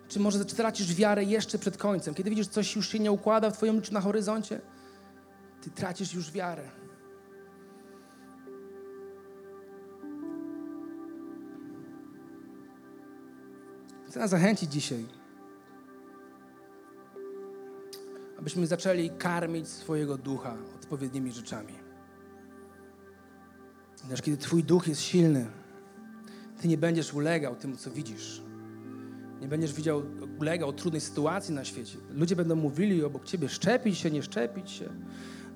Czy 0.07 0.19
może 0.19 0.45
tracisz 0.45 0.95
wiarę 0.95 1.23
jeszcze 1.23 1.59
przed 1.59 1.78
końcem? 1.78 2.13
Kiedy 2.13 2.30
widzisz, 2.30 2.47
coś 2.47 2.76
już 2.76 2.89
się 2.89 2.99
nie 2.99 3.11
układa 3.11 3.49
w 3.49 3.57
twoim 3.57 3.76
życiu 3.76 3.93
na 3.93 4.01
horyzoncie, 4.01 4.61
ty 5.61 5.69
tracisz 5.69 6.13
już 6.13 6.32
wiarę. 6.32 6.69
Chcę 14.07 14.19
nas 14.19 14.30
zachęcić 14.30 14.71
dzisiaj, 14.71 15.05
abyśmy 18.39 18.67
zaczęli 18.67 19.09
karmić 19.09 19.67
swojego 19.67 20.17
ducha 20.17 20.55
odpowiednimi 20.76 21.32
rzeczami. 21.32 21.85
Ponieważ 24.06 24.22
kiedy 24.22 24.38
Twój 24.38 24.64
duch 24.64 24.88
jest 24.88 25.01
silny, 25.01 25.45
Ty 26.62 26.68
nie 26.68 26.78
będziesz 26.78 27.14
ulegał 27.14 27.56
temu, 27.56 27.78
co 27.78 27.91
widzisz. 27.91 28.41
Nie 29.41 29.47
będziesz 29.47 29.74
widział, 29.74 30.03
ulegał 30.39 30.74
trudnej 30.74 31.01
sytuacji 31.01 31.53
na 31.53 31.66
świecie. 31.66 31.97
Ludzie 32.10 32.36
będą 32.36 32.56
mówili 32.56 33.03
obok 33.03 33.26
Ciebie, 33.26 33.49
szczepić 33.49 33.97
się, 33.97 34.12
nie 34.12 34.24
szczepić 34.24 34.72
się. 34.72 34.89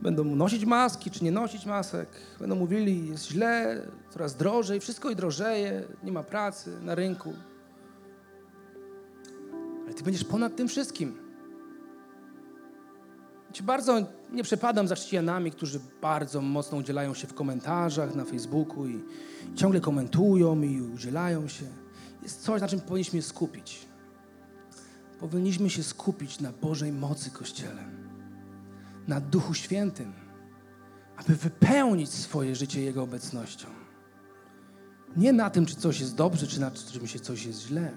Będą 0.02 0.24
nosić 0.24 0.66
maski, 0.66 1.12
czy 1.12 1.24
nie 1.24 1.32
nosić 1.32 1.66
masek. 1.66 2.10
Będą 2.40 2.56
mówili, 2.56 3.10
jest 3.10 3.28
źle, 3.28 3.82
coraz 4.10 4.36
drożej, 4.36 4.80
wszystko 4.80 5.10
i 5.10 5.16
drożeje, 5.16 5.84
nie 6.04 6.12
ma 6.12 6.24
pracy 6.24 6.82
na 6.82 6.96
rynku. 6.96 7.34
Ale 9.86 9.94
Ty 9.94 10.04
będziesz 10.04 10.24
ponad 10.24 10.56
tym 10.56 10.68
wszystkim. 10.68 11.29
Bardzo 13.64 14.06
nie 14.32 14.44
przepadam 14.44 14.88
za 14.88 14.96
chrześcijanami, 14.96 15.52
którzy 15.52 15.80
bardzo 16.02 16.42
mocno 16.42 16.78
udzielają 16.78 17.14
się 17.14 17.28
w 17.28 17.34
komentarzach 17.34 18.16
na 18.16 18.26
Facebooku 18.26 18.88
i 18.88 19.04
ciągle 19.56 19.82
komentują 19.82 20.62
i 20.62 20.82
udzielają 20.82 21.48
się. 21.48 21.66
Jest 22.24 22.42
coś, 22.42 22.62
na 22.62 22.68
czym 22.68 22.82
powinniśmy 22.82 23.22
się 23.22 23.28
skupić. 23.28 23.88
Powinniśmy 25.20 25.70
się 25.70 25.84
skupić 25.84 26.40
na 26.40 26.52
Bożej 26.52 26.92
mocy 26.92 27.32
Kościele, 27.32 27.84
na 29.08 29.22
Duchu 29.22 29.54
Świętym, 29.54 30.14
aby 31.18 31.36
wypełnić 31.36 32.10
swoje 32.10 32.56
życie 32.56 32.82
Jego 32.82 33.04
obecnością. 33.04 33.68
Nie 35.18 35.34
na 35.34 35.50
tym, 35.50 35.66
czy 35.66 35.76
coś 35.76 36.00
jest 36.00 36.16
dobrze, 36.16 36.48
czy 36.48 36.62
na 36.62 36.72
czym 36.72 37.08
się 37.08 37.20
coś 37.20 37.46
jest 37.46 37.68
źle 37.68 37.92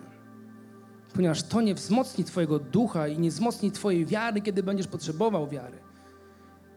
ponieważ 1.15 1.43
to 1.43 1.61
nie 1.61 1.75
wzmocni 1.75 2.25
Twojego 2.25 2.59
ducha 2.59 3.09
i 3.09 3.19
nie 3.19 3.31
wzmocni 3.31 3.73
Twojej 3.73 4.07
wiary, 4.07 4.41
kiedy 4.41 4.63
będziesz 4.63 4.87
potrzebował 4.87 5.49
wiary. 5.49 5.79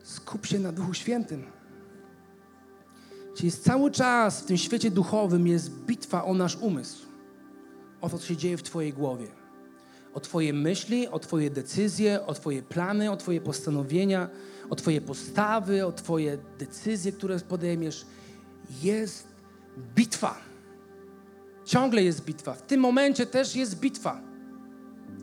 Skup 0.03 0.45
się 0.45 0.59
na 0.59 0.71
Duchu 0.71 0.93
Świętym. 0.93 1.43
Czyli 3.35 3.51
cały 3.51 3.91
czas 3.91 4.41
w 4.41 4.45
tym 4.45 4.57
świecie 4.57 4.91
duchowym 4.91 5.47
jest 5.47 5.69
bitwa 5.69 6.23
o 6.23 6.33
nasz 6.33 6.55
umysł, 6.55 7.05
o 8.01 8.09
to, 8.09 8.17
co 8.17 8.27
się 8.27 8.37
dzieje 8.37 8.57
w 8.57 8.63
Twojej 8.63 8.93
głowie, 8.93 9.27
o 10.13 10.19
Twoje 10.19 10.53
myśli, 10.53 11.07
o 11.07 11.19
Twoje 11.19 11.49
decyzje, 11.49 12.25
o 12.25 12.33
Twoje 12.33 12.63
plany, 12.63 13.11
o 13.11 13.17
Twoje 13.17 13.41
postanowienia, 13.41 14.29
o 14.69 14.75
Twoje 14.75 15.01
postawy, 15.01 15.85
o 15.85 15.91
Twoje 15.91 16.37
decyzje, 16.59 17.11
które 17.11 17.39
podejmiesz. 17.39 18.05
Jest 18.83 19.27
bitwa. 19.95 20.44
Ciągle 21.65 22.03
jest 22.03 22.25
bitwa. 22.25 22.53
W 22.53 22.61
tym 22.61 22.79
momencie 22.79 23.25
też 23.25 23.55
jest 23.55 23.79
bitwa. 23.79 24.21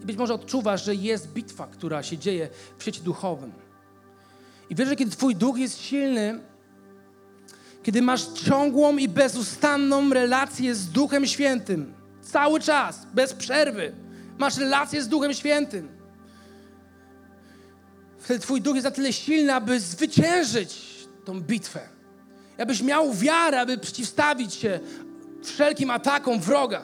I 0.02 0.06
być 0.06 0.16
może 0.16 0.34
odczuwasz, 0.34 0.84
że 0.84 0.94
jest 0.94 1.32
bitwa, 1.32 1.66
która 1.66 2.02
się 2.02 2.18
dzieje 2.18 2.48
w 2.78 2.82
świecie 2.82 3.00
duchowym. 3.00 3.52
I 4.70 4.74
wiesz, 4.74 4.88
że 4.88 4.96
kiedy 4.96 5.10
Twój 5.10 5.36
duch 5.36 5.58
jest 5.58 5.80
silny, 5.80 6.40
kiedy 7.82 8.02
masz 8.02 8.24
ciągłą 8.24 8.96
i 8.96 9.08
bezustanną 9.08 10.10
relację 10.10 10.74
z 10.74 10.88
Duchem 10.88 11.26
Świętym, 11.26 11.94
cały 12.22 12.60
czas, 12.60 13.06
bez 13.14 13.32
przerwy, 13.34 13.92
masz 14.38 14.56
relację 14.56 15.02
z 15.02 15.08
Duchem 15.08 15.34
Świętym. 15.34 15.88
Wtedy 18.18 18.40
Twój 18.40 18.60
duch 18.60 18.74
jest 18.74 18.84
na 18.84 18.90
tyle 18.90 19.12
silny, 19.12 19.54
aby 19.54 19.80
zwyciężyć 19.80 20.80
tą 21.24 21.40
bitwę. 21.40 21.80
Abyś 22.58 22.82
miał 22.82 23.14
wiarę, 23.14 23.60
aby 23.60 23.78
przeciwstawić 23.78 24.54
się 24.54 24.80
wszelkim 25.46 25.90
atakom 25.90 26.40
wroga. 26.40 26.82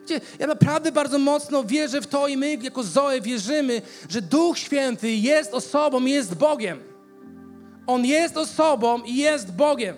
Wiecie, 0.00 0.20
ja 0.38 0.46
naprawdę 0.46 0.92
bardzo 0.92 1.18
mocno 1.18 1.64
wierzę 1.64 2.00
w 2.00 2.06
to 2.06 2.28
i 2.28 2.36
my 2.36 2.58
jako 2.62 2.82
Zoe 2.82 3.20
wierzymy, 3.20 3.82
że 4.08 4.22
Duch 4.22 4.58
Święty 4.58 5.12
jest 5.12 5.54
osobą 5.54 6.00
i 6.00 6.10
jest 6.10 6.34
Bogiem. 6.34 6.82
On 7.86 8.04
jest 8.04 8.36
osobą 8.36 9.02
i 9.02 9.16
jest 9.16 9.52
Bogiem. 9.52 9.96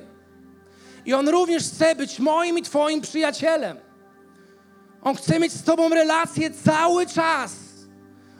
I 1.07 1.15
On 1.15 1.29
również 1.29 1.63
chce 1.63 1.97
być 1.97 2.19
moim 2.19 2.59
i 2.59 2.63
Twoim 2.63 3.01
przyjacielem. 3.01 3.77
On 5.03 5.15
chce 5.15 5.41
mieć 5.41 5.53
z 5.53 5.63
Tobą 5.63 5.89
relację 5.89 6.51
cały 6.51 7.07
czas. 7.07 7.62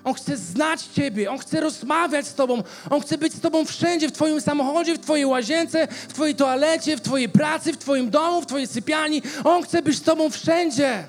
On 0.05 0.15
chce 0.15 0.37
znać 0.37 0.83
Ciebie, 0.83 1.31
On 1.31 1.39
chce 1.39 1.61
rozmawiać 1.61 2.27
z 2.27 2.35
Tobą, 2.35 2.63
On 2.91 3.01
chce 3.01 3.19
być 3.19 3.35
z 3.35 3.41
Tobą 3.41 3.65
wszędzie, 3.65 4.09
w 4.09 4.13
Twoim 4.13 4.41
samochodzie, 4.41 4.95
w 4.95 4.99
Twojej 4.99 5.27
łazience, 5.27 5.89
w 6.09 6.13
Twojej 6.13 6.35
toalecie, 6.35 6.97
w 6.97 7.01
Twojej 7.01 7.29
pracy, 7.29 7.73
w 7.73 7.79
Twoim 7.79 8.11
domu, 8.11 8.41
w 8.41 8.47
Twojej 8.47 8.67
sypialni. 8.67 9.23
On 9.45 9.63
chce 9.63 9.83
być 9.83 9.97
z 9.97 10.03
Tobą 10.03 10.31
wszędzie. 10.31 11.05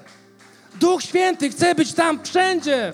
Duch 0.80 1.04
Święty 1.04 1.50
chce 1.50 1.76
być 1.76 1.94
tam 1.94 2.24
wszędzie. 2.24 2.94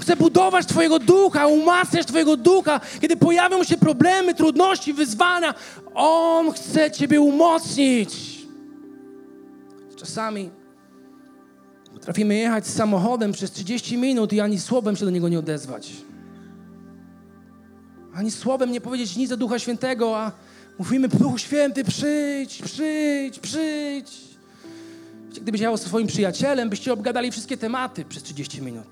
Chce 0.00 0.16
budować 0.16 0.66
Twojego 0.66 0.98
ducha, 0.98 1.46
umacniać 1.46 2.06
Twojego 2.06 2.36
ducha. 2.36 2.80
Kiedy 3.00 3.16
pojawią 3.16 3.64
się 3.64 3.76
problemy, 3.76 4.34
trudności, 4.34 4.92
wyzwania, 4.92 5.54
On 5.94 6.52
chce 6.52 6.90
Ciebie 6.90 7.20
umocnić. 7.20 8.40
Czasami 9.96 10.59
Potrafimy 12.00 12.34
jechać 12.34 12.66
samochodem 12.66 13.32
przez 13.32 13.52
30 13.52 13.98
minut 13.98 14.32
i 14.32 14.40
ani 14.40 14.60
słowem 14.60 14.96
się 14.96 15.04
do 15.04 15.10
niego 15.10 15.28
nie 15.28 15.38
odezwać. 15.38 15.92
Ani 18.14 18.30
słowem 18.30 18.72
nie 18.72 18.80
powiedzieć 18.80 19.16
nic 19.16 19.30
do 19.30 19.36
Ducha 19.36 19.58
Świętego, 19.58 20.18
a 20.18 20.32
mówimy, 20.78 21.08
Duch 21.08 21.40
Święty, 21.40 21.84
przyjdź, 21.84 22.62
przyjdź, 22.62 23.38
przyjdź. 23.38 24.30
Gdybyś 25.30 25.60
jechał 25.60 25.76
ze 25.76 25.84
swoim 25.84 26.06
przyjacielem, 26.06 26.70
byście 26.70 26.92
obgadali 26.92 27.30
wszystkie 27.30 27.56
tematy 27.56 28.04
przez 28.04 28.22
30 28.22 28.62
minut. 28.62 28.88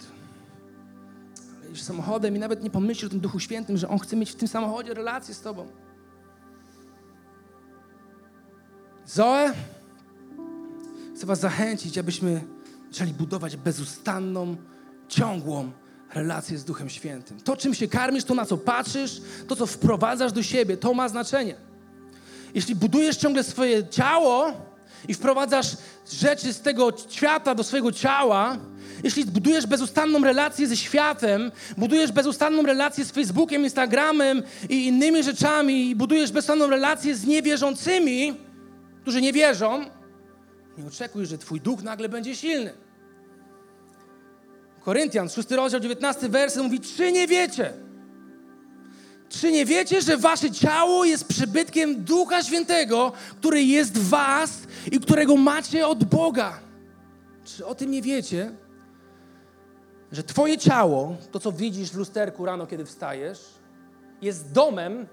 Ale 1.58 1.68
jedziesz 1.68 1.82
samochodem 1.82 2.36
i 2.36 2.38
nawet 2.38 2.62
nie 2.62 2.70
pomyślisz 2.70 3.04
o 3.04 3.10
tym 3.10 3.20
Duchu 3.20 3.40
Świętym, 3.40 3.76
że 3.76 3.88
On 3.88 3.98
chce 3.98 4.16
mieć 4.16 4.30
w 4.30 4.36
tym 4.36 4.48
samochodzie 4.48 4.94
relację 4.94 5.34
z 5.34 5.40
Tobą. 5.40 5.66
Zoe, 9.06 9.52
chcę 11.16 11.26
Was 11.26 11.40
zachęcić, 11.40 11.98
abyśmy 11.98 12.57
zaczęli 12.90 13.12
budować 13.12 13.56
bezustanną, 13.56 14.56
ciągłą 15.08 15.72
relację 16.14 16.58
z 16.58 16.64
Duchem 16.64 16.88
Świętym. 16.88 17.40
To, 17.40 17.56
czym 17.56 17.74
się 17.74 17.88
karmisz, 17.88 18.24
to 18.24 18.34
na 18.34 18.46
co 18.46 18.56
patrzysz, 18.56 19.20
to, 19.48 19.56
co 19.56 19.66
wprowadzasz 19.66 20.32
do 20.32 20.42
siebie, 20.42 20.76
to 20.76 20.94
ma 20.94 21.08
znaczenie. 21.08 21.54
Jeśli 22.54 22.74
budujesz 22.74 23.16
ciągle 23.16 23.44
swoje 23.44 23.88
ciało 23.88 24.52
i 25.08 25.14
wprowadzasz 25.14 25.76
rzeczy 26.12 26.52
z 26.52 26.60
tego 26.60 26.92
świata 27.08 27.54
do 27.54 27.64
swojego 27.64 27.92
ciała, 27.92 28.58
jeśli 29.04 29.24
budujesz 29.24 29.66
bezustanną 29.66 30.24
relację 30.24 30.66
ze 30.68 30.76
światem, 30.76 31.52
budujesz 31.76 32.12
bezustanną 32.12 32.62
relację 32.62 33.04
z 33.04 33.10
Facebookiem, 33.10 33.62
Instagramem 33.62 34.42
i 34.68 34.86
innymi 34.86 35.22
rzeczami, 35.22 35.90
i 35.90 35.96
budujesz 35.96 36.32
bezustanną 36.32 36.66
relację 36.66 37.16
z 37.16 37.26
niewierzącymi, 37.26 38.34
którzy 39.02 39.20
nie 39.20 39.32
wierzą, 39.32 39.84
nie 40.78 40.86
oczekuj, 40.86 41.26
że 41.26 41.38
Twój 41.38 41.60
duch 41.60 41.82
nagle 41.82 42.08
będzie 42.08 42.36
silny. 42.36 42.72
Koryntian, 44.80 45.28
6 45.28 45.50
rozdział, 45.50 45.80
19 45.80 46.28
werset 46.28 46.62
mówi, 46.62 46.80
czy 46.80 47.12
nie 47.12 47.26
wiecie? 47.26 47.72
Czy 49.28 49.52
nie 49.52 49.64
wiecie, 49.64 50.02
że 50.02 50.16
wasze 50.16 50.50
ciało 50.50 51.04
jest 51.04 51.24
przybytkiem 51.24 52.04
Ducha 52.04 52.42
Świętego, 52.42 53.12
który 53.38 53.62
jest 53.62 53.98
w 53.98 54.08
was 54.08 54.58
i 54.92 55.00
którego 55.00 55.36
macie 55.36 55.86
od 55.86 56.04
Boga? 56.04 56.60
Czy 57.44 57.66
o 57.66 57.74
tym 57.74 57.90
nie 57.90 58.02
wiecie? 58.02 58.52
Że 60.12 60.22
twoje 60.22 60.58
ciało, 60.58 61.16
to 61.32 61.40
co 61.40 61.52
widzisz 61.52 61.90
w 61.90 61.96
lusterku 61.96 62.44
rano, 62.44 62.66
kiedy 62.66 62.84
wstajesz, 62.84 63.40
jest 64.22 64.52
domem, 64.52 65.06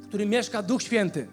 w 0.00 0.08
którym 0.08 0.28
mieszka 0.28 0.62
Duch 0.62 0.82
Święty. 0.82 1.28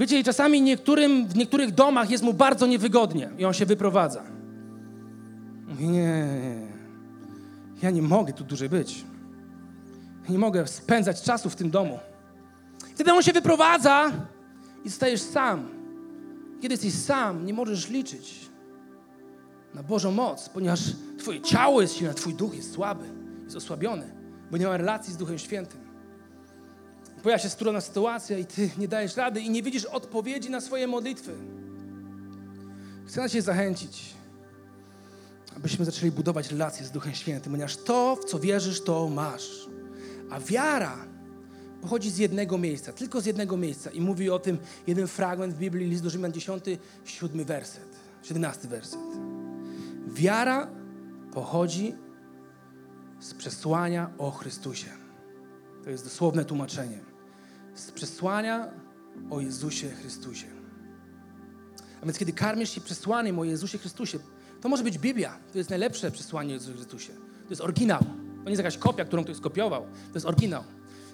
Wiecie, 0.00 0.18
i 0.18 0.24
czasami 0.24 0.62
niektórym, 0.62 1.28
w 1.28 1.36
niektórych 1.36 1.74
domach 1.74 2.10
jest 2.10 2.24
mu 2.24 2.34
bardzo 2.34 2.66
niewygodnie 2.66 3.30
i 3.38 3.44
on 3.44 3.52
się 3.52 3.66
wyprowadza. 3.66 4.22
Mówi, 5.66 5.88
nie, 5.88 5.98
nie, 5.98 6.66
ja 7.82 7.90
nie 7.90 8.02
mogę 8.02 8.32
tu 8.32 8.44
dłużej 8.44 8.68
być. 8.68 9.04
Nie 10.28 10.38
mogę 10.38 10.66
spędzać 10.66 11.22
czasu 11.22 11.50
w 11.50 11.56
tym 11.56 11.70
domu. 11.70 11.98
Wtedy 12.94 13.12
on 13.12 13.22
się 13.22 13.32
wyprowadza 13.32 14.12
i 14.84 14.90
stajesz 14.90 15.20
sam. 15.20 15.68
Kiedy 16.62 16.74
jesteś 16.74 16.94
sam, 16.94 17.46
nie 17.46 17.54
możesz 17.54 17.88
liczyć 17.88 18.48
na 19.74 19.82
Bożą 19.82 20.12
moc, 20.12 20.48
ponieważ 20.48 20.80
twoje 21.18 21.40
ciało 21.40 21.80
jest 21.80 21.94
silne, 21.94 22.14
twój 22.14 22.34
duch 22.34 22.54
jest 22.54 22.72
słaby, 22.72 23.04
jest 23.44 23.56
osłabiony, 23.56 24.14
bo 24.50 24.56
nie 24.56 24.66
ma 24.66 24.76
relacji 24.76 25.12
z 25.12 25.16
Duchem 25.16 25.38
Świętym. 25.38 25.79
Pojawia 27.22 27.42
się 27.42 27.48
trudna 27.48 27.80
sytuacja 27.80 28.38
i 28.38 28.44
ty 28.44 28.70
nie 28.78 28.88
dajesz 28.88 29.16
rady 29.16 29.40
i 29.40 29.50
nie 29.50 29.62
widzisz 29.62 29.84
odpowiedzi 29.84 30.50
na 30.50 30.60
swoje 30.60 30.86
modlitwy. 30.86 31.32
Chcę 33.06 33.20
nas 33.20 33.32
Cię 33.32 33.42
zachęcić, 33.42 34.14
abyśmy 35.56 35.84
zaczęli 35.84 36.12
budować 36.12 36.50
relacje 36.50 36.86
z 36.86 36.90
Duchem 36.90 37.14
Świętym, 37.14 37.52
ponieważ 37.52 37.76
to, 37.76 38.16
w 38.16 38.24
co 38.24 38.38
wierzysz, 38.38 38.84
to 38.84 39.08
masz. 39.08 39.68
A 40.30 40.40
wiara 40.40 40.96
pochodzi 41.82 42.10
z 42.10 42.18
jednego 42.18 42.58
miejsca, 42.58 42.92
tylko 42.92 43.20
z 43.20 43.26
jednego 43.26 43.56
miejsca. 43.56 43.90
I 43.90 44.00
mówi 44.00 44.30
o 44.30 44.38
tym 44.38 44.58
jeden 44.86 45.06
fragment 45.06 45.54
w 45.54 45.58
Biblii, 45.58 45.88
list 45.88 46.02
do 46.02 46.10
Rzymian 46.10 46.32
10, 46.32 46.64
7 47.04 47.44
werset, 47.44 47.96
17 48.22 48.68
werset. 48.68 49.00
Wiara 50.06 50.68
pochodzi 51.32 51.94
z 53.20 53.34
przesłania 53.34 54.10
o 54.18 54.30
Chrystusie. 54.30 54.88
To 55.84 55.90
jest 55.90 56.04
dosłowne 56.04 56.44
tłumaczenie. 56.44 57.09
Z 57.80 57.90
przesłania 57.90 58.68
o 59.30 59.40
Jezusie 59.40 59.90
Chrystusie. 59.90 60.46
A 62.02 62.06
więc 62.06 62.18
kiedy 62.18 62.32
karmisz 62.32 62.70
się 62.70 62.80
przesłaniem 62.80 63.38
o 63.38 63.44
Jezusie 63.44 63.78
Chrystusie, 63.78 64.18
to 64.60 64.68
może 64.68 64.84
być 64.84 64.98
Biblia. 64.98 65.38
To 65.52 65.58
jest 65.58 65.70
najlepsze 65.70 66.10
przesłanie 66.10 66.50
o 66.50 66.54
Jezusie 66.54 66.74
Chrystusie. 66.74 67.12
To 67.12 67.50
jest 67.50 67.62
oryginał. 67.62 67.98
To 67.98 68.44
nie 68.44 68.50
jest 68.50 68.62
jakaś 68.62 68.78
kopia, 68.78 69.04
którą 69.04 69.24
ktoś 69.24 69.36
skopiował. 69.36 69.82
To 69.82 70.14
jest 70.14 70.26
oryginał. 70.26 70.64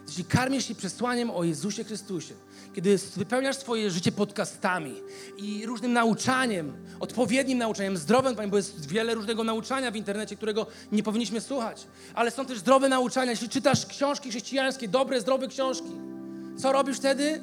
Jeśli 0.06 0.24
karmisz 0.24 0.68
się 0.68 0.74
przesłaniem 0.74 1.30
o 1.30 1.44
Jezusie 1.44 1.84
Chrystusie, 1.84 2.34
kiedy 2.74 2.98
wypełniasz 3.16 3.56
swoje 3.56 3.90
życie 3.90 4.12
podcastami 4.12 4.94
i 5.36 5.66
różnym 5.66 5.92
nauczaniem, 5.92 6.72
odpowiednim 7.00 7.58
nauczaniem, 7.58 7.96
zdrowym, 7.96 8.36
bo 8.50 8.56
jest 8.56 8.88
wiele 8.88 9.14
różnego 9.14 9.44
nauczania 9.44 9.90
w 9.90 9.96
internecie, 9.96 10.36
którego 10.36 10.66
nie 10.92 11.02
powinniśmy 11.02 11.40
słuchać, 11.40 11.86
ale 12.14 12.30
są 12.30 12.46
też 12.46 12.58
zdrowe 12.58 12.88
nauczania. 12.88 13.30
Jeśli 13.30 13.48
czytasz 13.48 13.86
książki 13.86 14.30
chrześcijańskie, 14.30 14.88
dobre, 14.88 15.20
zdrowe 15.20 15.48
książki, 15.48 16.15
co 16.56 16.72
robisz 16.72 16.96
wtedy? 16.96 17.40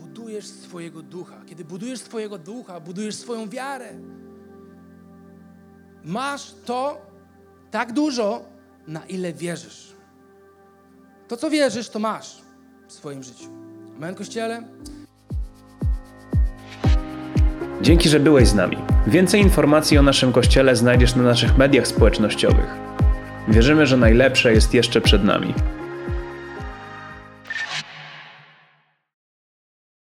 Budujesz 0.00 0.46
swojego 0.46 1.02
ducha. 1.02 1.36
Kiedy 1.46 1.64
budujesz 1.64 2.00
swojego 2.00 2.38
ducha, 2.38 2.80
budujesz 2.80 3.14
swoją 3.14 3.48
wiarę. 3.48 3.88
Masz 6.04 6.54
to 6.64 7.06
tak 7.70 7.92
dużo, 7.92 8.44
na 8.86 9.06
ile 9.06 9.32
wierzysz. 9.32 9.92
To, 11.28 11.36
co 11.36 11.50
wierzysz, 11.50 11.88
to 11.88 11.98
masz 11.98 12.42
w 12.88 12.92
swoim 12.92 13.22
życiu. 13.22 13.48
Amen, 13.96 14.14
Kościele? 14.14 14.62
Dzięki, 17.82 18.08
że 18.08 18.20
byłeś 18.20 18.48
z 18.48 18.54
nami. 18.54 18.76
Więcej 19.06 19.40
informacji 19.40 19.98
o 19.98 20.02
naszym 20.02 20.32
kościele 20.32 20.76
znajdziesz 20.76 21.14
na 21.14 21.22
naszych 21.22 21.58
mediach 21.58 21.86
społecznościowych. 21.86 22.76
Wierzymy, 23.48 23.86
że 23.86 23.96
najlepsze 23.96 24.52
jest 24.52 24.74
jeszcze 24.74 25.00
przed 25.00 25.24
nami. 25.24 25.54